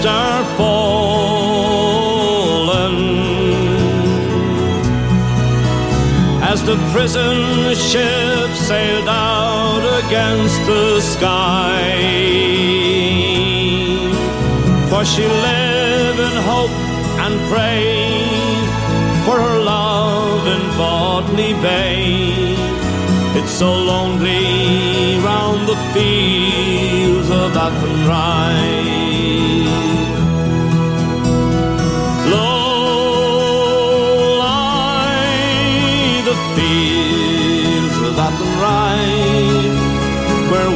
Last 0.05 0.48
star 0.53 0.57
fallen. 0.57 1.76
As 6.42 6.62
the 6.64 6.76
prison 6.92 7.74
ship 7.74 8.50
sailed 8.55 9.09
out 9.09 9.84
against 10.05 10.66
the 10.66 11.00
sky. 11.00 11.82
For 14.90 15.05
she 15.05 15.26
lived 15.26 16.20
in 16.20 16.36
hope 16.50 16.76
and 17.24 17.34
prayed 17.50 18.68
for 19.24 19.36
her 19.40 19.59
love 19.61 20.46
in 20.46 20.62
Bodley 20.76 21.55
Bay. 21.55 22.57
It's 23.34 23.53
so 23.53 23.72
lonely 23.72 25.18
round 25.24 25.66
the 25.66 25.76
fields 25.94 27.30
of 27.30 27.57
Athenry. 27.57 29.11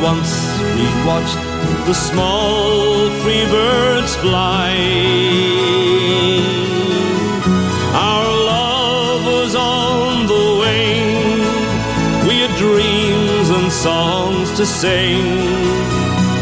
Once 0.02 0.32
we 0.74 0.86
watched 1.06 1.40
the 1.86 1.94
small 1.94 3.10
free 3.22 3.46
birds 3.46 4.14
fly. 4.16 4.72
Our 7.94 8.28
love 8.52 9.24
was 9.26 9.54
on 9.54 10.26
the 10.26 10.46
wing. 10.62 11.40
We 12.28 12.34
had 12.44 12.54
dreams 12.58 13.48
and 13.50 13.72
songs 13.72 14.56
to 14.58 14.66
sing. 14.66 15.24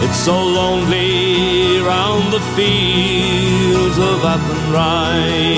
It's 0.05 0.19
so 0.19 0.37
lonely 0.43 1.79
round 1.81 2.33
the 2.33 2.41
fields 2.57 3.99
of 3.99 4.25
Athenry. 4.35 5.55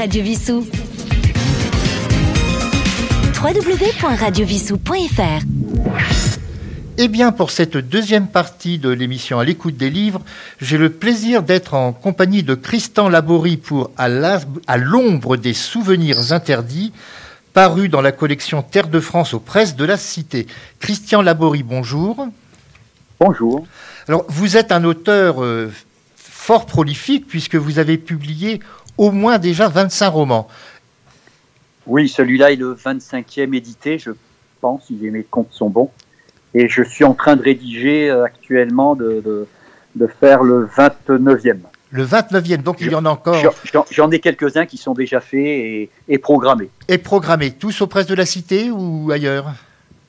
Radio 0.00 0.22
Vissou. 0.22 0.66
www.radiovissou.fr 3.36 5.44
Eh 6.96 7.08
bien, 7.08 7.32
pour 7.32 7.50
cette 7.50 7.76
deuxième 7.76 8.28
partie 8.28 8.78
de 8.78 8.88
l'émission 8.88 9.40
À 9.40 9.44
l'écoute 9.44 9.76
des 9.76 9.90
livres, 9.90 10.22
j'ai 10.58 10.78
le 10.78 10.88
plaisir 10.88 11.42
d'être 11.42 11.74
en 11.74 11.92
compagnie 11.92 12.42
de 12.42 12.54
Christian 12.54 13.10
Laborie 13.10 13.58
pour 13.58 13.90
À 13.98 14.08
l'ombre 14.78 15.36
des 15.36 15.52
souvenirs 15.52 16.32
interdits, 16.32 16.94
paru 17.52 17.90
dans 17.90 18.00
la 18.00 18.12
collection 18.12 18.62
Terre 18.62 18.88
de 18.88 19.00
France 19.00 19.34
aux 19.34 19.40
presses 19.40 19.76
de 19.76 19.84
la 19.84 19.98
Cité. 19.98 20.46
Christian 20.78 21.20
Laborie, 21.20 21.62
bonjour. 21.62 22.26
Bonjour. 23.20 23.66
Alors, 24.08 24.24
vous 24.28 24.56
êtes 24.56 24.72
un 24.72 24.84
auteur 24.84 25.44
euh, 25.44 25.70
fort 26.40 26.64
prolifique 26.64 27.26
puisque 27.28 27.56
vous 27.56 27.78
avez 27.78 27.98
publié 27.98 28.60
au 29.00 29.10
moins 29.12 29.38
déjà 29.38 29.66
25 29.68 30.10
romans. 30.10 30.46
Oui, 31.86 32.06
celui-là 32.06 32.52
est 32.52 32.56
le 32.56 32.74
25e 32.74 33.54
édité, 33.54 33.98
je 33.98 34.10
pense, 34.60 34.84
si 34.88 34.92
mes 34.94 35.22
comptes 35.24 35.52
sont 35.52 35.70
bons. 35.70 35.90
Et 36.52 36.68
je 36.68 36.82
suis 36.82 37.04
en 37.04 37.14
train 37.14 37.34
de 37.36 37.42
rédiger 37.42 38.10
euh, 38.10 38.24
actuellement 38.24 38.94
de, 38.94 39.22
de, 39.24 39.46
de 39.96 40.06
faire 40.06 40.42
le 40.42 40.66
29e. 40.66 41.56
Le 41.92 42.04
29e, 42.04 42.58
donc 42.62 42.76
il 42.82 42.92
y 42.92 42.94
en 42.94 43.06
a 43.06 43.08
encore 43.10 43.42
J'en- 43.90 44.10
ai 44.10 44.20
quelques-uns 44.20 44.66
qui 44.66 44.76
sont 44.76 44.92
déjà 44.92 45.20
faits 45.20 45.40
et, 45.40 45.90
et 46.08 46.18
programmés. 46.18 46.68
et 46.88 46.98
programmés, 46.98 47.52
tous 47.52 47.80
aux 47.80 47.86
presses 47.86 48.06
de 48.06 48.14
la 48.14 48.26
Cité 48.26 48.70
ou 48.70 49.10
ailleurs? 49.10 49.46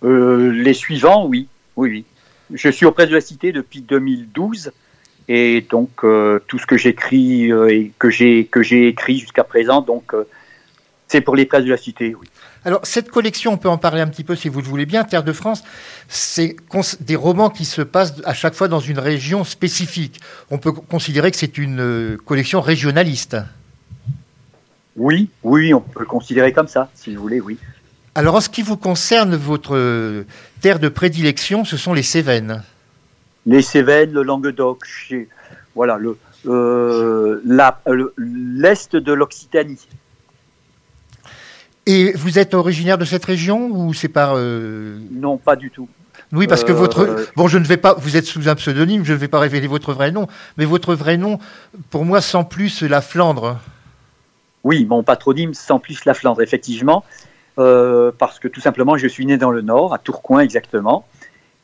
Euh, 0.03 0.51
les 0.51 0.73
suivants, 0.73 1.25
oui. 1.27 1.47
Oui, 1.77 1.89
oui. 1.89 2.05
Je 2.53 2.69
suis 2.69 2.85
auprès 2.85 3.07
de 3.07 3.13
la 3.13 3.21
Cité 3.21 3.53
depuis 3.53 3.81
2012. 3.81 4.71
Et 5.27 5.65
donc, 5.69 6.03
euh, 6.03 6.39
tout 6.47 6.59
ce 6.59 6.65
que 6.65 6.77
j'écris 6.77 7.51
euh, 7.51 7.69
et 7.69 7.91
que 7.99 8.09
j'ai 8.09 8.45
que 8.45 8.63
j'ai 8.63 8.87
écrit 8.87 9.19
jusqu'à 9.19 9.43
présent, 9.43 9.81
donc 9.81 10.13
euh, 10.13 10.27
c'est 11.07 11.21
pour 11.21 11.35
les 11.35 11.45
presses 11.45 11.65
de 11.65 11.69
la 11.69 11.77
Cité, 11.77 12.15
oui. 12.15 12.27
Alors, 12.63 12.81
cette 12.83 13.09
collection, 13.09 13.53
on 13.53 13.57
peut 13.57 13.69
en 13.69 13.79
parler 13.79 14.01
un 14.01 14.07
petit 14.07 14.23
peu 14.23 14.35
si 14.35 14.47
vous 14.47 14.61
le 14.61 14.67
voulez 14.67 14.85
bien. 14.85 15.03
Terre 15.03 15.23
de 15.23 15.33
France, 15.33 15.63
c'est 16.07 16.55
des 16.99 17.15
romans 17.15 17.49
qui 17.49 17.65
se 17.65 17.81
passent 17.81 18.21
à 18.23 18.35
chaque 18.35 18.53
fois 18.53 18.67
dans 18.67 18.79
une 18.79 18.99
région 18.99 19.43
spécifique. 19.43 20.21
On 20.51 20.59
peut 20.59 20.71
considérer 20.71 21.31
que 21.31 21.37
c'est 21.37 21.57
une 21.57 22.17
collection 22.23 22.61
régionaliste. 22.61 23.37
Oui, 24.95 25.29
oui, 25.41 25.73
on 25.73 25.81
peut 25.81 26.01
le 26.01 26.05
considérer 26.05 26.53
comme 26.53 26.67
ça, 26.67 26.91
si 26.93 27.15
vous 27.15 27.21
voulez, 27.23 27.41
oui. 27.41 27.57
Alors, 28.13 28.35
en 28.35 28.41
ce 28.41 28.49
qui 28.49 28.61
vous 28.61 28.77
concerne, 28.77 29.35
votre 29.35 30.25
terre 30.61 30.79
de 30.79 30.89
prédilection, 30.89 31.65
ce 31.65 31.77
sont 31.77 31.93
les 31.93 32.03
Cévennes. 32.03 32.61
Les 33.45 33.61
Cévennes, 33.61 34.11
le 34.13 34.23
Languedoc, 34.23 34.85
chez- 34.85 35.27
voilà, 35.75 35.97
le, 35.97 36.17
euh, 36.47 37.41
le- 37.43 38.13
l'est 38.17 38.95
de 38.95 39.13
l'Occitanie. 39.13 39.87
Et 41.87 42.13
vous 42.13 42.37
êtes 42.37 42.53
originaire 42.53 42.97
de 42.97 43.05
cette 43.05 43.25
région 43.25 43.69
ou 43.71 43.93
c'est 43.93 44.07
par... 44.07 44.33
euh, 44.35 44.99
Non, 45.11 45.37
pas 45.37 45.55
du 45.55 45.71
tout. 45.71 45.89
Oui, 46.31 46.45
parce 46.47 46.63
que 46.63 46.71
Euh, 46.71 46.75
votre... 46.75 47.25
Bon, 47.35 47.47
je 47.47 47.57
ne 47.57 47.65
vais 47.65 47.77
pas... 47.77 47.95
Vous 47.95 48.15
êtes 48.15 48.25
sous 48.25 48.47
un 48.47 48.55
pseudonyme, 48.55 49.03
je 49.03 49.13
ne 49.13 49.17
vais 49.17 49.27
pas 49.27 49.39
révéler 49.39 49.67
votre 49.67 49.91
vrai 49.93 50.11
nom. 50.11 50.27
Mais 50.57 50.65
votre 50.65 50.93
vrai 50.93 51.17
nom, 51.17 51.39
pour 51.89 52.05
moi, 52.05 52.21
sans 52.21 52.43
plus 52.43 52.83
la 52.83 53.01
Flandre. 53.01 53.57
Oui, 54.63 54.85
mon 54.85 55.01
patronyme 55.01 55.55
sans 55.55 55.79
plus 55.79 56.05
la 56.05 56.13
Flandre, 56.13 56.41
effectivement, 56.43 57.03
euh, 57.57 58.11
parce 58.15 58.37
que 58.37 58.47
tout 58.47 58.61
simplement, 58.61 58.95
je 58.95 59.07
suis 59.07 59.25
né 59.25 59.37
dans 59.37 59.49
le 59.49 59.61
Nord, 59.61 59.93
à 59.95 59.97
Tourcoing 59.97 60.39
exactement, 60.39 61.07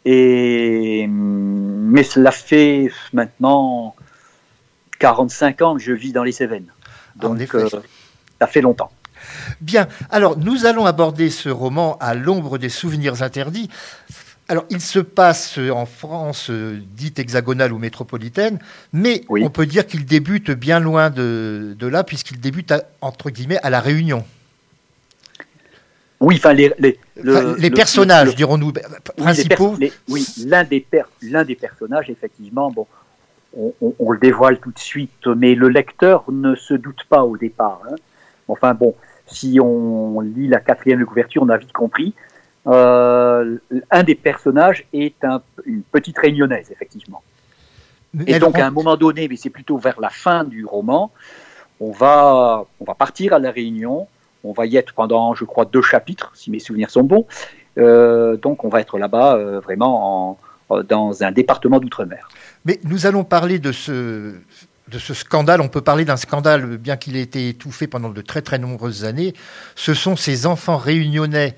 et 0.05 1.03
hum, 1.07 1.89
mais 1.91 2.03
cela 2.03 2.31
fait 2.31 2.91
maintenant 3.13 3.95
45 4.99 5.61
ans 5.61 5.75
que 5.75 5.81
je 5.81 5.91
vis 5.93 6.11
dans 6.11 6.23
les 6.23 6.31
Cévennes, 6.31 6.71
En 7.23 7.29
donc 7.35 7.55
euh, 7.55 7.67
ça 8.39 8.47
fait 8.47 8.61
longtemps. 8.61 8.91
Bien, 9.61 9.87
alors 10.09 10.37
nous 10.37 10.65
allons 10.65 10.85
aborder 10.85 11.29
ce 11.29 11.49
roman 11.49 11.97
à 11.99 12.13
l'ombre 12.13 12.57
des 12.57 12.69
souvenirs 12.69 13.21
interdits. 13.23 13.69
Alors 14.49 14.65
il 14.69 14.79
se 14.79 14.99
passe 14.99 15.57
en 15.57 15.85
France 15.85 16.49
dite 16.51 17.19
hexagonale 17.19 17.73
ou 17.73 17.77
métropolitaine, 17.79 18.59
mais 18.93 19.23
Oui. 19.27 19.43
on 19.43 19.49
peut 19.49 19.65
dire 19.65 19.85
qu'il 19.85 20.05
débute 20.05 20.51
bien 20.51 20.79
loin 20.79 21.09
de, 21.09 21.75
de 21.77 21.87
là, 21.87 22.03
puisqu'il 22.05 22.39
débute 22.39 22.71
à- 22.71 22.83
entre 23.01 23.29
guillemets 23.29 23.59
à 23.61 23.69
La 23.69 23.81
Réunion. 23.81 24.23
Oui, 26.19 26.35
enfin 26.37 26.53
les 26.53 26.73
les, 26.79 26.97
le- 27.21 27.35
Enfin, 27.37 27.55
les 27.59 27.69
le- 27.69 27.75
personnages, 27.75 28.27
le- 28.29 28.33
dirons-nous, 28.33 28.71
les 28.73 28.81
principaux. 29.15 29.75
oui, 30.09 30.25
l'un 30.47 30.63
des, 30.63 30.79
per- 30.79 31.03
l'un 31.21 31.43
des 31.43 31.55
personnages, 31.55 32.09
effectivement, 32.09 32.71
bon, 32.71 32.87
on, 33.55 33.73
on- 33.81 33.93
on 33.99 34.11
le 34.11 34.17
dévoile 34.19 34.59
tout 34.59 34.71
de 34.71 34.79
suite, 34.79 35.27
mais 35.27 35.53
le 35.53 35.69
lecteur 35.69 36.23
ne 36.31 36.55
se 36.55 36.73
doute 36.73 37.03
pas 37.07 37.23
au 37.23 37.37
départ. 37.37 37.81
hein. 37.89 37.95
Enfin 38.47 38.73
bon, 38.73 38.95
si 39.27 39.59
on 39.61 40.19
lit 40.21 40.47
la 40.47 40.59
quatrième 40.59 40.99
de 40.99 41.05
couverture, 41.05 41.43
on 41.43 41.49
a 41.49 41.57
vite 41.57 41.73
compris. 41.73 42.13
Euh, 42.65 43.57
un 43.91 44.03
des 44.03 44.15
personnages 44.15 44.85
est 44.93 45.23
un- 45.23 45.41
une 45.65 45.83
petite 45.83 46.17
réunionnaise, 46.17 46.69
effectivement. 46.71 47.21
Et 48.25 48.39
donc, 48.39 48.55
rend- 48.57 48.63
à 48.63 48.65
un 48.67 48.71
moment 48.71 48.97
donné, 48.97 49.27
mais 49.27 49.35
c'est 49.37 49.49
plutôt 49.51 49.77
vers 49.77 49.99
la 50.01 50.09
fin 50.09 50.43
du 50.43 50.65
roman, 50.65 51.11
on 51.79 51.91
va, 51.91 52.65
on 52.79 52.85
va 52.85 52.95
partir 52.95 53.33
à 53.33 53.39
La 53.39 53.51
Réunion. 53.51 54.07
On 54.43 54.53
va 54.53 54.65
y 54.65 54.77
être 54.77 54.93
pendant, 54.93 55.33
je 55.35 55.45
crois, 55.45 55.65
deux 55.65 55.81
chapitres, 55.81 56.31
si 56.35 56.51
mes 56.51 56.59
souvenirs 56.59 56.89
sont 56.89 57.03
bons. 57.03 57.25
Euh, 57.77 58.37
donc, 58.37 58.63
on 58.63 58.69
va 58.69 58.79
être 58.81 58.97
là-bas 58.97 59.35
euh, 59.35 59.59
vraiment 59.59 60.31
en- 60.69 60.83
dans 60.83 61.23
un 61.23 61.31
département 61.31 61.79
d'outre-mer. 61.79 62.27
Mais 62.65 62.79
nous 62.83 63.05
allons 63.05 63.23
parler 63.23 63.57
de 63.59 63.71
ce, 63.71 64.33
de 64.89 64.99
ce 64.99 65.13
scandale. 65.13 65.61
On 65.61 65.69
peut 65.69 65.81
parler 65.81 66.03
d'un 66.05 66.17
scandale, 66.17 66.77
bien 66.77 66.97
qu'il 66.97 67.15
ait 67.15 67.21
été 67.21 67.49
étouffé 67.49 67.87
pendant 67.87 68.09
de 68.09 68.21
très 68.21 68.41
très 68.41 68.57
nombreuses 68.59 69.05
années. 69.05 69.33
Ce 69.75 69.93
sont 69.93 70.15
ces 70.15 70.45
enfants 70.45 70.77
réunionnais, 70.77 71.55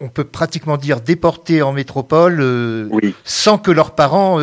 on 0.00 0.08
peut 0.08 0.24
pratiquement 0.24 0.76
dire 0.76 1.00
déportés 1.00 1.62
en 1.62 1.72
métropole, 1.72 2.40
euh, 2.40 2.88
Oui. 2.90 3.14
sans 3.24 3.56
que 3.58 3.70
leurs 3.70 3.94
parents. 3.94 4.40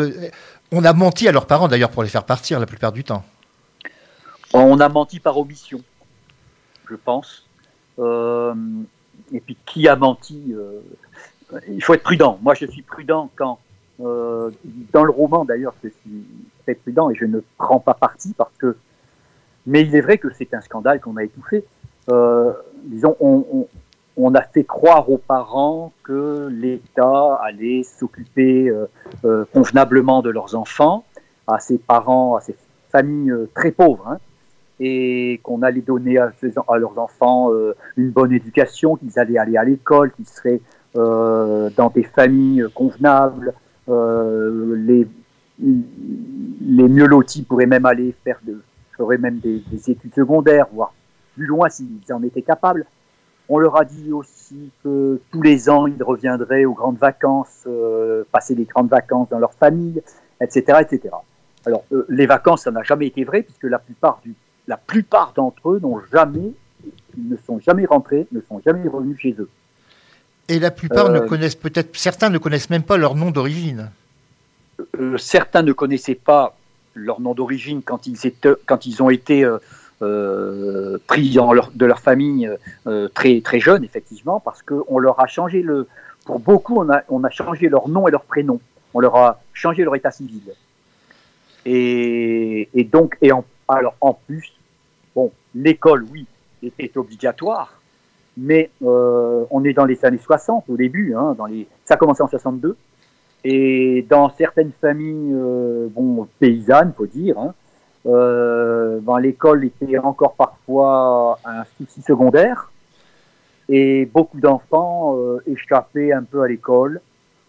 on 0.72 0.84
a 0.86 0.94
menti 0.94 1.28
à 1.28 1.32
leurs 1.32 1.46
parents 1.48 1.68
d'ailleurs 1.68 1.90
pour 1.92 2.04
les 2.04 2.10
faire 2.10 2.24
partir 2.24 2.60
la 2.60 2.66
plupart 2.66 2.92
du 2.92 3.04
temps. 3.04 3.24
On 4.54 4.80
a 4.80 4.90
menti 4.90 5.20
par 5.20 5.38
omission, 5.38 5.82
je 6.90 6.96
pense. 6.96 7.48
Euh, 8.00 8.54
et 9.32 9.40
puis, 9.40 9.58
qui 9.66 9.88
a 9.88 9.96
menti 9.96 10.54
euh, 10.54 10.80
Il 11.68 11.84
faut 11.84 11.94
être 11.94 12.04
prudent. 12.04 12.40
Moi, 12.42 12.54
je 12.54 12.66
suis 12.66 12.82
prudent 12.82 13.30
quand, 13.36 13.60
euh, 14.02 14.50
dans 14.94 15.04
le 15.04 15.12
roman 15.12 15.46
d'ailleurs, 15.46 15.74
je 15.84 15.90
suis 15.90 16.24
très 16.64 16.76
prudent 16.76 17.10
et 17.10 17.16
je 17.16 17.26
ne 17.26 17.42
prends 17.58 17.80
pas 17.80 17.94
parti 17.94 18.34
parce 18.38 18.56
que. 18.58 18.78
Mais 19.66 19.82
il 19.82 19.96
est 19.96 20.02
vrai 20.02 20.18
que 20.18 20.34
c'est 20.34 20.54
un 20.54 20.62
scandale 20.62 21.00
qu'on 21.00 21.18
a 21.18 21.24
étouffé. 21.24 21.64
Disons, 22.86 23.16
on, 23.20 23.68
on, 24.18 24.34
a 24.34 24.42
fait 24.42 24.64
croire 24.64 25.12
aux 25.12 25.20
parents 25.20 25.94
que 26.02 26.48
l'État 26.50 27.36
allait 27.44 27.84
s'occuper 27.84 28.74
convenablement 29.54 30.24
de 30.24 30.32
leurs 30.32 30.56
enfants, 30.56 31.04
à 31.46 31.60
ces 31.60 31.78
parents, 31.78 32.38
à 32.38 32.42
ces 32.42 32.56
familles 32.90 33.34
très 33.54 33.72
pauvres, 33.72 34.08
hein, 34.08 34.18
et 34.80 35.40
qu'on 35.44 35.62
allait 35.62 35.82
donner 35.82 36.18
à, 36.18 36.32
leurs 36.78 36.98
enfants 36.98 37.52
euh, 37.52 37.76
une 37.98 38.12
bonne 38.12 38.32
éducation, 38.32 38.96
qu'ils 38.96 39.20
allaient 39.20 39.38
aller 39.38 39.58
à 39.58 39.64
l'école, 39.64 40.12
qu'ils 40.12 40.28
seraient 40.28 40.62
euh, 40.96 41.70
dans 41.76 41.90
des 41.90 42.04
familles 42.04 42.66
convenables, 42.74 43.54
euh, 43.90 44.76
les, 44.78 45.08
mieux 45.60 47.06
lotis 47.06 47.44
pourraient 47.44 47.66
même 47.66 47.86
aller 47.86 48.16
faire 48.24 48.40
de, 48.44 48.62
feraient 48.96 49.18
même 49.18 49.40
des, 49.40 49.62
des 49.70 49.92
études 49.92 50.14
secondaires, 50.16 50.68
voire 50.72 50.94
plus 51.36 51.46
loin 51.46 51.70
s'ils 51.70 52.02
en 52.12 52.24
étaient 52.24 52.42
capables. 52.42 52.86
On 53.50 53.58
leur 53.58 53.78
a 53.78 53.84
dit 53.84 54.14
aussi 54.14 54.72
que 54.84 55.20
tous 55.32 55.42
les 55.42 55.70
ans, 55.70 55.88
ils 55.88 56.02
reviendraient 56.02 56.66
aux 56.66 56.74
grandes 56.74 57.00
vacances, 57.00 57.68
passer 58.32 58.54
les 58.54 58.66
grandes 58.66 58.90
vacances 58.90 59.28
dans 59.30 59.40
leur 59.40 59.54
famille, 59.54 60.02
etc. 60.40 60.78
etc. 60.82 61.10
Alors, 61.66 61.84
les 62.10 62.28
vacances, 62.28 62.64
ça 62.64 62.72
n'a 62.72 62.84
jamais 62.84 63.08
été 63.08 63.24
vrai, 63.24 63.42
puisque 63.42 63.64
la 63.64 63.80
plupart, 63.80 64.22
du, 64.24 64.36
la 64.70 64.78
plupart 64.78 65.34
d'entre 65.36 65.64
eux 65.72 65.80
n'ont 65.82 66.00
jamais, 66.14 66.52
ne 67.18 67.36
sont 67.48 67.60
jamais 67.68 67.86
rentrés, 67.94 68.24
ne 68.32 68.40
sont 68.48 68.62
jamais 68.66 68.88
revenus 68.88 69.18
chez 69.20 69.34
eux. 69.44 69.50
Et 70.48 70.58
la 70.60 70.72
plupart 70.72 71.10
ne 71.10 71.20
Euh, 71.20 71.28
connaissent 71.32 71.62
peut-être, 71.68 71.90
certains 71.98 72.30
ne 72.30 72.38
connaissent 72.38 72.70
même 72.70 72.84
pas 72.92 72.98
leur 72.98 73.16
nom 73.22 73.30
d'origine. 73.32 73.82
Euh, 75.00 75.18
certains 75.18 75.64
ne 75.70 75.74
connaissaient 75.74 76.22
pas 76.32 76.56
leur 76.94 77.20
nom 77.20 77.34
d'origine 77.40 77.82
quand 77.90 78.02
ils 78.12 78.20
étaient, 78.30 78.54
quand 78.70 78.86
ils 78.86 78.98
ont 79.04 79.10
été 79.20 79.44
euh, 79.44 79.58
euh, 80.02 80.98
pris 81.08 81.28
leur- 81.34 81.72
de 81.82 81.86
leur 81.92 82.00
famille 82.10 82.50
euh, 82.88 83.08
très 83.18 83.42
très 83.42 83.60
jeunes, 83.68 83.84
effectivement, 83.90 84.40
parce 84.40 84.62
qu'on 84.62 84.98
leur 85.00 85.20
a 85.20 85.28
changé 85.28 85.62
le. 85.70 85.88
Pour 86.26 86.40
beaucoup, 86.40 86.76
on 86.84 86.88
a 86.96 87.02
on 87.10 87.24
a 87.24 87.32
changé 87.32 87.70
leur 87.70 87.86
nom 87.96 88.08
et 88.08 88.12
leur 88.12 88.24
prénom. 88.34 88.60
On 88.94 89.00
leur 89.06 89.16
a 89.16 89.42
changé 89.54 89.84
leur 89.84 89.96
état 89.96 90.12
civil. 90.12 90.42
Et, 91.66 92.70
et 92.74 92.84
donc 92.84 93.18
et 93.22 93.32
en 93.32 93.44
alors 93.68 93.96
en 94.02 94.14
plus, 94.14 94.52
bon, 95.16 95.32
l'école, 95.56 96.06
oui, 96.12 96.26
était 96.62 96.98
obligatoire, 96.98 97.80
mais 98.38 98.70
euh, 98.84 99.46
on 99.52 99.64
est 99.64 99.74
dans 99.74 99.86
les 99.86 100.04
années 100.06 100.18
60 100.18 100.66
au 100.70 100.78
début, 100.78 101.14
hein, 101.16 101.36
dans 101.38 101.46
les, 101.46 101.68
ça 101.86 101.96
a 101.96 101.98
commencé 101.98 102.22
en 102.22 102.28
62. 102.28 102.76
Et 103.44 104.06
dans 104.10 104.30
certaines 104.32 104.72
familles, 104.82 105.34
euh, 105.34 105.88
bon, 105.92 106.28
paysannes, 106.40 106.94
faut 106.96 107.08
dire, 107.08 107.40
hein, 107.40 107.54
euh, 108.06 109.00
ben, 109.02 109.20
l'école 109.20 109.66
était 109.66 109.98
encore 109.98 110.34
parfois 110.34 111.40
un 111.46 111.64
souci 111.78 112.02
secondaire. 112.02 112.72
Et 113.70 114.06
beaucoup 114.06 114.40
d'enfants 114.40 115.16
euh, 115.18 115.44
échappaient 115.46 116.12
un 116.12 116.24
peu 116.24 116.42
à 116.42 116.48
l'école, 116.48 117.02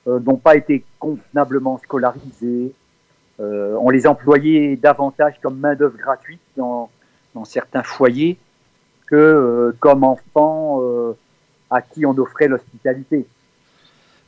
n'ont 0.06 0.38
pas 0.38 0.56
été 0.56 0.84
convenablement 0.98 1.78
scolarisés. 1.78 2.72
On 3.38 3.88
les 3.90 4.06
employait 4.06 4.76
davantage 4.76 5.34
comme 5.40 5.58
main-d'œuvre 5.58 5.96
gratuite 5.96 6.40
dans, 6.56 6.90
dans 7.34 7.44
certains 7.44 7.82
foyers 7.82 8.38
que 9.06 9.16
euh, 9.16 9.76
comme 9.80 10.04
enfants 10.04 10.80
euh, 10.82 11.16
à 11.70 11.82
qui 11.82 12.04
on 12.06 12.16
offrait 12.18 12.48
l'hospitalité. 12.48 13.26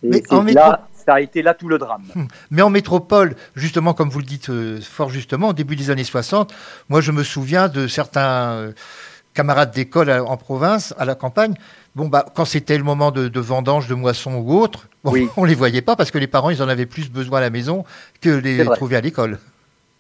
Et 0.03 0.09
Mais 0.09 0.23
en 0.31 0.43
là, 0.43 0.89
ça 1.05 1.15
a 1.15 1.21
été 1.21 1.43
là 1.43 1.55
tout 1.55 1.69
le 1.69 1.79
drame. 1.79 2.03
Mais 2.51 2.63
en 2.63 2.71
métropole, 2.71 3.35
justement, 3.55 3.95
comme 3.95 4.09
vous 4.09 4.19
le 4.19 4.25
dites 4.25 4.51
euh, 4.51 4.81
fort 4.81 5.11
justement, 5.11 5.49
au 5.49 5.53
début 5.53 5.77
des 5.77 5.91
années 5.91 6.05
60, 6.05 6.53
moi 6.89 7.01
je 7.01 7.13
me 7.13 7.23
souviens 7.23 7.69
de 7.69 7.87
certains 7.87 8.53
euh, 8.53 8.73
camarades 9.35 9.73
d'école 9.73 10.11
en 10.11 10.37
province, 10.37 10.95
à 10.99 11.05
la 11.05 11.15
campagne. 11.15 11.55
Bon, 11.95 12.09
bah, 12.09 12.25
quand 12.35 12.45
c'était 12.45 12.79
le 12.79 12.85
moment 12.85 13.11
de, 13.11 13.29
de 13.29 13.41
vendange, 13.41 13.89
de 13.89 13.95
moisson 13.95 14.35
ou 14.35 14.59
autre, 14.59 14.89
bon, 15.05 15.13
Oui. 15.13 15.29
on 15.37 15.45
les 15.45 15.55
voyait 15.55 15.83
pas 15.83 15.97
parce 15.97 16.11
que 16.11 16.19
les 16.19 16.27
parents, 16.27 16.51
ils 16.51 16.63
en 16.63 16.69
avaient 16.69 16.87
plus 16.87 17.11
besoin 17.11 17.39
à 17.39 17.43
la 17.43 17.51
maison 17.51 17.85
que 18.21 18.31
les 18.31 18.65
trouver 18.65 18.97
à 18.97 19.01
l'école. 19.01 19.39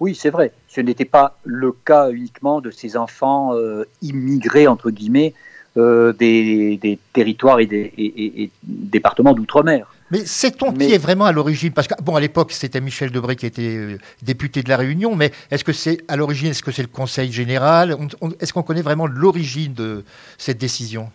Oui, 0.03 0.16
c'est 0.16 0.30
vrai. 0.30 0.50
Ce 0.66 0.80
n'était 0.80 1.05
pas 1.05 1.38
le 1.44 1.70
cas 1.70 2.11
uniquement 2.11 2.61
de 2.61 2.72
ces 2.72 2.96
enfants 2.96 3.55
euh, 3.55 3.84
immigrés, 4.11 4.66
entre 4.66 4.90
guillemets, 4.90 5.32
euh, 5.76 6.12
des, 6.12 6.76
des 6.76 6.98
territoires 7.12 7.61
et 7.61 7.66
des 7.66 7.92
et- 7.96 8.24
et- 8.24 8.42
et 8.42 8.50
départements 8.64 9.32
d'outre-mer. 9.32 9.94
Mais 10.11 10.26
sait-on 10.26 10.72
Mais- 10.72 10.86
qui 10.88 10.92
est 10.92 10.98
vraiment 10.98 11.26
à 11.26 11.30
l'origine? 11.30 11.72
Parce 11.72 11.86
que, 11.86 11.94
bon, 12.03 12.16
à 12.16 12.20
l'époque, 12.20 12.50
c'était 12.50 12.80
Michel 12.80 13.12
Debré 13.12 13.36
qui 13.36 13.46
était 13.46 13.76
euh, 13.76 13.98
député 14.22 14.64
de 14.64 14.68
la 14.70 14.76
Réunion, 14.76 15.14
mais 15.14 15.30
est-ce 15.53 15.62
que 15.62 15.72
c'est 15.72 15.98
à 16.09 16.16
l'origine, 16.16 16.48
est-ce 16.48 16.64
que 16.64 16.72
c'est 16.72 16.82
le 16.82 16.88
Conseil 16.88 17.30
général? 17.30 17.96
Est-ce 18.40 18.53
qu'on 18.53 18.64
connaît 18.64 18.82
vraiment 18.82 19.07
l'origine 19.07 19.72
de 19.72 20.05
cette 20.36 20.59
décision? 20.59 21.12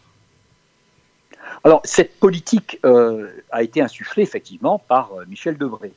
Alors, 1.66 1.82
cette 1.84 2.18
politique 2.22 2.80
euh, 2.86 3.28
a 3.52 3.64
été 3.64 3.82
insufflée 3.82 4.24
effectivement 4.24 4.80
par 4.80 5.10
Michel 5.28 5.58
Debré, 5.58 5.92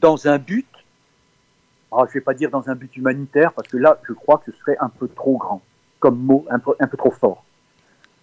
dans 0.00 0.26
un 0.28 0.38
but, 0.38 0.64
ah, 1.96 2.04
je 2.06 2.10
ne 2.10 2.14
vais 2.14 2.20
pas 2.20 2.34
dire 2.34 2.50
dans 2.50 2.68
un 2.68 2.74
but 2.74 2.96
humanitaire, 2.96 3.52
parce 3.52 3.68
que 3.68 3.76
là, 3.76 3.98
je 4.08 4.12
crois 4.12 4.38
que 4.38 4.50
ce 4.50 4.58
serait 4.58 4.76
un 4.80 4.88
peu 4.88 5.08
trop 5.08 5.36
grand, 5.36 5.62
comme 6.00 6.18
mot, 6.18 6.44
un 6.50 6.58
peu, 6.58 6.72
un 6.80 6.86
peu 6.86 6.96
trop 6.96 7.10
fort. 7.10 7.44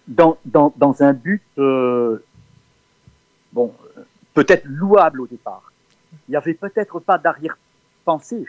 Dans, 0.06 0.36
dans, 0.44 0.72
dans 0.76 1.02
un 1.02 1.12
but, 1.12 1.42
euh, 1.58 2.22
bon, 3.52 3.72
peut-être 4.34 4.64
louable 4.66 5.20
au 5.20 5.26
départ. 5.26 5.72
Il 6.28 6.32
n'y 6.32 6.36
avait 6.36 6.54
peut-être 6.54 7.00
pas 7.00 7.18
d'arrière-pensée. 7.18 8.44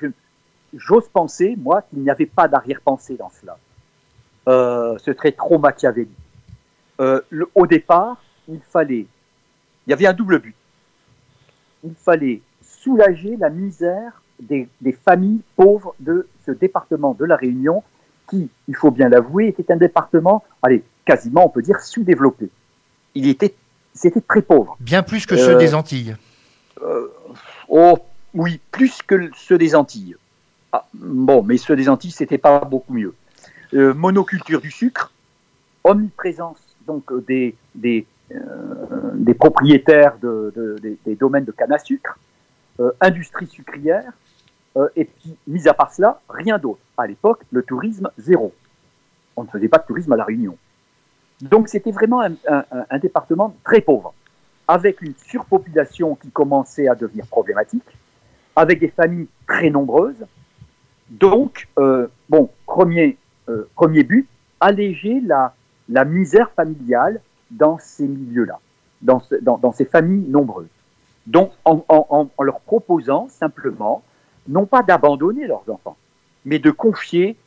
J'ose 0.76 1.08
penser, 1.08 1.56
moi, 1.58 1.84
qu'il 1.84 2.00
n'y 2.00 2.10
avait 2.10 2.26
pas 2.26 2.48
d'arrière-pensée 2.48 3.16
dans 3.16 3.30
cela. 3.30 3.58
Euh, 4.50 4.98
ce 4.98 5.14
serait 5.14 5.32
trop 5.32 5.58
machiavélique. 5.58 6.12
Euh, 7.00 7.22
au 7.56 7.66
départ, 7.66 8.18
il 8.48 8.60
fallait, 8.60 9.06
il 9.88 9.90
y 9.90 9.94
avait 9.94 10.08
un 10.08 10.14
double 10.14 10.40
but. 10.40 10.56
Il 11.84 11.96
fallait 11.96 12.42
soulager 12.62 13.38
la 13.38 13.50
misère 13.50 14.23
des, 14.40 14.68
des 14.82 14.92
familles 14.92 15.42
pauvres 15.56 15.96
de 16.00 16.28
ce 16.46 16.52
département 16.52 17.14
de 17.14 17.26
la 17.26 17.36
Réunion, 17.36 17.84
qui, 18.30 18.50
il 18.68 18.76
faut 18.76 18.92
bien 18.92 19.10
l'avouer, 19.10 19.48
était 19.48 19.72
un 19.72 19.78
département, 19.78 20.44
allez, 20.62 20.84
quasiment, 21.06 21.46
on 21.46 21.50
peut 21.50 21.62
dire, 21.62 21.80
sous-développé. 21.82 22.50
Il 23.16 23.28
était, 23.28 23.54
c'était 23.94 24.22
très 24.22 24.42
pauvre. 24.42 24.76
Bien 24.80 25.04
plus 25.04 25.26
que 25.26 25.36
ceux 25.38 25.56
Euh, 25.56 25.58
des 25.58 25.76
Antilles. 25.76 26.16
Euh, 26.82 27.08
oh, 27.70 27.98
oui, 28.34 28.60
plus 28.72 29.02
que 29.02 29.30
ceux 29.36 29.58
des 29.58 29.76
Antilles. 29.76 30.16
Ah, 30.72 30.88
bon, 30.94 31.44
mais 31.44 31.58
ceux 31.58 31.76
des 31.76 31.90
Antilles, 31.90 32.12
c'était 32.12 32.38
pas 32.40 32.60
beaucoup 32.66 32.94
mieux. 32.94 33.14
Euh, 33.74 33.94
monoculture 33.94 34.62
du 34.62 34.72
sucre, 34.72 35.12
omniprésence 35.84 36.60
donc 36.88 37.14
des, 37.28 37.56
des, 37.76 38.06
des 39.14 39.34
propriétaires 39.34 40.18
de, 40.22 40.52
de- 40.56 40.78
des, 40.82 40.98
des 41.06 41.16
domaines 41.16 41.46
de 41.46 41.52
canne 41.52 41.72
à 41.72 41.80
sucre, 41.80 42.18
industrie 43.00 43.48
sucrière, 43.48 44.12
euh, 44.78 44.90
et 44.96 45.06
puis, 45.06 45.36
mis 45.48 45.68
à 45.68 45.74
part 45.74 45.94
cela, 45.94 46.20
rien 46.30 46.58
d'autre. 46.58 46.80
À 46.98 47.06
l'époque, 47.08 47.42
le 47.52 47.64
tourisme, 47.64 48.10
zéro. 48.18 48.54
On 49.36 49.44
ne 49.44 49.48
faisait 49.50 49.68
pas 49.68 49.78
de 49.78 49.86
tourisme 49.86 50.14
à 50.14 50.16
La 50.16 50.24
Réunion. 50.24 50.58
Donc, 51.42 51.68
c'était 51.68 51.92
vraiment 51.92 52.22
un, 52.22 53.00
département 53.00 53.56
très 53.64 53.82
pauvre, 53.82 54.14
avec 54.68 55.02
une 55.02 55.14
surpopulation 55.28 56.16
qui 56.16 56.30
commençait 56.30 56.88
à 56.88 56.96
devenir 56.96 57.26
problématique, 57.28 57.84
avec 58.56 58.80
des 58.80 58.88
familles 58.90 59.28
très 59.48 59.70
nombreuses. 59.70 60.26
Donc, 61.10 61.68
euh, 61.80 62.08
bon, 62.30 62.50
premier, 62.66 63.18
euh, 63.50 63.68
premier 63.76 64.04
but, 64.04 64.28
alléger 64.60 65.20
la, 65.22 65.54
la 65.90 66.06
misère 66.06 66.50
familiale 66.52 67.20
dans 67.52 67.78
ces 67.78 68.08
milieux-là, 68.08 68.60
dans, 69.02 69.22
dans, 69.42 69.58
dans 69.58 69.72
ces 69.72 69.86
familles 69.86 70.30
nombreuses. 70.30 70.70
Donc, 71.28 71.52
en- 71.66 71.84
en 71.90 72.44
leur 72.44 72.60
proposant 72.62 73.28
simplement, 73.30 74.04
non 74.48 74.66
pas 74.66 74.84
d'abandonner 74.84 75.48
leurs 75.48 75.64
enfants, 75.70 75.98
mais 76.46 76.60
de 76.60 76.72
confier 76.72 77.38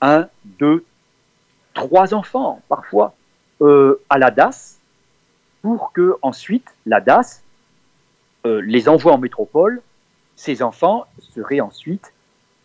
un, 0.00 0.28
deux, 0.44 0.84
trois 1.74 2.14
enfants, 2.14 2.60
parfois, 2.68 3.14
euh, 3.60 4.00
à 4.10 4.18
la 4.18 4.30
DAS, 4.30 4.78
pour 5.62 5.92
que 5.92 6.16
ensuite 6.22 6.66
la 6.86 7.00
DAS 7.00 7.42
euh, 8.46 8.60
les 8.64 8.88
envoie 8.88 9.12
en 9.12 9.18
métropole. 9.18 9.80
Ces 10.34 10.62
enfants 10.62 11.04
seraient 11.20 11.60
ensuite 11.60 12.12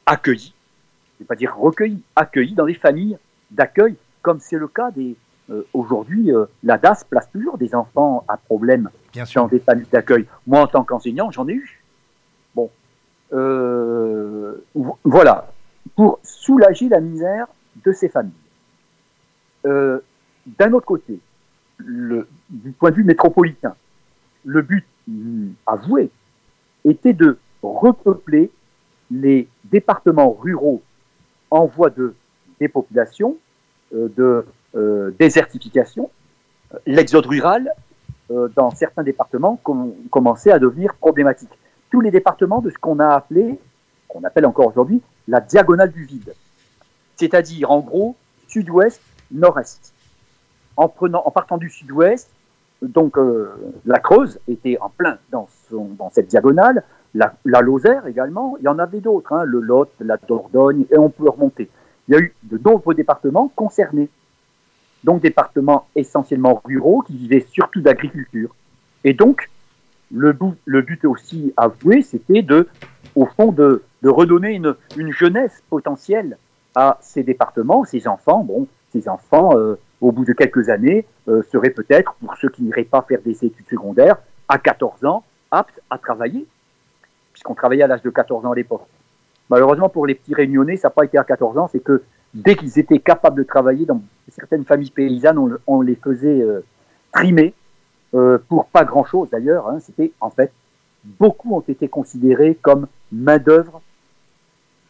accueillis, 0.05 0.53
je 0.55 1.15
ne 1.15 1.25
vais 1.25 1.27
pas 1.27 1.35
dire 1.35 1.55
recueillis, 1.55 2.01
accueillis 2.15 2.53
dans 2.55 2.65
des 2.65 2.73
familles 2.73 3.17
d'accueil, 3.51 3.95
comme 4.21 4.39
c'est 4.39 4.57
le 4.57 4.67
cas 4.67 4.89
des. 4.91 5.15
euh, 5.51 5.67
Aujourd'hui, 5.73 6.31
euh, 6.31 6.45
la 6.63 6.77
DAS 6.77 7.03
place 7.07 7.29
toujours 7.31 7.57
des 7.57 7.75
enfants 7.75 8.23
à 8.27 8.37
problème 8.37 8.89
Bien 9.13 9.25
sûr. 9.25 9.41
dans 9.43 9.47
des 9.47 9.59
familles 9.59 9.85
d'accueil. 9.91 10.25
Moi, 10.47 10.61
en 10.61 10.67
tant 10.67 10.83
qu'enseignant, 10.83 11.29
j'en 11.31 11.47
ai 11.47 11.53
eu. 11.53 11.76
Euh, 13.33 14.55
vo- 14.75 14.97
voilà. 15.03 15.51
Pour 15.95 16.19
soulager 16.23 16.89
la 16.89 16.99
misère 17.01 17.47
de 17.85 17.91
ces 17.91 18.09
familles. 18.09 18.31
Euh, 19.65 19.99
D'un 20.59 20.71
autre 20.73 20.85
côté, 20.85 21.19
du 21.79 22.71
point 22.79 22.89
de 22.91 22.95
vue 22.95 23.03
métropolitain, 23.03 23.75
le 24.45 24.61
but 24.61 24.85
mm, 25.07 25.49
avoué 25.65 26.09
était 26.85 27.13
de 27.13 27.37
repeupler 27.61 28.49
les 29.11 29.47
départements 29.65 30.31
ruraux 30.31 30.81
en 31.51 31.65
voie 31.65 31.89
de 31.89 32.13
dépopulation, 32.59 33.37
euh, 33.93 34.07
de 34.15 34.45
désertification, 35.17 36.09
l'exode 36.85 37.25
rural, 37.25 37.71
dans 38.29 38.69
certains 38.71 39.01
départements, 39.03 39.55
com 39.63 39.91
commençait 40.11 40.51
à 40.51 40.59
devenir 40.59 40.93
problématique. 40.95 41.49
Tous 41.89 42.01
les 42.01 42.11
départements 42.11 42.61
de 42.61 42.69
ce 42.69 42.77
qu'on 42.77 42.99
a 42.99 43.07
appelé, 43.07 43.59
qu'on 44.07 44.23
appelle 44.23 44.45
encore 44.45 44.67
aujourd'hui, 44.67 45.01
la 45.27 45.41
diagonale 45.41 45.91
du 45.91 46.05
vide. 46.05 46.33
C'est-à-dire, 47.15 47.71
en 47.71 47.79
gros, 47.79 48.15
sud-ouest, 48.47 49.01
nord-est. 49.31 49.93
En, 50.75 50.87
prenant, 50.87 51.23
en 51.25 51.31
partant 51.31 51.57
du 51.57 51.69
sud-ouest, 51.69 52.29
donc 52.81 53.17
euh, 53.17 53.49
la 53.85 53.99
Creuse 53.99 54.39
était 54.47 54.77
en 54.79 54.89
plein 54.89 55.17
dans, 55.31 55.47
son, 55.69 55.85
dans 55.97 56.11
cette 56.11 56.27
diagonale, 56.27 56.83
la, 57.15 57.33
la, 57.45 57.61
Lozère 57.61 58.05
également, 58.05 58.55
il 58.59 58.65
y 58.65 58.67
en 58.67 58.77
avait 58.77 58.99
d'autres, 58.99 59.33
hein, 59.33 59.43
le 59.43 59.59
Lot, 59.59 59.89
la 59.99 60.17
Dordogne, 60.17 60.85
et 60.91 60.97
on 60.97 61.09
peut 61.09 61.29
remonter. 61.29 61.69
Il 62.07 62.13
y 62.13 62.17
a 62.17 62.19
eu 62.19 62.35
de 62.43 62.59
nombreux 62.63 62.93
départements 62.93 63.51
concernés, 63.55 64.09
donc 65.03 65.21
départements 65.21 65.87
essentiellement 65.95 66.61
ruraux 66.63 67.01
qui 67.01 67.17
vivaient 67.17 67.45
surtout 67.49 67.81
d'agriculture. 67.81 68.53
Et 69.03 69.13
donc, 69.13 69.49
le 70.11 70.33
but, 70.33 71.05
aussi 71.05 71.53
avoué, 71.57 72.01
c'était 72.01 72.41
de, 72.41 72.67
au 73.15 73.25
fond, 73.25 73.51
de, 73.51 73.83
redonner 74.03 74.53
une, 74.53 74.75
une, 74.95 75.11
jeunesse 75.11 75.63
potentielle 75.69 76.37
à 76.75 76.97
ces 77.01 77.23
départements, 77.23 77.83
ces 77.83 78.07
enfants. 78.07 78.43
Bon, 78.43 78.67
ces 78.93 79.09
enfants, 79.09 79.57
euh, 79.57 79.75
au 79.99 80.11
bout 80.11 80.23
de 80.23 80.33
quelques 80.33 80.69
années, 80.69 81.05
euh, 81.27 81.43
seraient 81.51 81.71
peut-être, 81.71 82.13
pour 82.13 82.37
ceux 82.37 82.49
qui 82.49 82.63
n'iraient 82.63 82.83
pas 82.83 83.01
faire 83.01 83.19
des 83.21 83.43
études 83.43 83.67
secondaires, 83.69 84.17
à 84.47 84.57
14 84.57 85.03
ans, 85.05 85.23
aptes 85.51 85.81
à 85.89 85.97
travailler, 85.97 86.45
puisqu'on 87.33 87.55
travaillait 87.55 87.83
à 87.83 87.87
l'âge 87.87 88.01
de 88.01 88.09
14 88.09 88.45
ans 88.45 88.51
à 88.51 88.55
l'époque. 88.55 88.85
Malheureusement, 89.49 89.89
pour 89.89 90.05
les 90.05 90.15
petits 90.15 90.33
réunionnais, 90.33 90.77
ça 90.77 90.87
n'a 90.87 90.91
pas 90.91 91.03
été 91.03 91.17
à 91.17 91.23
14 91.23 91.57
ans, 91.57 91.67
c'est 91.67 91.79
que 91.79 92.03
dès 92.33 92.55
qu'ils 92.55 92.79
étaient 92.79 92.99
capables 92.99 93.37
de 93.37 93.43
travailler, 93.43 93.85
dans 93.85 94.01
certaines 94.29 94.65
familles 94.65 94.91
paysannes, 94.91 95.37
on, 95.37 95.57
on 95.67 95.81
les 95.81 95.95
faisait 95.95 96.41
euh, 96.41 96.61
trimer, 97.11 97.53
euh, 98.13 98.37
pour 98.47 98.65
pas 98.67 98.83
grand-chose 98.85 99.29
d'ailleurs. 99.31 99.67
Hein, 99.67 99.79
C'était 99.85 100.11
en 100.21 100.29
fait, 100.29 100.51
beaucoup 101.03 101.55
ont 101.55 101.63
été 101.67 101.87
considérés 101.87 102.57
comme 102.61 102.87
main-d'œuvre, 103.11 103.81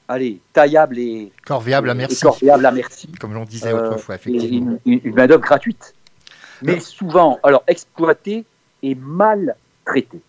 allez, 0.07 0.39
taillable 0.53 0.97
et 0.99 1.31
corvéable 1.45 1.89
à 1.89 1.93
merci. 1.93 2.21
corvéable 2.21 2.65
à 2.65 2.71
merci. 2.71 3.07
Comme 3.19 3.33
l'on 3.33 3.45
disait 3.45 3.73
autrefois, 3.73 4.15
effectivement. 4.15 4.77
Une, 4.85 4.93
une, 4.93 5.01
une 5.03 5.15
main-d'œuvre 5.15 5.41
gratuite, 5.43 5.93
mais 6.61 6.75
non. 6.75 6.81
souvent, 6.81 7.39
alors 7.43 7.63
exploitée 7.67 8.45
et 8.83 8.95
mal 8.95 9.55
traitée. 9.85 10.21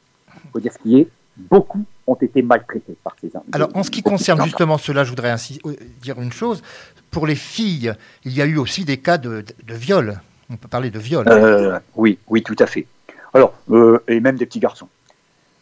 Il 0.44 0.50
faut 0.50 0.60
dire 0.60 0.72
ce 0.72 0.78
qui 0.78 0.98
est, 0.98 1.08
beaucoup 1.36 1.84
ont 2.06 2.14
été 2.14 2.42
maltraités 2.42 2.96
par 3.04 3.14
ces 3.20 3.34
hommes. 3.34 3.42
Alors, 3.52 3.68
en 3.74 3.82
ce 3.82 3.90
qui 3.90 4.02
concerne 4.02 4.42
justement 4.42 4.78
cela, 4.78 5.04
je 5.04 5.10
voudrais 5.10 5.30
ainsi 5.30 5.60
dire 6.00 6.20
une 6.20 6.32
chose. 6.32 6.62
Pour 7.10 7.26
les 7.26 7.34
filles, 7.34 7.92
il 8.24 8.32
y 8.32 8.40
a 8.40 8.46
eu 8.46 8.56
aussi 8.56 8.84
des 8.84 8.96
cas 8.96 9.18
de, 9.18 9.42
de, 9.42 9.54
de 9.66 9.74
viol. 9.74 10.20
On 10.50 10.56
peut 10.56 10.68
parler 10.68 10.90
de 10.90 10.98
viol. 10.98 11.26
Euh, 11.28 11.78
oui, 11.94 12.18
oui, 12.28 12.42
tout 12.42 12.56
à 12.58 12.66
fait. 12.66 12.86
Alors, 13.34 13.52
euh, 13.70 14.02
et 14.08 14.20
même 14.20 14.36
des 14.36 14.46
petits 14.46 14.60
garçons, 14.60 14.88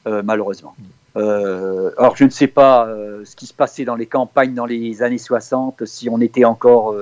euh, 0.06 0.22
malheureusement. 0.24 0.74
Alors, 1.16 2.14
je 2.14 2.24
ne 2.24 2.30
sais 2.30 2.46
pas 2.46 2.86
ce 3.24 3.34
qui 3.34 3.46
se 3.46 3.54
passait 3.54 3.84
dans 3.84 3.96
les 3.96 4.06
campagnes 4.06 4.54
dans 4.54 4.66
les 4.66 5.02
années 5.02 5.18
60, 5.18 5.86
si 5.86 6.10
on 6.10 6.20
était 6.20 6.44
encore. 6.44 6.94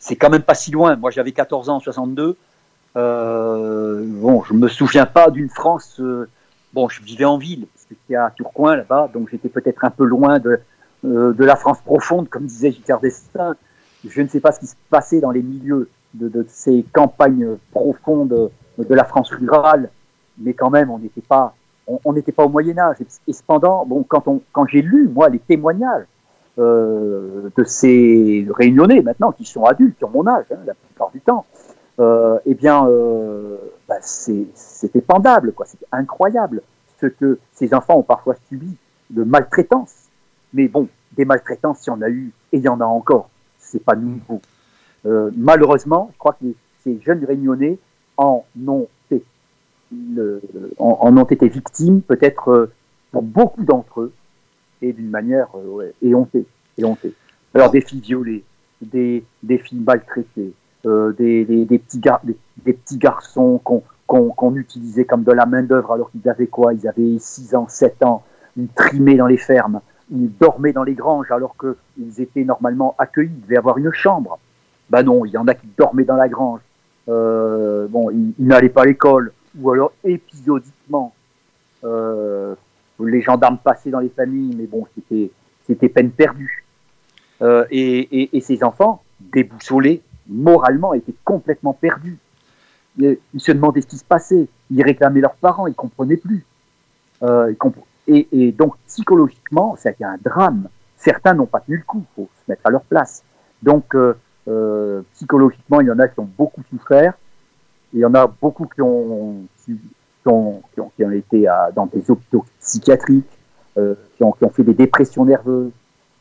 c'est 0.00 0.16
quand 0.16 0.28
même 0.28 0.42
pas 0.42 0.54
si 0.54 0.72
loin. 0.72 0.96
Moi, 0.96 1.12
j'avais 1.12 1.30
14 1.30 1.68
ans 1.68 1.76
en 1.76 1.80
62. 1.80 2.36
Euh, 2.96 4.02
bon, 4.04 4.42
je 4.42 4.54
me 4.54 4.68
souviens 4.68 5.06
pas 5.06 5.30
d'une 5.30 5.48
France. 5.48 6.00
bon, 6.72 6.88
je 6.88 7.00
vivais 7.00 7.24
en 7.24 7.38
ville, 7.38 7.68
c'était 7.76 8.16
à 8.16 8.32
Tourcoing 8.36 8.76
là-bas, 8.76 9.08
donc 9.14 9.28
j'étais 9.30 9.48
peut-être 9.48 9.84
un 9.84 9.90
peu 9.90 10.04
loin 10.04 10.40
de, 10.40 10.58
de 11.04 11.44
la 11.44 11.54
France 11.54 11.78
profonde, 11.80 12.28
comme 12.28 12.46
disait 12.46 12.72
Giscard 12.72 13.00
d'Estaing. 13.00 13.54
Je 14.06 14.20
ne 14.20 14.26
sais 14.26 14.40
pas 14.40 14.50
ce 14.50 14.58
qui 14.58 14.66
se 14.66 14.74
passait 14.90 15.20
dans 15.20 15.30
les 15.30 15.42
milieux 15.42 15.88
de, 16.14 16.28
de 16.28 16.44
ces 16.48 16.84
campagnes 16.92 17.56
profondes 17.72 18.50
de 18.78 18.94
la 18.94 19.04
France 19.04 19.30
rurale, 19.30 19.90
mais 20.38 20.54
quand 20.54 20.70
même, 20.70 20.90
on 20.90 20.98
n'était 20.98 21.20
pas, 21.20 21.54
on 21.86 22.12
n'était 22.12 22.32
pas 22.32 22.44
au 22.44 22.48
Moyen 22.48 22.78
Âge. 22.78 22.96
Et, 23.28 23.32
cependant, 23.32 23.84
bon, 23.86 24.02
quand, 24.02 24.26
on, 24.26 24.40
quand 24.52 24.66
j'ai 24.66 24.82
lu 24.82 25.08
moi 25.08 25.28
les 25.28 25.38
témoignages 25.38 26.06
euh, 26.58 27.50
de 27.56 27.64
ces 27.64 28.46
réunionnais 28.54 29.02
maintenant 29.02 29.32
qui 29.32 29.44
sont 29.44 29.64
adultes, 29.64 29.98
qui 29.98 30.04
ont 30.04 30.10
mon 30.10 30.26
âge, 30.26 30.46
hein, 30.50 30.58
la 30.66 30.74
plupart 30.74 31.10
du 31.10 31.20
temps, 31.20 31.44
euh, 32.00 32.38
eh 32.46 32.54
bien, 32.54 32.86
euh, 32.88 33.56
bah, 33.88 33.96
c'était 34.00 35.00
pendable, 35.00 35.52
quoi. 35.52 35.66
C'était 35.66 35.86
incroyable 35.92 36.62
ce 37.00 37.06
que 37.06 37.38
ces 37.52 37.74
enfants 37.74 37.98
ont 37.98 38.02
parfois 38.02 38.34
subi 38.48 38.76
de 39.10 39.22
maltraitance. 39.22 39.94
Mais 40.52 40.68
bon, 40.68 40.88
des 41.12 41.24
maltraitances, 41.24 41.86
il 41.86 41.90
y 41.90 41.92
en 41.92 42.02
a 42.02 42.08
eu 42.08 42.32
et 42.52 42.58
il 42.58 42.62
y 42.62 42.68
en 42.68 42.80
a 42.80 42.84
encore. 42.84 43.28
C'est 43.58 43.82
pas 43.82 43.94
nouveau. 43.94 44.40
Euh, 45.06 45.30
malheureusement, 45.36 46.10
je 46.12 46.18
crois 46.18 46.36
que 46.40 46.46
ces 46.82 46.98
jeunes 47.00 47.24
réunionnais 47.24 47.78
en 48.16 48.44
ont, 48.66 48.88
été 51.30 51.48
victimes, 51.48 52.00
peut-être 52.02 52.48
euh, 52.48 52.72
pour 53.10 53.22
beaucoup 53.22 53.64
d'entre 53.64 54.02
eux, 54.02 54.12
et 54.82 54.92
d'une 54.92 55.10
manière 55.10 55.48
euh, 55.56 55.66
ouais, 55.66 55.92
éhontée. 56.02 56.46
Alors 57.54 57.70
des 57.70 57.80
filles 57.80 58.00
violées, 58.00 58.44
des, 58.82 59.24
filles 59.58 59.80
maltraitées, 59.80 60.52
des, 60.84 61.78
petits 61.78 62.98
garçons 62.98 63.60
qu'on 63.62 63.82
qu 64.08 64.16
qu 64.36 64.58
utilisait 64.58 65.04
comme 65.04 65.22
de 65.22 65.32
la 65.32 65.46
main-d'œuvre 65.46 65.92
alors 65.92 66.10
qu'ils 66.10 66.28
avaient 66.28 66.48
quoi? 66.48 66.74
Ils 66.74 66.88
avaient 66.88 67.18
6 67.18 67.54
ans, 67.54 67.66
7 67.68 68.02
ans, 68.04 68.24
ils 68.56 68.68
trimaient 68.68 69.16
dans 69.16 69.26
les 69.26 69.36
fermes, 69.36 69.80
ils 70.10 70.30
dormaient 70.36 70.72
dans 70.72 70.82
les 70.82 70.94
granges 70.94 71.30
alors 71.30 71.54
qu'ils 71.56 72.20
étaient 72.20 72.44
normalement 72.44 72.94
accueillis, 72.98 73.30
ils 73.32 73.42
devaient 73.42 73.58
avoir 73.58 73.78
une 73.78 73.92
chambre. 73.92 74.38
Ben 74.90 75.02
non, 75.02 75.24
il 75.24 75.32
y 75.32 75.38
en 75.38 75.46
a 75.48 75.54
qui 75.54 75.66
dormaient 75.76 76.04
dans 76.04 76.16
la 76.16 76.28
grange. 76.28 76.60
Euh, 77.08 77.86
bon, 77.88 78.10
ils, 78.10 78.34
n'allaient 78.38 78.68
pas 78.68 78.82
à 78.82 78.86
l'école, 78.86 79.32
ou 79.58 79.70
alors 79.70 79.92
épisodiquement. 80.04 81.14
Euh, 81.84 82.54
les 83.00 83.20
gendarmes 83.20 83.58
passaient 83.58 83.90
dans 83.90 84.00
les 84.00 84.08
familles, 84.08 84.54
mais 84.56 84.66
bon, 84.66 84.86
c'était 84.94 85.30
c'était 85.66 85.88
peine 85.88 86.10
perdue. 86.10 86.64
Euh, 87.42 87.64
et, 87.70 88.22
et, 88.22 88.36
et, 88.36 88.40
ces 88.40 88.62
enfants, 88.62 89.02
déboussolés, 89.20 90.02
moralement, 90.28 90.94
étaient 90.94 91.14
complètement 91.24 91.72
perdus. 91.72 92.18
Ils, 92.98 93.18
se 93.38 93.52
demandaient 93.52 93.80
ce 93.80 93.86
qui 93.86 93.98
se 93.98 94.04
passait. 94.04 94.46
Ils 94.70 94.82
réclamaient 94.82 95.20
leurs 95.20 95.34
parents, 95.34 95.66
ils 95.66 95.74
comprenaient 95.74 96.16
plus. 96.16 96.44
Euh, 97.22 97.52
et, 98.06 98.28
et, 98.32 98.52
donc, 98.52 98.76
psychologiquement, 98.86 99.76
ça 99.76 99.88
a 99.88 99.92
été 99.92 100.04
un 100.04 100.16
drame. 100.22 100.68
Certains 100.96 101.34
n'ont 101.34 101.46
pas 101.46 101.60
tenu 101.60 101.78
le 101.78 101.84
coup, 101.84 102.04
faut 102.14 102.28
se 102.34 102.50
mettre 102.50 102.62
à 102.64 102.70
leur 102.70 102.82
place. 102.82 103.24
Donc, 103.62 103.94
euh, 103.94 104.14
euh, 104.46 105.02
psychologiquement, 105.14 105.80
il 105.80 105.86
y 105.86 105.90
en 105.90 105.98
a 105.98 106.08
qui 106.08 106.20
ont 106.20 106.28
beaucoup 106.36 106.62
souffert. 106.70 107.14
Il 107.92 108.00
y 108.00 108.04
en 108.04 108.14
a 108.14 108.26
beaucoup 108.26 108.66
qui 108.66 108.82
ont, 108.82 109.44
qui 109.64 109.78
ont, 110.26 110.62
qui 110.74 111.04
ont, 111.04 111.10
été 111.10 111.46
dans 111.74 111.86
des 111.86 112.10
hôpitaux 112.10 112.44
psychiatriques, 112.60 113.24
euh, 113.78 113.94
qui, 114.16 114.24
ont, 114.24 114.34
fait 114.52 114.64
des 114.64 114.74
dépressions 114.74 115.24
nerveuses. 115.24 115.72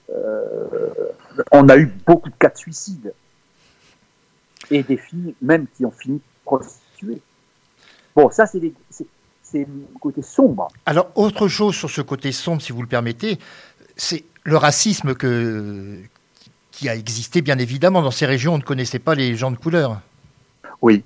Euh, 0.10 0.68
on 1.52 1.68
a 1.70 1.78
eu 1.78 1.92
beaucoup 2.06 2.30
de 2.30 2.36
cas 2.36 2.50
de 2.50 2.58
suicide. 2.58 3.14
Et 4.72 4.84
des 4.84 4.98
filles 4.98 5.36
même 5.42 5.66
qui 5.76 5.86
ont 5.86 5.92
fini 5.92 6.22
prostituées. 6.46 7.22
Bon, 8.16 8.30
ça, 8.30 8.46
c'est 8.46 8.60
le 8.60 9.68
côté 10.00 10.22
sombre. 10.22 10.68
Alors, 10.86 11.12
autre 11.16 11.48
chose 11.48 11.76
sur 11.76 11.90
ce 11.90 12.02
côté 12.02 12.32
sombre, 12.32 12.62
si 12.62 12.72
vous 12.72 12.82
le 12.82 12.88
permettez, 12.88 13.40
c'est 13.96 14.24
le 14.44 14.58
racisme 14.58 15.16
que, 15.16 16.00
qui 16.84 16.90
a 16.90 16.96
existé, 16.96 17.42
bien 17.42 17.58
évidemment. 17.60 18.02
Dans 18.02 18.12
ces 18.12 18.26
régions, 18.26 18.56
on 18.56 18.58
ne 18.58 18.64
connaissait 18.64 19.00
pas 19.00 19.16
les 19.16 19.38
gens 19.38 19.52
de 19.52 19.56
couleur. 19.56 20.02
Oui, 20.82 21.02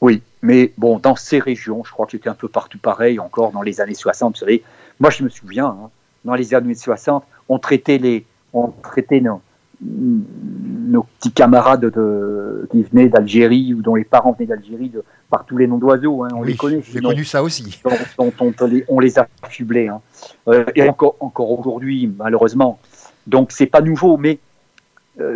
oui, 0.00 0.20
mais 0.42 0.72
bon, 0.78 0.98
dans 0.98 1.14
ces 1.14 1.38
régions, 1.38 1.84
je 1.84 1.92
crois 1.92 2.06
que 2.06 2.12
c'était 2.12 2.28
un 2.28 2.34
peu 2.34 2.48
partout 2.48 2.78
pareil, 2.78 3.20
encore 3.20 3.52
dans 3.52 3.62
les 3.62 3.80
années 3.80 3.94
60, 3.94 4.34
vous 4.34 4.40
savez. 4.40 4.64
Moi, 4.98 5.10
je 5.10 5.22
me 5.22 5.28
souviens, 5.28 5.66
hein, 5.66 5.90
dans 6.24 6.34
les 6.34 6.54
années 6.54 6.74
60, 6.74 7.24
on 7.48 7.60
traitait, 7.60 7.98
les, 7.98 8.26
on 8.52 8.72
traitait 8.82 9.20
nos, 9.20 9.40
nos 9.80 11.04
petits 11.04 11.30
camarades 11.30 11.84
de, 11.84 12.68
qui 12.72 12.82
venaient 12.82 13.08
d'Algérie 13.08 13.72
ou 13.72 13.82
dont 13.82 13.94
les 13.94 14.02
parents 14.02 14.32
venaient 14.32 14.48
d'Algérie 14.48 14.90
par 15.30 15.44
tous 15.44 15.56
les 15.56 15.68
noms 15.68 15.78
d'oiseaux. 15.78 16.24
Hein, 16.24 16.30
on 16.34 16.40
oui, 16.40 16.48
les 16.48 16.56
connaît. 16.56 16.82
J'ai 16.82 17.00
connu 17.00 17.24
ça 17.24 17.44
aussi. 17.44 17.80
On, 18.18 18.32
on, 18.40 18.66
les, 18.66 18.84
on, 18.88 18.98
les, 18.98 19.20
a 19.20 19.28
affublés. 19.40 19.86
Hein. 19.86 20.00
Euh, 20.48 20.64
et 20.74 20.88
encore, 20.88 21.14
encore 21.20 21.52
aujourd'hui, 21.52 22.12
malheureusement. 22.18 22.80
Donc, 23.28 23.52
c'est 23.52 23.66
pas 23.66 23.82
nouveau, 23.82 24.16
mais 24.16 24.40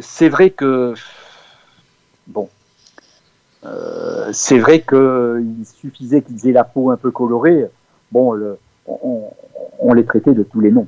c'est 0.01 0.29
vrai 0.29 0.51
que. 0.51 0.95
Bon, 2.27 2.49
euh, 3.67 4.31
c'est 4.33 4.59
vrai 4.59 4.83
qu'il 4.83 5.65
suffisait 5.65 6.23
qu'ils 6.23 6.49
aient 6.49 6.53
la 6.53 6.65
peau 6.65 6.91
un 6.91 6.97
peu 6.97 7.11
colorée. 7.11 7.67
Bon, 8.13 8.33
le, 8.33 8.59
on, 8.87 9.31
on, 9.79 9.93
les 9.95 10.05
traitait 10.05 10.33
de 10.35 10.43
tous 10.43 10.61
les 10.61 10.71
noms. 10.71 10.87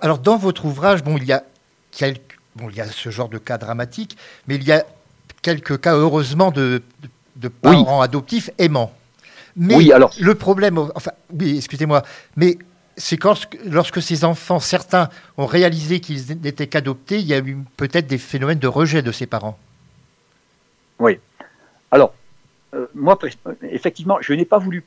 Alors, 0.00 0.18
dans 0.18 0.36
votre 0.36 0.64
ouvrage, 0.64 1.02
bon, 1.02 1.16
il 1.16 1.24
y 1.24 1.32
a 1.32 1.44
quelques, 1.90 2.38
bon, 2.56 2.68
il 2.68 2.76
y 2.76 2.80
a 2.80 2.86
ce 2.86 3.10
genre 3.10 3.28
de 3.28 3.38
cas 3.38 3.58
dramatique, 3.58 4.16
mais 4.46 4.56
il 4.56 4.64
y 4.64 4.72
a 4.72 4.84
quelques 5.42 5.80
cas, 5.80 5.94
heureusement, 5.94 6.50
de, 6.50 6.82
de, 7.02 7.08
de 7.36 7.48
parents 7.48 7.98
oui. 7.98 8.04
adoptifs 8.04 8.50
aimants. 8.58 8.92
Mais 9.56 9.76
oui, 9.76 9.92
alors. 9.92 10.12
le 10.20 10.34
problème, 10.34 10.78
enfin, 10.94 11.12
oui, 11.38 11.56
excusez-moi, 11.58 12.02
mais 12.36 12.58
c'est 12.96 13.22
lorsque, 13.22 13.58
lorsque 13.64 14.02
ces 14.02 14.24
enfants, 14.24 14.60
certains, 14.60 15.08
ont 15.36 15.46
réalisé 15.46 16.00
qu'ils 16.00 16.38
n'étaient 16.40 16.66
qu'adoptés, 16.66 17.18
il 17.18 17.26
y 17.26 17.34
a 17.34 17.38
eu 17.38 17.56
peut-être 17.76 18.06
des 18.06 18.18
phénomènes 18.18 18.58
de 18.58 18.68
rejet 18.68 19.02
de 19.02 19.12
ces 19.12 19.26
parents. 19.26 19.58
Oui. 20.98 21.18
Alors, 21.90 22.14
euh, 22.74 22.86
moi, 22.94 23.18
effectivement, 23.62 24.18
je 24.20 24.32
n'ai 24.32 24.44
pas 24.44 24.58
voulu 24.58 24.84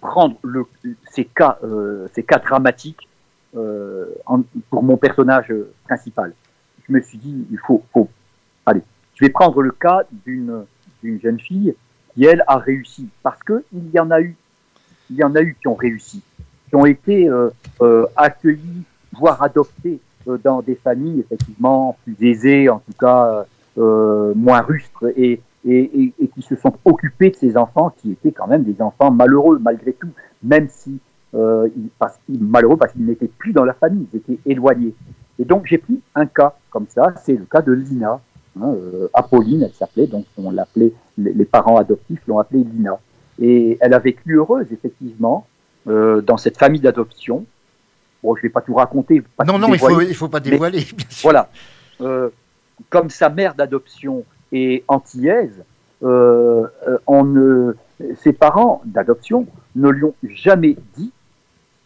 prendre 0.00 0.36
le, 0.42 0.66
ces, 1.10 1.24
cas, 1.24 1.58
euh, 1.64 2.06
ces 2.14 2.22
cas 2.22 2.38
dramatiques 2.38 3.08
euh, 3.56 4.06
pour 4.70 4.82
mon 4.82 4.96
personnage 4.96 5.52
principal. 5.84 6.34
Je 6.86 6.92
me 6.92 7.00
suis 7.00 7.18
dit, 7.18 7.46
il 7.50 7.58
faut, 7.58 7.82
faut, 7.92 8.08
allez, 8.66 8.82
je 9.14 9.24
vais 9.24 9.30
prendre 9.30 9.62
le 9.62 9.70
cas 9.70 10.02
d'une 10.26 10.66
jeune 11.22 11.40
fille 11.40 11.74
qui 12.14 12.24
elle 12.24 12.44
a 12.46 12.58
réussi 12.58 13.08
parce 13.22 13.42
que 13.42 13.64
il 13.72 13.90
y 13.90 13.98
en 13.98 14.10
a 14.10 14.20
eu, 14.20 14.36
il 15.10 15.16
y 15.16 15.24
en 15.24 15.34
a 15.34 15.40
eu 15.40 15.56
qui 15.60 15.68
ont 15.68 15.74
réussi, 15.74 16.22
ont 16.74 16.86
été 16.86 17.28
euh, 17.28 17.50
euh, 17.80 18.06
accueillis, 18.16 18.82
voire 19.12 19.42
adoptés 19.42 20.00
euh, 20.28 20.38
dans 20.42 20.62
des 20.62 20.74
familles 20.74 21.20
effectivement 21.20 21.96
plus 22.04 22.16
aisées, 22.26 22.68
en 22.68 22.78
tout 22.78 22.96
cas 22.98 23.44
moins 23.76 24.60
rustres 24.60 25.06
et, 25.16 25.40
et, 25.66 26.12
et, 26.20 26.28
qui 26.28 26.42
se 26.42 26.54
sont 26.54 26.72
occupés 26.84 27.30
de 27.30 27.34
ces 27.34 27.56
enfants 27.56 27.92
qui 27.96 28.12
étaient 28.12 28.30
quand 28.30 28.46
même 28.46 28.62
des 28.62 28.80
enfants 28.80 29.10
malheureux 29.10 29.58
malgré 29.60 29.92
tout, 29.94 30.10
même 30.44 30.68
si 30.68 31.00
euh, 31.34 31.68
malheureux 32.28 32.76
parce 32.76 32.92
qu'ils 32.92 33.04
n'étaient 33.04 33.26
plus 33.26 33.52
dans 33.52 33.64
la 33.64 33.74
famille, 33.74 34.06
ils 34.12 34.18
étaient 34.18 34.38
éloignés. 34.46 34.94
Et 35.40 35.44
donc 35.44 35.66
j'ai 35.66 35.78
pris 35.78 36.00
un 36.14 36.26
cas 36.26 36.54
comme 36.70 36.86
ça, 36.88 37.14
c'est 37.24 37.32
le 37.32 37.46
cas 37.46 37.62
de 37.62 37.72
Lina, 37.72 38.20
Hein, 38.60 38.76
Apolline, 39.12 39.64
elle 39.64 39.72
s'appelait, 39.72 40.06
donc 40.06 40.26
on 40.38 40.52
l'appelait, 40.52 40.92
les, 41.18 41.32
les, 41.32 41.44
parents 41.44 41.76
adoptifs 41.76 42.20
l'ont 42.28 42.38
appelée 42.38 42.62
Lina. 42.62 43.00
Et 43.40 43.76
elle 43.80 43.94
a 43.94 43.98
vécu 43.98 44.36
heureuse, 44.36 44.66
effectivement, 44.70 45.44
euh, 45.88 46.20
dans 46.20 46.36
cette 46.36 46.58
famille 46.58 46.80
d'adoption. 46.80 47.44
Bon, 48.22 48.34
je 48.34 48.40
ne 48.40 48.42
vais 48.44 48.48
pas 48.48 48.60
tout 48.60 48.74
raconter. 48.74 49.22
Pas 49.36 49.44
non, 49.44 49.58
non, 49.58 49.68
dévoiler, 49.68 49.94
il 49.94 49.98
ne 49.98 50.04
faut, 50.04 50.10
il 50.10 50.14
faut 50.14 50.28
pas 50.28 50.40
dévoiler. 50.40 50.86
Voilà. 51.22 51.50
Euh, 52.00 52.30
comme 52.90 53.10
sa 53.10 53.28
mère 53.28 53.54
d'adoption 53.54 54.24
est 54.52 54.84
antillaise, 54.88 55.64
euh, 56.02 56.66
on 57.06 57.74
ses 58.20 58.32
parents 58.32 58.82
d'adoption 58.84 59.46
ne 59.76 59.88
lui 59.88 60.04
ont 60.04 60.14
jamais 60.22 60.76
dit 60.96 61.12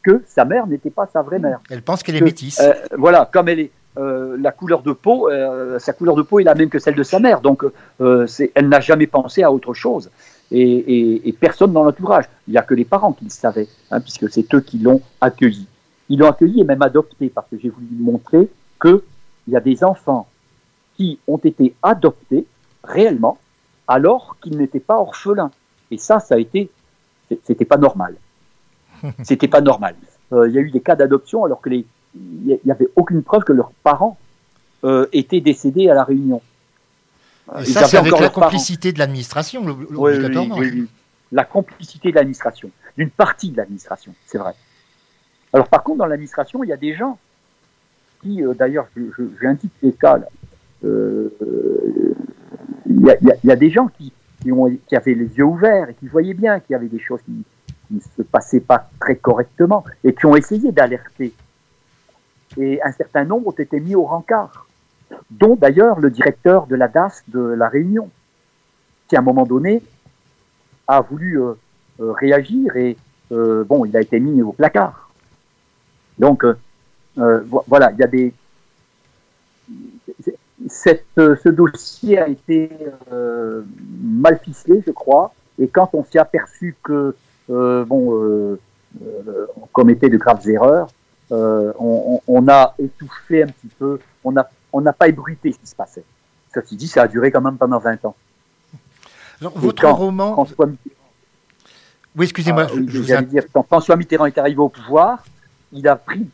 que 0.03 0.23
sa 0.27 0.45
mère 0.45 0.67
n'était 0.67 0.91
pas 0.91 1.07
sa 1.13 1.23
vraie 1.23 1.39
mère. 1.39 1.61
Elle 1.71 1.83
pense 1.83 2.03
qu'elle 2.03 2.17
est 2.17 2.23
métisse. 2.23 2.63
Voilà, 2.97 3.29
comme 3.31 3.49
elle 3.49 3.61
est, 3.61 3.71
euh, 3.99 4.37
la 4.41 4.53
couleur 4.53 4.83
de 4.83 4.93
peau, 4.93 5.29
euh, 5.29 5.79
sa 5.79 5.93
couleur 5.93 6.15
de 6.15 6.23
peau 6.23 6.39
est 6.39 6.45
la 6.45 6.55
même 6.55 6.69
que 6.69 6.79
celle 6.79 6.95
de 6.95 7.03
sa 7.03 7.19
mère. 7.19 7.41
Donc, 7.41 7.65
euh, 8.01 8.27
elle 8.55 8.69
n'a 8.69 8.81
jamais 8.81 9.07
pensé 9.07 9.43
à 9.43 9.51
autre 9.51 9.75
chose. 9.75 10.11
Et, 10.51 10.63
et, 10.63 11.29
et 11.29 11.33
personne 11.33 11.73
dans 11.73 11.85
l'entourage. 11.85 12.25
Il 12.47 12.53
n'y 12.53 12.57
a 12.57 12.63
que 12.63 12.75
les 12.75 12.85
parents 12.85 13.13
qui 13.13 13.25
le 13.25 13.31
savaient, 13.31 13.69
hein, 13.91 14.01
puisque 14.01 14.31
c'est 14.31 14.53
eux 14.55 14.61
qui 14.61 14.79
l'ont 14.79 15.03
accueilli. 15.21 15.67
Ils 16.09 16.19
l'ont 16.19 16.29
accueilli 16.29 16.61
et 16.61 16.65
même 16.65 16.83
adopté, 16.83 17.29
parce 17.29 17.49
que 17.51 17.59
j'ai 17.59 17.69
voulu 17.69 17.89
montrer 17.99 18.49
qu'il 18.81 19.03
y 19.49 19.57
a 19.57 19.61
des 19.61 19.85
enfants 19.85 20.27
qui 20.97 21.19
ont 21.29 21.39
été 21.39 21.75
adoptés 21.83 22.47
réellement, 22.83 23.39
alors 23.87 24.37
qu'ils 24.41 24.57
n'étaient 24.57 24.81
pas 24.81 24.97
orphelins. 24.97 25.51
Et 25.91 25.99
ça, 25.99 26.19
ça 26.19 26.37
a 26.37 26.39
été, 26.39 26.71
c'était 27.45 27.65
pas 27.65 27.77
normal. 27.77 28.15
C'était 29.23 29.49
pas 29.49 29.61
normal. 29.61 29.95
Il 30.33 30.51
y 30.51 30.59
a 30.59 30.61
eu 30.61 30.71
des 30.71 30.81
cas 30.81 30.97
d'adoption 30.97 31.45
alors 31.45 31.61
que 31.61 31.71
les, 31.71 31.87
il 32.15 32.59
n'y 32.65 32.73
avait 32.73 32.89
aucune 32.97 33.23
preuve 33.23 33.45
que 33.45 33.53
leurs 33.53 33.73
parents 33.83 34.19
euh, 34.85 35.07
étaient 35.13 35.41
décédés 35.41 35.89
à 35.89 35.95
la 35.95 36.05
Réunion. 36.05 36.41
Et 37.61 37.65
ça, 37.65 37.85
c'est 37.85 37.97
avec 37.97 38.19
la 38.19 38.29
complicité 38.29 38.89
parents. 38.89 38.95
de 38.95 38.99
l'administration. 38.99 39.63
Oui, 39.65 39.87
oui, 39.91 40.51
oui, 40.59 40.89
La 41.33 41.45
complicité 41.45 42.11
de 42.11 42.17
l'administration, 42.17 42.71
d'une 42.97 43.11
partie 43.11 43.51
de 43.51 43.57
l'administration, 43.57 44.15
c'est 44.27 44.39
vrai. 44.39 44.55
Alors 45.53 45.69
par 45.69 45.83
contre, 45.83 45.99
dans 45.99 46.07
l'administration, 46.07 46.63
il 46.63 46.69
y 46.69 46.73
a 46.73 46.77
des 46.77 46.95
gens 46.95 47.19
qui, 48.23 48.43
euh, 48.43 48.53
d'ailleurs, 48.53 48.89
j'indique 49.41 49.73
les 49.83 49.93
cas, 49.93 50.19
là, 50.19 50.27
euh, 50.85 51.31
il, 52.87 53.01
y 53.01 53.11
a, 53.11 53.17
il, 53.23 53.49
y 53.49 53.51
a, 53.51 53.57
des 53.57 53.71
gens 53.71 53.89
qui, 53.89 54.13
qui, 54.43 54.53
ont, 54.53 54.71
qui 54.87 54.97
avaient 54.97 55.15
les 55.15 55.37
yeux 55.37 55.45
ouverts 55.45 55.89
et 55.89 55.95
qui 55.95 56.07
voyaient 56.07 56.35
bien 56.35 56.61
qu'il 56.61 56.75
y 56.75 56.77
avait 56.77 56.89
des 56.89 57.01
choses 57.01 57.21
qui 57.23 57.45
ne 57.91 58.01
se 58.01 58.23
passaient 58.23 58.61
pas 58.61 58.91
très 59.01 59.17
correctement 59.17 59.85
et 60.05 60.13
qui 60.13 60.27
ont 60.27 60.37
essayé 60.37 60.71
d'alerter 60.71 61.33
et 62.57 62.81
un 62.83 62.93
certain 62.93 63.25
nombre 63.25 63.49
ont 63.49 63.53
été 63.53 63.81
mis 63.81 63.95
au 63.95 64.05
rencard, 64.05 64.67
dont 65.31 65.57
d'ailleurs 65.57 66.01
le 66.01 66.11
directeur 66.11 66.67
de 66.67 66.77
la 66.77 66.89
DAS 66.89 67.23
de 67.29 67.41
La 67.41 67.69
Réunion, 67.69 68.11
qui 69.09 69.17
à 69.17 69.21
un 69.21 69.23
moment 69.23 69.47
donné 69.47 69.83
a 70.87 71.01
voulu 71.01 71.41
euh, 71.41 71.55
euh, 72.01 72.13
réagir 72.13 72.77
et 72.77 72.97
euh, 73.31 73.63
bon, 73.65 73.85
il 73.85 73.97
a 73.97 74.01
été 74.01 74.19
mis 74.19 74.43
au 74.43 74.53
placard. 74.53 75.11
Donc 76.19 76.45
voilà, 77.15 77.93
il 77.93 77.99
y 77.99 78.03
a 78.03 78.07
des. 78.07 78.33
Ce 80.69 81.49
dossier 81.49 82.19
a 82.19 82.29
été 82.29 82.71
mal 83.11 84.39
ficelé, 84.43 84.83
je 84.85 84.91
crois, 84.91 85.33
et 85.61 85.69
quand 85.69 85.91
on 85.93 86.05
s'est 86.05 86.19
aperçu 86.19 86.75
que 86.83 87.15
bon, 87.49 88.59
on 89.01 89.67
commettait 89.73 90.09
de 90.09 90.17
graves 90.17 90.49
erreurs, 90.49 90.89
on, 91.31 92.21
on, 92.27 92.49
a 92.49 92.75
étouffé 92.79 93.45
un 93.45 93.49
petit 93.49 93.69
peu, 93.79 94.01
on 94.25 94.33
n'a 94.33 94.49
on 94.73 94.81
n'a 94.81 94.93
pas 94.93 95.09
ébruité 95.09 95.53
ce 95.53 95.59
qui 95.59 95.67
se 95.67 95.75
passait. 95.75 96.05
Ceci 96.55 96.77
dit, 96.77 96.89
ça 96.89 97.03
a 97.03 97.09
duré 97.09 97.31
quand 97.31 97.41
même 97.41 97.57
pendant 97.57 97.79
20 97.79 98.05
ans. 98.05 98.17
Alors, 99.41 99.59
votre 99.59 99.83
quand 99.83 99.95
roman. 99.95 100.33
François 100.33 100.67
Mitterrand... 100.67 100.95
Oui, 102.17 102.25
excusez-moi. 102.25 102.65
Euh, 102.75 102.85
je, 102.89 103.03
je 103.03 103.21
dire, 103.23 103.45
quand 103.53 103.63
François 103.63 103.97
Mitterrand 103.97 104.27
est 104.27 104.39
arrivé 104.39 104.59
au 104.59 104.69
pouvoir, 104.69 105.25
il 105.73 105.87
a 105.87 105.97
pris. 105.97 106.29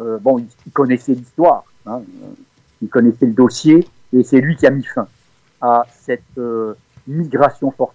Euh, 0.00 0.18
bon, 0.18 0.38
il, 0.38 0.72
connaissait 0.72 1.14
l'histoire, 1.14 1.64
hein, 1.86 2.02
il 2.82 2.88
connaissait 2.88 3.26
le 3.26 3.32
dossier, 3.32 3.88
et 4.12 4.22
c'est 4.22 4.40
lui 4.40 4.56
qui 4.56 4.66
a 4.66 4.70
mis 4.70 4.84
fin 4.84 5.08
à 5.60 5.86
cette 6.00 6.22
euh, 6.36 6.74
migration 7.06 7.70
forte. 7.70 7.94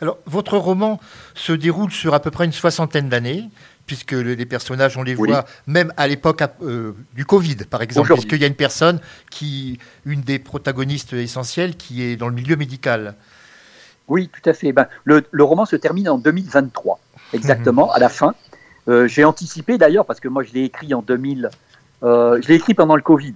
Alors, 0.00 0.18
votre 0.26 0.56
roman 0.56 1.00
se 1.34 1.52
déroule 1.52 1.90
sur 1.90 2.14
à 2.14 2.20
peu 2.20 2.30
près 2.30 2.44
une 2.44 2.52
soixantaine 2.52 3.08
d'années 3.08 3.50
puisque 3.88 4.12
les 4.12 4.46
personnages, 4.46 4.96
on 4.98 5.02
les 5.02 5.16
oui. 5.16 5.30
voit 5.30 5.46
même 5.66 5.92
à 5.96 6.06
l'époque 6.06 6.42
euh, 6.62 6.92
du 7.14 7.24
Covid, 7.24 7.56
par 7.70 7.82
exemple, 7.82 8.12
puisqu'il 8.12 8.38
y 8.38 8.44
a 8.44 8.46
une 8.46 8.54
personne 8.54 9.00
qui, 9.30 9.78
une 10.04 10.20
des 10.20 10.38
protagonistes 10.38 11.14
essentielles, 11.14 11.74
qui 11.74 12.02
est 12.02 12.16
dans 12.16 12.28
le 12.28 12.34
milieu 12.34 12.54
médical. 12.54 13.14
Oui, 14.06 14.28
tout 14.28 14.48
à 14.48 14.52
fait. 14.52 14.72
Ben, 14.72 14.86
le, 15.04 15.24
le, 15.30 15.42
roman 15.42 15.64
se 15.64 15.74
termine 15.74 16.08
en 16.10 16.18
2023, 16.18 17.00
exactement, 17.32 17.90
à 17.90 17.98
la 17.98 18.10
fin. 18.10 18.34
Euh, 18.88 19.08
J'ai 19.08 19.24
anticipé 19.24 19.78
d'ailleurs, 19.78 20.04
parce 20.04 20.20
que 20.20 20.28
moi 20.28 20.42
je 20.42 20.52
l'ai 20.52 20.64
écrit 20.64 20.92
en 20.92 21.00
2000, 21.00 21.48
euh, 22.02 22.38
je 22.42 22.48
l'ai 22.48 22.56
écrit 22.56 22.74
pendant 22.74 22.94
le 22.94 23.02
Covid. 23.02 23.34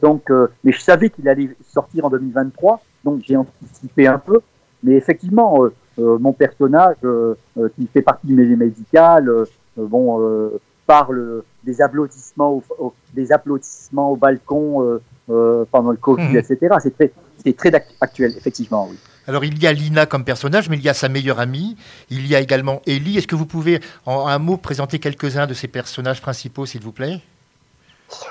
Donc, 0.00 0.30
mais 0.62 0.70
je 0.70 0.80
savais 0.80 1.10
qu'il 1.10 1.28
allait 1.28 1.50
sortir 1.68 2.04
en 2.04 2.10
2023, 2.10 2.84
donc 3.04 3.22
j'ai 3.26 3.36
anticipé 3.36 4.06
un 4.06 4.18
peu. 4.18 4.40
Mais 4.82 4.94
effectivement, 4.94 5.64
euh, 5.64 5.74
euh, 5.98 6.18
mon 6.18 6.32
personnage, 6.32 6.96
euh, 7.04 7.34
qui 7.76 7.88
fait 7.92 8.02
partie 8.02 8.26
du 8.26 8.34
médical, 8.34 9.30
bon, 9.76 10.50
parle 10.86 11.42
des 11.64 11.80
applaudissements, 11.80 12.54
au, 12.54 12.62
au, 12.78 12.94
des 13.14 13.32
applaudissements 13.32 14.12
au 14.12 14.16
balcon 14.16 15.00
pendant 15.26 15.90
le 15.90 15.96
Covid, 15.96 16.28
mmh. 16.28 16.36
etc. 16.36 16.76
C'est 16.80 16.94
très, 16.94 17.12
c'est 17.44 17.56
très 17.56 17.72
actuel, 18.00 18.34
effectivement, 18.36 18.88
oui. 18.90 18.96
Alors 19.28 19.44
il 19.44 19.60
y 19.60 19.66
a 19.66 19.72
Lina 19.72 20.06
comme 20.06 20.24
personnage, 20.24 20.68
mais 20.68 20.76
il 20.76 20.82
y 20.82 20.88
a 20.88 20.94
sa 20.94 21.08
meilleure 21.08 21.40
amie. 21.40 21.76
Il 22.10 22.28
y 22.28 22.36
a 22.36 22.40
également 22.40 22.80
Ellie. 22.86 23.18
Est-ce 23.18 23.26
que 23.26 23.34
vous 23.34 23.46
pouvez, 23.46 23.80
en 24.04 24.28
un 24.28 24.38
mot, 24.38 24.56
présenter 24.56 25.00
quelques-uns 25.00 25.48
de 25.48 25.54
ces 25.54 25.66
personnages 25.66 26.20
principaux, 26.20 26.64
s'il 26.64 26.82
vous 26.82 26.92
plaît? 26.92 27.20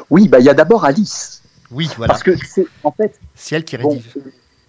Oui, 0.10 0.30
bah, 0.30 0.40
il 0.40 0.46
y 0.46 0.50
a 0.50 0.54
d'abord 0.54 0.86
Alice. 0.86 1.44
Oui, 1.70 1.90
voilà. 1.98 2.14
Parce 2.14 2.24
que 2.24 2.32
c'est 2.46 2.66
en 2.84 2.92
fait. 2.92 3.20
C'est 3.34 3.56
elle 3.56 3.66
qui 3.66 3.76
rédige. 3.76 4.14
Bon, 4.16 4.22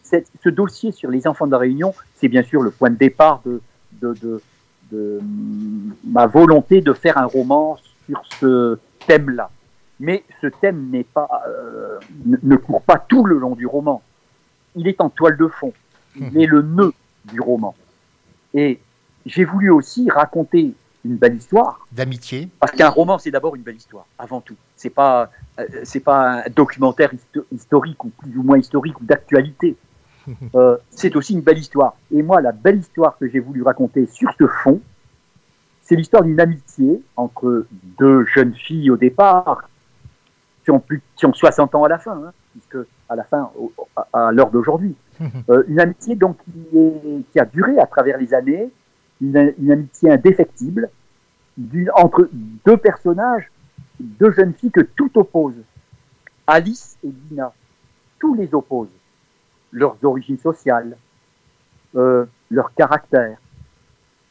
cette, 0.06 0.28
ce 0.42 0.48
dossier 0.48 0.92
sur 0.92 1.10
les 1.10 1.26
enfants 1.26 1.46
de 1.46 1.52
la 1.52 1.58
Réunion, 1.58 1.94
c'est 2.14 2.28
bien 2.28 2.42
sûr 2.42 2.62
le 2.62 2.70
point 2.70 2.90
de 2.90 2.96
départ 2.96 3.42
de, 3.44 3.60
de, 4.00 4.14
de, 4.14 4.42
de, 4.92 5.20
ma 6.04 6.26
volonté 6.26 6.80
de 6.80 6.92
faire 6.92 7.18
un 7.18 7.26
roman 7.26 7.78
sur 8.06 8.22
ce 8.40 8.78
thème-là. 9.06 9.50
Mais 9.98 10.24
ce 10.40 10.46
thème 10.46 10.90
n'est 10.90 11.04
pas, 11.04 11.42
euh, 11.48 11.98
ne 12.42 12.56
court 12.56 12.82
pas 12.82 12.98
tout 12.98 13.24
le 13.24 13.38
long 13.38 13.54
du 13.54 13.66
roman. 13.66 14.02
Il 14.74 14.88
est 14.88 15.00
en 15.00 15.08
toile 15.08 15.36
de 15.36 15.48
fond. 15.48 15.72
Il 16.16 16.38
est 16.40 16.46
le 16.46 16.62
nœud 16.62 16.92
du 17.24 17.40
roman. 17.40 17.74
Et 18.54 18.80
j'ai 19.24 19.44
voulu 19.44 19.70
aussi 19.70 20.10
raconter 20.10 20.74
une 21.04 21.16
belle 21.16 21.36
histoire. 21.36 21.86
D'amitié. 21.92 22.48
Parce 22.60 22.72
qu'un 22.72 22.88
roman, 22.88 23.18
c'est 23.18 23.30
d'abord 23.30 23.56
une 23.56 23.62
belle 23.62 23.76
histoire, 23.76 24.06
avant 24.18 24.40
tout. 24.40 24.56
C'est 24.76 24.90
pas, 24.90 25.30
euh, 25.58 25.66
c'est 25.84 26.00
pas 26.00 26.42
un 26.42 26.50
documentaire 26.54 27.12
historique 27.50 28.04
ou 28.04 28.10
plus 28.10 28.36
ou 28.36 28.42
moins 28.42 28.58
historique 28.58 29.00
ou 29.00 29.04
d'actualité. 29.04 29.76
Euh, 30.54 30.76
c'est 30.90 31.14
aussi 31.16 31.34
une 31.34 31.40
belle 31.40 31.58
histoire. 31.58 31.96
Et 32.12 32.22
moi, 32.22 32.40
la 32.40 32.52
belle 32.52 32.78
histoire 32.78 33.16
que 33.18 33.28
j'ai 33.28 33.40
voulu 33.40 33.62
raconter 33.62 34.06
sur 34.06 34.32
ce 34.38 34.46
fond, 34.46 34.80
c'est 35.82 35.96
l'histoire 35.96 36.22
d'une 36.24 36.40
amitié 36.40 37.02
entre 37.16 37.66
deux 37.98 38.24
jeunes 38.26 38.54
filles 38.54 38.90
au 38.90 38.96
départ, 38.96 39.68
qui 40.64 40.70
ont, 40.72 40.80
plus, 40.80 41.00
qui 41.14 41.26
ont 41.26 41.32
60 41.32 41.74
ans 41.76 41.84
à 41.84 41.88
la 41.88 41.98
fin, 41.98 42.12
hein, 42.12 42.32
puisque 42.52 42.88
à 43.08 43.14
la 43.14 43.22
fin, 43.22 43.50
au, 43.56 43.72
à, 43.94 44.28
à 44.28 44.32
l'heure 44.32 44.50
d'aujourd'hui. 44.50 44.94
Euh, 45.48 45.62
une 45.68 45.80
amitié 45.80 46.14
donc 46.14 46.36
qui, 46.44 46.76
est, 46.76 47.22
qui, 47.32 47.40
a 47.40 47.46
duré 47.46 47.78
à 47.78 47.86
travers 47.86 48.18
les 48.18 48.34
années, 48.34 48.68
une, 49.22 49.54
une 49.58 49.72
amitié 49.72 50.10
indéfectible, 50.10 50.90
entre 51.94 52.28
deux 52.66 52.76
personnages, 52.76 53.50
deux 53.98 54.30
jeunes 54.32 54.52
filles 54.52 54.72
que 54.72 54.82
tout 54.82 55.10
oppose. 55.14 55.54
Alice 56.46 56.98
et 57.02 57.08
Dina, 57.08 57.50
tout 58.18 58.34
les 58.34 58.52
oppose 58.54 58.88
leurs 59.76 59.96
origines 60.02 60.38
sociales, 60.38 60.96
euh, 61.96 62.24
leur 62.50 62.72
caractère, 62.74 63.36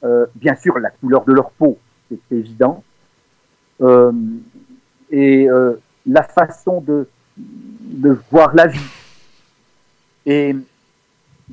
euh, 0.04 0.26
bien 0.36 0.56
sûr 0.56 0.80
la 0.80 0.90
couleur 0.90 1.24
de 1.26 1.34
leur 1.34 1.52
peau, 1.52 1.78
c'est 2.10 2.20
évident, 2.36 2.84
euh, 3.82 4.12
et 5.12 5.48
la 6.08 6.24
façon 6.24 6.82
de, 6.82 7.08
de 7.38 8.18
voir 8.32 8.56
la 8.56 8.68
vie. 8.68 8.90
Et 10.26 10.56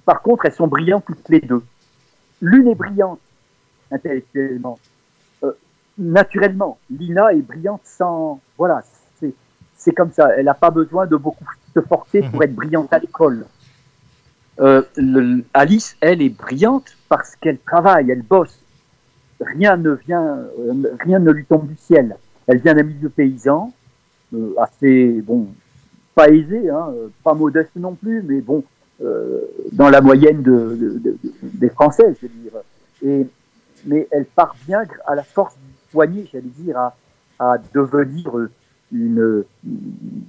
par 0.07 0.23
contre, 0.23 0.47
elles 0.47 0.55
sont 0.55 0.67
brillantes 0.67 1.05
toutes 1.07 1.29
les 1.29 1.41
deux. 1.41 1.63
L'une 2.41 2.69
est 2.69 2.75
brillante 2.75 3.21
intellectuellement. 3.91 4.79
Naturellement, 5.99 6.79
Lina 6.91 7.35
est 7.35 7.43
brillante 7.43 7.83
sans. 7.85 8.41
Voilà, 8.57 8.83
c'est- 9.21 9.35
c'est 9.77 9.93
comme 9.93 10.11
ça. 10.11 10.31
Elle 10.37 10.47
n'a 10.47 10.55
pas 10.55 10.71
besoin 10.71 11.07
de 11.07 11.17
beaucoup 11.17 11.45
se 11.75 11.81
forcer 11.81 12.23
pour 12.23 12.43
être 12.43 12.55
brillante 12.55 12.91
à 12.95 12.99
l'école. 12.99 13.45
Euh, 14.61 14.83
le- 14.97 15.45
Alice, 15.55 15.97
elle, 16.01 16.21
est 16.23 16.29
brillante 16.29 16.97
parce 17.09 17.37
qu'elle 17.37 17.59
travaille, 17.59 18.11
elle 18.11 18.23
bosse. 18.23 18.59
Rien 19.41 19.77
ne 19.77 19.93
vient, 19.93 20.39
euh, 20.59 20.75
rien 21.01 21.19
ne 21.19 21.31
lui 21.33 21.45
tombe 21.45 21.67
du 21.67 21.77
ciel. 21.77 22.17
Elle 22.47 22.59
vient 22.59 22.75
d'un 22.75 22.83
milieu 22.83 23.09
paysan, 23.09 23.73
euh, 24.35 24.53
assez 24.59 25.21
bon, 25.23 25.49
pas 26.15 26.29
aisé, 26.29 26.69
hein, 26.71 26.89
pas 27.25 27.35
modeste 27.35 27.71
non 27.77 27.95
plus, 27.95 28.23
mais 28.23 28.41
bon, 28.41 28.63
euh, 29.03 29.41
dans 29.73 29.89
la 29.91 30.01
moyenne 30.01 30.43
de, 30.43 30.77
de- 30.79 30.99
de- 30.99 31.19
des 31.43 31.71
Français, 31.71 32.15
je 32.21 32.27
veux 32.27 32.33
dire. 32.43 32.53
Et, 33.05 33.27
mais 33.87 34.07
elle 34.11 34.27
parvient 34.27 34.83
à 35.07 35.15
la 35.15 35.23
force 35.25 35.57
du 35.57 35.73
poignet, 35.91 36.27
j'allais 36.31 36.45
dire, 36.59 36.77
à, 36.79 36.95
à 37.41 37.57
devenir 37.75 38.31
une, 38.93 39.45
une 39.65 39.79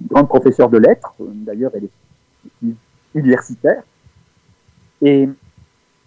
grande 0.08 0.28
professeure 0.28 0.70
de 0.70 0.78
lettres. 0.78 1.14
D'ailleurs, 1.20 1.70
elle 1.74 1.84
est 1.84 2.74
universitaire. 3.14 3.82
Et 5.04 5.28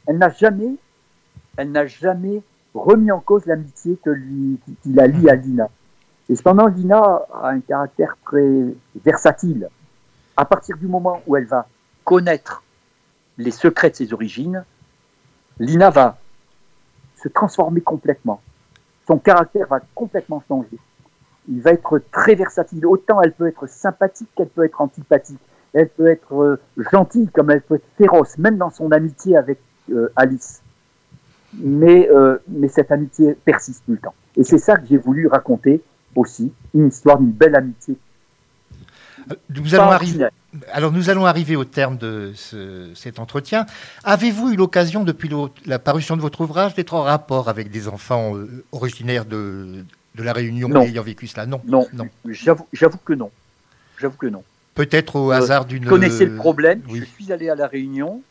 elle 0.08 0.18
n'a 0.18 0.30
jamais, 0.30 0.76
remis 2.74 3.12
en 3.12 3.20
cause 3.20 3.46
l'amitié 3.46 3.98
que 4.04 4.10
lui, 4.10 4.60
qu'il 4.82 5.00
a 5.00 5.06
liée 5.06 5.30
à 5.30 5.36
Lina. 5.36 5.70
Et 6.30 6.36
cependant, 6.36 6.66
Lina 6.66 7.22
a 7.32 7.50
un 7.50 7.60
caractère 7.60 8.18
très 8.26 8.66
versatile. 9.06 9.70
À 10.36 10.46
partir 10.46 10.78
du 10.78 10.88
moment 10.88 11.22
où 11.28 11.36
elle 11.36 11.46
va 11.46 11.68
connaître 12.04 12.64
les 13.38 13.52
secrets 13.52 13.92
de 13.92 13.96
ses 13.96 14.14
origines, 14.14 14.66
Lina 15.60 15.92
va 15.92 16.18
se 17.22 17.30
transformer 17.30 17.82
complètement. 17.82 18.42
Son 19.06 19.20
caractère 19.20 19.68
va 19.68 19.80
complètement 19.94 20.44
changer. 20.48 20.78
Il 21.48 21.62
va 21.62 21.72
être 21.72 22.00
très 22.12 22.34
versatile. 22.34 22.86
Autant 22.86 23.22
elle 23.22 23.34
peut 23.34 23.48
être 23.48 23.68
sympathique 23.68 24.30
qu'elle 24.36 24.50
peut 24.50 24.66
être 24.66 24.82
antipathique. 24.82 25.40
Elle 25.74 25.90
peut 25.90 26.08
être 26.08 26.34
euh, 26.42 26.60
gentille 26.92 27.28
comme 27.34 27.52
elle 27.52 27.62
peut 27.62 27.76
être 27.76 27.86
féroce, 27.98 28.38
même 28.38 28.58
dans 28.58 28.70
son 28.72 28.92
amitié 28.92 29.36
avec 29.38 29.60
euh, 29.92 30.12
Alice. 30.16 30.62
Mais, 31.60 32.10
euh, 32.10 32.38
mais 32.48 32.68
cette 32.68 32.92
amitié 32.92 33.36
persiste 33.46 33.84
tout 33.86 33.92
le 33.94 33.98
temps. 33.98 34.14
Et 34.36 34.44
c'est 34.44 34.58
ça 34.60 34.76
que 34.78 34.86
j'ai 34.88 34.98
voulu 34.98 35.28
raconter 35.28 35.82
aussi, 36.16 36.52
une 36.74 36.88
histoire 36.88 37.18
d'une 37.20 37.32
belle 37.32 37.56
amitié. 37.56 37.98
Nous 39.50 39.76
allons 39.76 39.92
arriver. 39.92 40.28
Alors 40.72 40.92
nous 40.92 41.10
allons 41.10 41.26
arriver 41.26 41.56
au 41.56 41.66
terme 41.66 41.98
de 41.98 42.32
ce- 42.36 42.92
cet 42.96 43.20
entretien. 43.20 43.66
Avez-vous 44.04 44.52
eu 44.52 44.56
l'occasion, 44.56 45.04
depuis 45.04 45.28
le- 45.28 45.50
la 45.66 45.80
parution 45.80 46.16
de 46.16 46.22
votre 46.22 46.42
ouvrage, 46.42 46.74
d'être 46.76 46.94
en 46.94 47.04
rapport 47.04 47.50
avec 47.50 47.70
des 47.70 47.88
enfants 47.88 48.36
euh, 48.38 48.64
originaires 48.72 49.26
de, 49.26 49.84
de 50.16 50.24
la 50.24 50.32
Réunion 50.34 50.70
Non. 50.70 50.82
ayant 50.82 51.04
vécu 51.04 51.28
cela? 51.28 51.46
Non. 51.46 51.62
Non, 51.66 51.86
Non. 51.94 52.08
j'avoue 52.26 52.98
que 53.04 53.14
non. 53.14 53.30
J'avoue 54.00 54.18
que 54.18 54.28
non. 54.28 54.44
Peut-être 54.78 55.16
au 55.18 55.32
Euh, 55.32 55.36
hasard 55.36 55.66
d'une. 55.66 55.84
Je 55.84 55.90
connaissais 55.90 56.26
le 56.26 56.36
problème. 56.36 56.82
oui. 56.90 57.00
Je 57.00 57.06
suis 57.06 57.32
allé 57.34 57.50
à 57.50 57.56
la 57.56 57.68
Réunion 57.68 58.22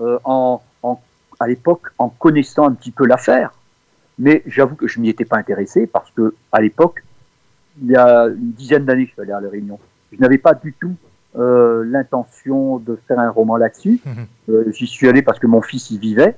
euh, 0.00 0.18
en, 0.24 0.62
en- 0.82 1.00
à 1.40 1.48
l'époque 1.48 1.88
en 1.98 2.08
connaissant 2.10 2.68
un 2.68 2.72
petit 2.72 2.90
peu 2.92 3.06
l'affaire, 3.06 3.52
mais 4.18 4.42
j'avoue 4.46 4.76
que 4.76 4.86
je 4.86 5.00
m'y 5.00 5.08
étais 5.08 5.24
pas 5.24 5.38
intéressé 5.38 5.86
parce 5.86 6.10
que 6.12 6.34
à 6.52 6.60
l'époque, 6.60 7.02
il 7.82 7.90
y 7.90 7.96
a 7.96 8.26
une 8.26 8.52
dizaine 8.52 8.84
d'années 8.84 9.06
je 9.06 9.12
suis 9.12 9.22
allé 9.22 9.32
à 9.32 9.40
la 9.40 9.48
Réunion. 9.48 9.78
Je 10.12 10.18
n'avais 10.20 10.38
pas 10.38 10.54
du 10.54 10.72
tout 10.80 10.94
euh, 11.36 11.84
l'intention 11.86 12.78
de 12.78 12.98
faire 13.08 13.18
un 13.20 13.30
roman 13.30 13.56
là-dessus. 13.56 14.00
Euh, 14.48 14.70
J'y 14.72 14.86
suis 14.86 15.08
allé 15.08 15.22
parce 15.22 15.38
que 15.38 15.46
mon 15.46 15.62
fils 15.62 15.90
y 15.90 15.98
vivait. 15.98 16.36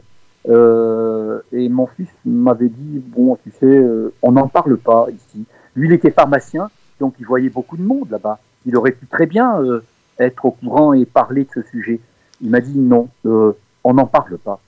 Euh, 0.49 1.41
et 1.53 1.69
mon 1.69 1.87
fils 1.87 2.09
m'avait 2.25 2.71
dit 2.71 3.03
bon 3.15 3.37
tu 3.45 3.53
sais 3.61 3.83
on 4.23 4.33
n'en 4.33 4.49
parle 4.49 4.79
pas 4.79 5.07
ici 5.15 5.45
lui 5.77 5.87
il 5.89 5.93
était 5.93 6.11
pharmacien 6.11 6.71
donc 6.99 7.13
il 7.21 7.27
voyait 7.27 7.51
beaucoup 7.51 7.77
de 7.77 7.83
monde 7.83 8.09
là-bas 8.11 8.39
il 8.67 8.77
aurait 8.77 8.93
pu 8.93 9.07
très 9.07 9.27
bien 9.27 9.61
euh, 9.61 9.85
être 10.19 10.45
au 10.45 10.51
courant 10.53 10.93
et 10.93 11.05
parler 11.05 11.45
de 11.45 11.51
ce 11.55 11.69
sujet. 11.71 12.01
Il 12.43 12.51
m'a 12.51 12.61
dit 12.61 12.79
non 12.79 13.09
euh, 13.27 13.53
on 13.85 13.95
n'en 13.95 14.07
parle 14.07 14.39
pas. 14.39 14.61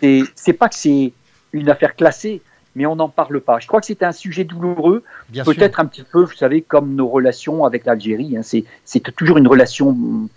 C'est 0.00 0.52
pas 0.52 0.68
que 0.68 0.74
c'est 0.74 1.12
une 1.52 1.70
affaire 1.70 1.96
classée 1.96 2.42
mais 2.74 2.84
on 2.84 2.96
n'en 2.96 3.08
parle 3.08 3.40
pas. 3.40 3.58
Je 3.58 3.66
crois 3.66 3.80
que 3.80 3.86
c'est 3.86 4.02
un 4.02 4.12
sujet 4.12 4.44
douloureux 4.44 5.02
peut-être 5.44 5.80
un 5.80 5.86
petit 5.86 6.02
peu 6.02 6.22
vous 6.22 6.34
savez 6.34 6.60
comme 6.62 6.94
nos 6.94 7.08
relations 7.08 7.64
avec 7.64 7.86
l'Algérie 7.86 8.36
hein, 8.36 8.42
c'est 8.42 9.00
toujours 9.16 9.38
une 9.38 9.48
relation 9.48 10.28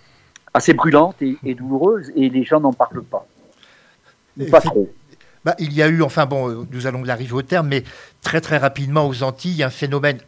assez 0.54 0.72
brûlante 0.72 1.20
et, 1.20 1.36
et 1.44 1.54
douloureuse 1.54 2.10
et 2.16 2.28
les 2.28 2.44
gens 2.44 2.60
n'en 2.60 2.72
parlent 2.72 3.04
pas. 3.04 3.26
Ou 4.38 4.46
pas 4.46 4.60
trop. 4.60 4.90
Bah, 5.44 5.54
il 5.58 5.72
y 5.72 5.82
a 5.82 5.88
eu, 5.88 6.02
enfin 6.02 6.26
bon, 6.26 6.50
euh, 6.50 6.66
nous 6.70 6.86
allons 6.86 7.06
arriver 7.08 7.32
au 7.32 7.42
terme, 7.42 7.68
mais 7.68 7.84
très 8.20 8.40
très 8.40 8.58
rapidement 8.58 9.08
aux 9.08 9.22
Antilles, 9.22 9.62
un 9.62 9.70
phénomène 9.70 10.18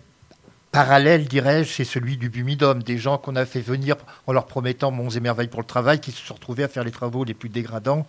parallèle, 0.73 1.27
dirais-je, 1.27 1.71
c'est 1.71 1.85
celui 1.85 2.17
du 2.17 2.31
bumidum, 2.31 2.83
des 2.83 2.97
gens 2.99 3.19
qu'on 3.19 3.37
a 3.37 3.45
fait 3.45 3.61
venir 3.61 3.97
en 4.27 4.33
leur 4.33 4.47
promettant 4.47 4.91
monts 4.91 5.11
et 5.11 5.21
merveilles 5.21 5.49
pour 5.49 5.61
le 5.61 5.67
travail, 5.67 6.01
qui 6.01 6.11
se 6.13 6.21
sont 6.27 6.35
retrouvés 6.35 6.65
à 6.65 6.69
faire 6.69 6.83
les 6.83 6.91
travaux 6.91 7.25
les 7.25 7.35
plus 7.35 7.51
dégradants. 7.51 8.07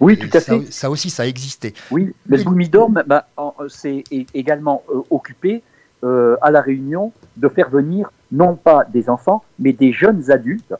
oui 0.00 0.14
Et 0.14 0.18
tout 0.18 0.36
à 0.36 0.40
ça, 0.40 0.58
fait 0.58 0.72
ça 0.72 0.90
aussi, 0.90 1.10
ça 1.10 1.24
a 1.24 1.26
existé. 1.26 1.74
Oui, 1.90 2.12
le 2.26 2.40
Et- 2.40 2.44
Boumidome 2.44 3.02
bah, 3.06 3.28
en- 3.36 3.54
c'est 3.68 4.02
é- 4.10 4.26
également 4.34 4.82
euh, 4.92 5.02
occupé 5.10 5.62
euh, 6.04 6.36
à 6.42 6.50
La 6.50 6.60
Réunion 6.62 7.12
de 7.36 7.48
faire 7.48 7.68
venir 7.70 8.10
non 8.32 8.56
pas 8.56 8.84
des 8.84 9.08
enfants, 9.08 9.44
mais 9.58 9.72
des 9.72 9.92
jeunes 9.92 10.30
adultes 10.30 10.74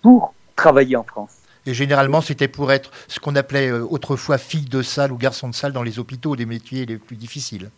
pour 0.00 0.32
travailler 0.56 0.96
en 0.96 1.02
France. 1.04 1.30
Et 1.66 1.74
généralement, 1.74 2.20
c'était 2.20 2.48
pour 2.48 2.72
être 2.72 2.90
ce 3.08 3.20
qu'on 3.20 3.36
appelait 3.36 3.68
euh, 3.68 3.84
autrefois 3.90 4.38
fille 4.38 4.64
de 4.64 4.80
salle 4.82 5.12
ou 5.12 5.16
garçon 5.16 5.48
de 5.48 5.54
salle 5.54 5.72
dans 5.72 5.82
les 5.82 5.98
hôpitaux, 5.98 6.34
des 6.36 6.46
métiers 6.46 6.86
les 6.86 6.96
plus 6.98 7.16
difficiles. 7.16 7.70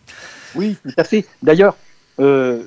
Oui, 0.55 0.77
tout 0.83 0.93
à 0.97 1.05
fait. 1.05 1.27
D'ailleurs, 1.43 1.77
euh, 2.19 2.63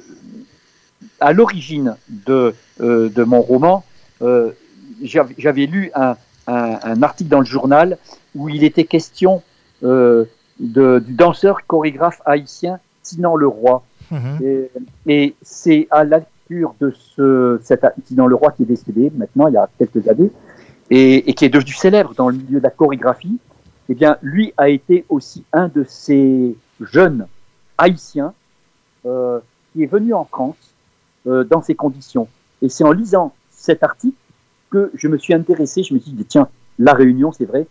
à 1.19 1.33
l'origine 1.33 1.95
de, 2.09 2.53
euh, 2.81 3.09
de 3.09 3.23
mon 3.23 3.41
roman, 3.41 3.83
euh, 4.21 4.51
j'avais 5.03 5.65
lu 5.65 5.91
un, 5.95 6.15
un- 6.47 6.79
un 6.83 7.03
article 7.03 7.29
dans 7.29 7.39
le 7.39 7.45
journal 7.45 7.97
où 8.35 8.49
il 8.49 8.63
était 8.63 8.83
question 8.85 9.41
euh, 9.83 10.25
de, 10.59 10.99
du 10.99 11.13
danseur 11.13 11.65
chorégraphe 11.67 12.21
haïtien 12.25 12.79
Sinan 13.01 13.35
Leroy. 13.35 13.83
Mhm. 14.11 14.39
Et, 14.43 14.69
et 15.07 15.35
c'est 15.41 15.87
à 15.91 16.03
la 16.03 16.19
lecture 16.19 16.75
de 16.79 16.93
ce, 17.15 17.59
cet 17.63 17.85
Sinan 18.05 18.27
Leroy 18.27 18.51
qui 18.51 18.63
est 18.63 18.65
décédé 18.67 19.11
maintenant, 19.15 19.47
il 19.47 19.53
y 19.53 19.57
a 19.57 19.67
quelques 19.77 20.07
années, 20.07 20.31
et, 20.89 21.29
et 21.29 21.33
qui 21.33 21.45
est 21.45 21.49
devenu 21.49 21.71
célèbre 21.73 22.13
dans 22.15 22.29
le 22.29 22.37
milieu 22.37 22.59
de 22.59 22.63
la 22.63 22.69
chorégraphie, 22.69 23.39
eh 23.89 23.95
bien, 23.95 24.17
lui 24.21 24.53
a 24.57 24.69
été 24.69 25.05
aussi 25.09 25.43
un 25.53 25.67
de 25.67 25.83
ces 25.87 26.55
jeunes 26.79 27.27
haïtiens 27.77 28.33
euh, 29.05 29.39
qui 29.73 29.83
est 29.83 29.87
venu 29.87 30.13
en 30.13 30.25
France 30.25 30.55
euh, 31.27 31.43
dans 31.43 31.61
ces 31.61 31.75
conditions. 31.75 32.27
Et 32.61 32.69
c'est 32.69 32.83
en 32.83 32.91
lisant 32.91 33.33
cet 33.51 33.83
article 33.83 34.15
que 34.69 34.91
je 34.95 35.07
me 35.07 35.17
suis 35.17 35.33
intéressé, 35.33 35.83
je 35.83 35.93
me 35.93 35.99
suis 35.99 36.11
dit, 36.11 36.25
tiens, 36.25 36.47
la 36.79 36.93
Réunion, 36.93 37.31
c'est 37.31 37.45
vrai, 37.45 37.67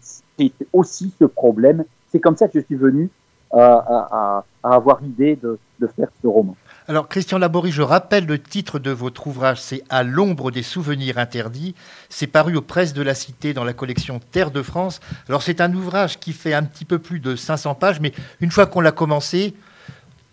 c'est 0.00 0.52
aussi 0.72 1.12
ce 1.18 1.24
problème. 1.24 1.84
C'est 2.10 2.20
comme 2.20 2.36
ça 2.36 2.48
que 2.48 2.58
je 2.60 2.64
suis 2.64 2.76
venu 2.76 3.10
à, 3.52 3.58
à- 3.58 4.08
à- 4.12 4.44
à 4.62 4.74
avoir 4.74 5.00
l'idée 5.02 5.36
de, 5.36 5.58
de 5.80 5.86
faire 5.86 6.08
ce 6.22 6.26
roman. 6.26 6.56
Alors, 6.86 7.06
Christian 7.08 7.36
Laborie, 7.38 7.70
je 7.70 7.82
rappelle 7.82 8.24
le 8.24 8.38
titre 8.38 8.78
de 8.78 8.90
votre 8.90 9.26
ouvrage, 9.26 9.60
c'est 9.60 9.82
À 9.90 10.02
l'ombre 10.02 10.50
des 10.50 10.62
souvenirs 10.62 11.18
interdits. 11.18 11.74
C'est 12.08 12.26
paru 12.26 12.56
aux 12.56 12.62
presses 12.62 12.94
de 12.94 13.02
la 13.02 13.14
Cité 13.14 13.52
dans 13.52 13.64
la 13.64 13.74
collection 13.74 14.20
Terre 14.32 14.50
de 14.50 14.62
France. 14.62 15.00
Alors, 15.28 15.42
c'est 15.42 15.60
un 15.60 15.72
ouvrage 15.74 16.18
qui 16.18 16.32
fait 16.32 16.54
un 16.54 16.62
petit 16.62 16.86
peu 16.86 16.98
plus 16.98 17.20
de 17.20 17.36
500 17.36 17.74
pages, 17.74 18.00
mais 18.00 18.12
une 18.40 18.50
fois 18.50 18.64
qu'on 18.66 18.80
l'a 18.80 18.92
commencé, 18.92 19.54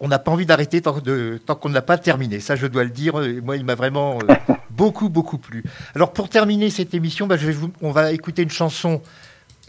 on 0.05 0.07
n'a 0.07 0.19
pas 0.19 0.31
envie 0.31 0.45
d'arrêter 0.45 0.81
tant, 0.81 0.99
de- 0.99 1.41
tant 1.43 1.55
qu'on 1.55 1.69
ne 1.69 1.73
l'a 1.73 1.81
pas 1.81 1.97
terminé. 1.97 2.39
Ça, 2.39 2.55
je 2.55 2.67
dois 2.67 2.83
le 2.83 2.91
dire. 2.91 3.19
Euh, 3.19 3.41
Moi, 3.43 3.57
il 3.57 3.65
m'a 3.65 3.73
vraiment 3.75 4.19
euh, 4.29 4.33
beaucoup, 4.69 5.09
beaucoup 5.09 5.39
plu. 5.39 5.63
Alors, 5.95 6.13
pour 6.13 6.29
terminer 6.29 6.69
cette 6.69 6.93
émission, 6.93 7.25
bah, 7.27 7.37
je 7.37 7.47
vais 7.47 7.53
vous- 7.53 7.71
on 7.81 7.91
va 7.91 8.11
écouter 8.11 8.43
une 8.43 8.49
chanson 8.51 9.01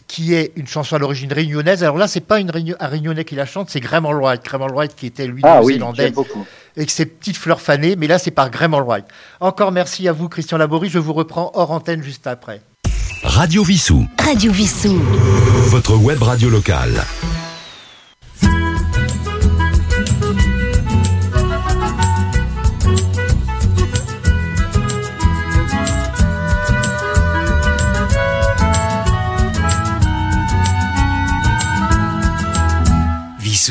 qui 0.07 0.33
est 0.35 0.53
une 0.55 0.67
chanson 0.67 0.95
à 0.95 0.99
l'origine 0.99 1.33
réunionnaise. 1.33 1.83
Alors 1.83 1.97
là, 1.97 2.07
c'est 2.07 2.21
pas 2.21 2.39
une 2.39 2.49
Réunion- 2.49 2.77
un 2.79 2.87
Réunionnais 2.87 3.25
qui 3.25 3.35
la 3.35 3.45
chante, 3.45 3.69
c'est 3.69 3.81
Graham 3.81 4.05
Allwright. 4.05 4.41
Graham 4.45 4.61
Allwright 4.61 4.95
qui 4.95 5.05
était 5.07 5.27
lui 5.27 5.41
Ah 5.43 5.59
oui, 5.61 5.73
néo-zélandais 5.73 6.11
beaucoup. 6.11 6.45
avec 6.77 6.89
ses 6.91 7.05
petites 7.05 7.35
fleurs 7.35 7.59
fanées, 7.59 7.95
mais 7.97 8.07
là 8.07 8.17
c'est 8.17 8.31
par 8.31 8.49
Graham 8.49 8.73
Allwright. 8.73 9.05
Encore 9.41 9.73
merci 9.73 10.07
à 10.07 10.13
vous 10.13 10.29
Christian 10.29 10.57
Laborie, 10.59 10.89
je 10.89 10.99
vous 10.99 11.11
reprends 11.13 11.51
hors 11.55 11.71
antenne 11.71 12.03
juste 12.03 12.25
après. 12.25 12.61
Radio 13.23 13.63
Vissou, 13.63 14.05
Radio 14.23 14.51
Vissou. 14.53 14.97
votre 15.71 15.97
web 15.97 16.21
radio 16.23 16.49
locale. 16.49 17.03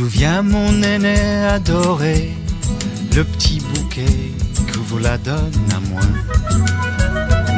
Viens 0.03 0.42
mon 0.42 0.82
aîné 0.82 1.16
adoré, 1.44 2.30
le 3.14 3.24
petit 3.24 3.61
bouquet 3.61 4.05
que 4.66 4.78
vous 4.78 4.99
la 4.99 5.16
donne 5.16 5.53
à 5.74 5.80
moi. 5.80 6.03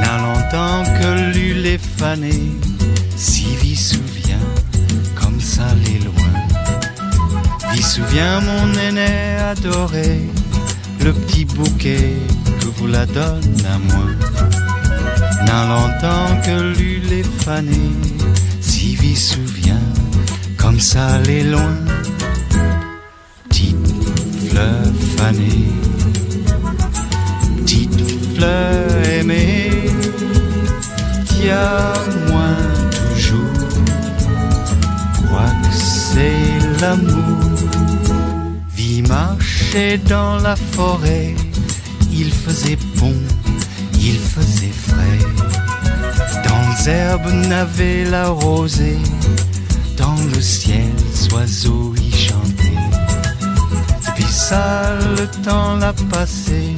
N'a 0.00 0.18
longtemps 0.18 0.84
que 1.00 1.32
lui 1.32 1.54
les 1.54 1.78
fané, 1.78 2.30
si 3.16 3.44
vit 3.56 3.74
souvient, 3.74 4.46
comme 5.16 5.40
ça 5.40 5.66
les 5.84 5.98
loin. 5.98 7.72
Vit 7.72 7.82
souvient 7.82 8.40
mon 8.40 8.72
aîné 8.74 9.36
adoré, 9.50 10.20
le 11.04 11.12
petit 11.12 11.44
bouquet 11.44 12.14
que 12.60 12.66
vous 12.66 12.86
la 12.86 13.04
donne 13.06 13.66
à 13.68 13.78
moi. 13.78 14.06
N'a 15.44 15.66
longtemps 15.66 16.40
que 16.44 16.78
lui 16.78 17.00
les 17.00 17.24
fané, 17.24 17.90
si 18.60 18.94
vit 18.94 19.16
souvient, 19.16 19.82
comme 20.56 20.78
ça 20.78 21.18
les 21.22 21.42
loin 21.42 21.74
fleur 24.48 24.92
fanée, 25.16 25.66
petite 27.56 28.36
fleur 28.36 29.04
aimée, 29.04 29.70
tiens-moi 31.26 32.50
toujours, 33.14 33.40
crois 35.26 35.52
que 35.62 35.74
c'est 35.74 36.80
l'amour. 36.80 37.38
Vie 38.76 39.02
marchait 39.02 39.98
dans 40.08 40.38
la 40.38 40.54
forêt, 40.54 41.34
il 42.12 42.32
faisait 42.32 42.78
bon, 42.96 43.14
il 44.00 44.18
faisait 44.18 44.76
frais. 44.86 45.18
Dans 46.44 46.62
les 46.68 46.88
herbes 46.90 47.32
n'avait 47.48 48.04
la 48.04 48.28
rosée, 48.28 48.98
dans 49.96 50.16
le 50.34 50.40
ciel, 50.40 50.92
oiseaux 51.32 51.94
ça, 54.48 54.96
le 55.18 55.26
temps 55.44 55.76
l'a 55.76 55.92
passé, 56.10 56.74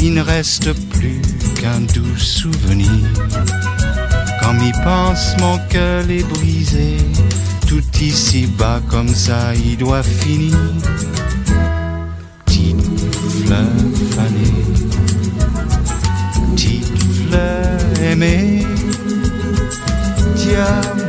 il 0.00 0.14
ne 0.14 0.20
reste 0.20 0.72
plus 0.90 1.20
qu'un 1.60 1.80
doux 1.94 2.16
souvenir. 2.16 3.02
Quand 4.40 4.54
m'y 4.54 4.70
pense, 4.84 5.34
mon 5.40 5.58
cœur 5.68 6.08
est 6.08 6.22
brisé, 6.22 6.96
tout 7.66 7.82
ici 8.00 8.46
bas 8.46 8.80
comme 8.88 9.08
ça, 9.08 9.52
il 9.54 9.76
doit 9.78 10.04
finir. 10.04 10.56
Petite 12.44 12.84
fleur 13.46 13.72
fanée, 14.14 14.62
petite 16.54 17.02
fleur 17.26 17.78
aimée, 18.00 18.64
dis-moi 20.36 21.01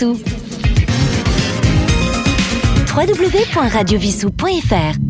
Vissou. 0.00 0.16
www.radiovissou.fr 2.86 5.09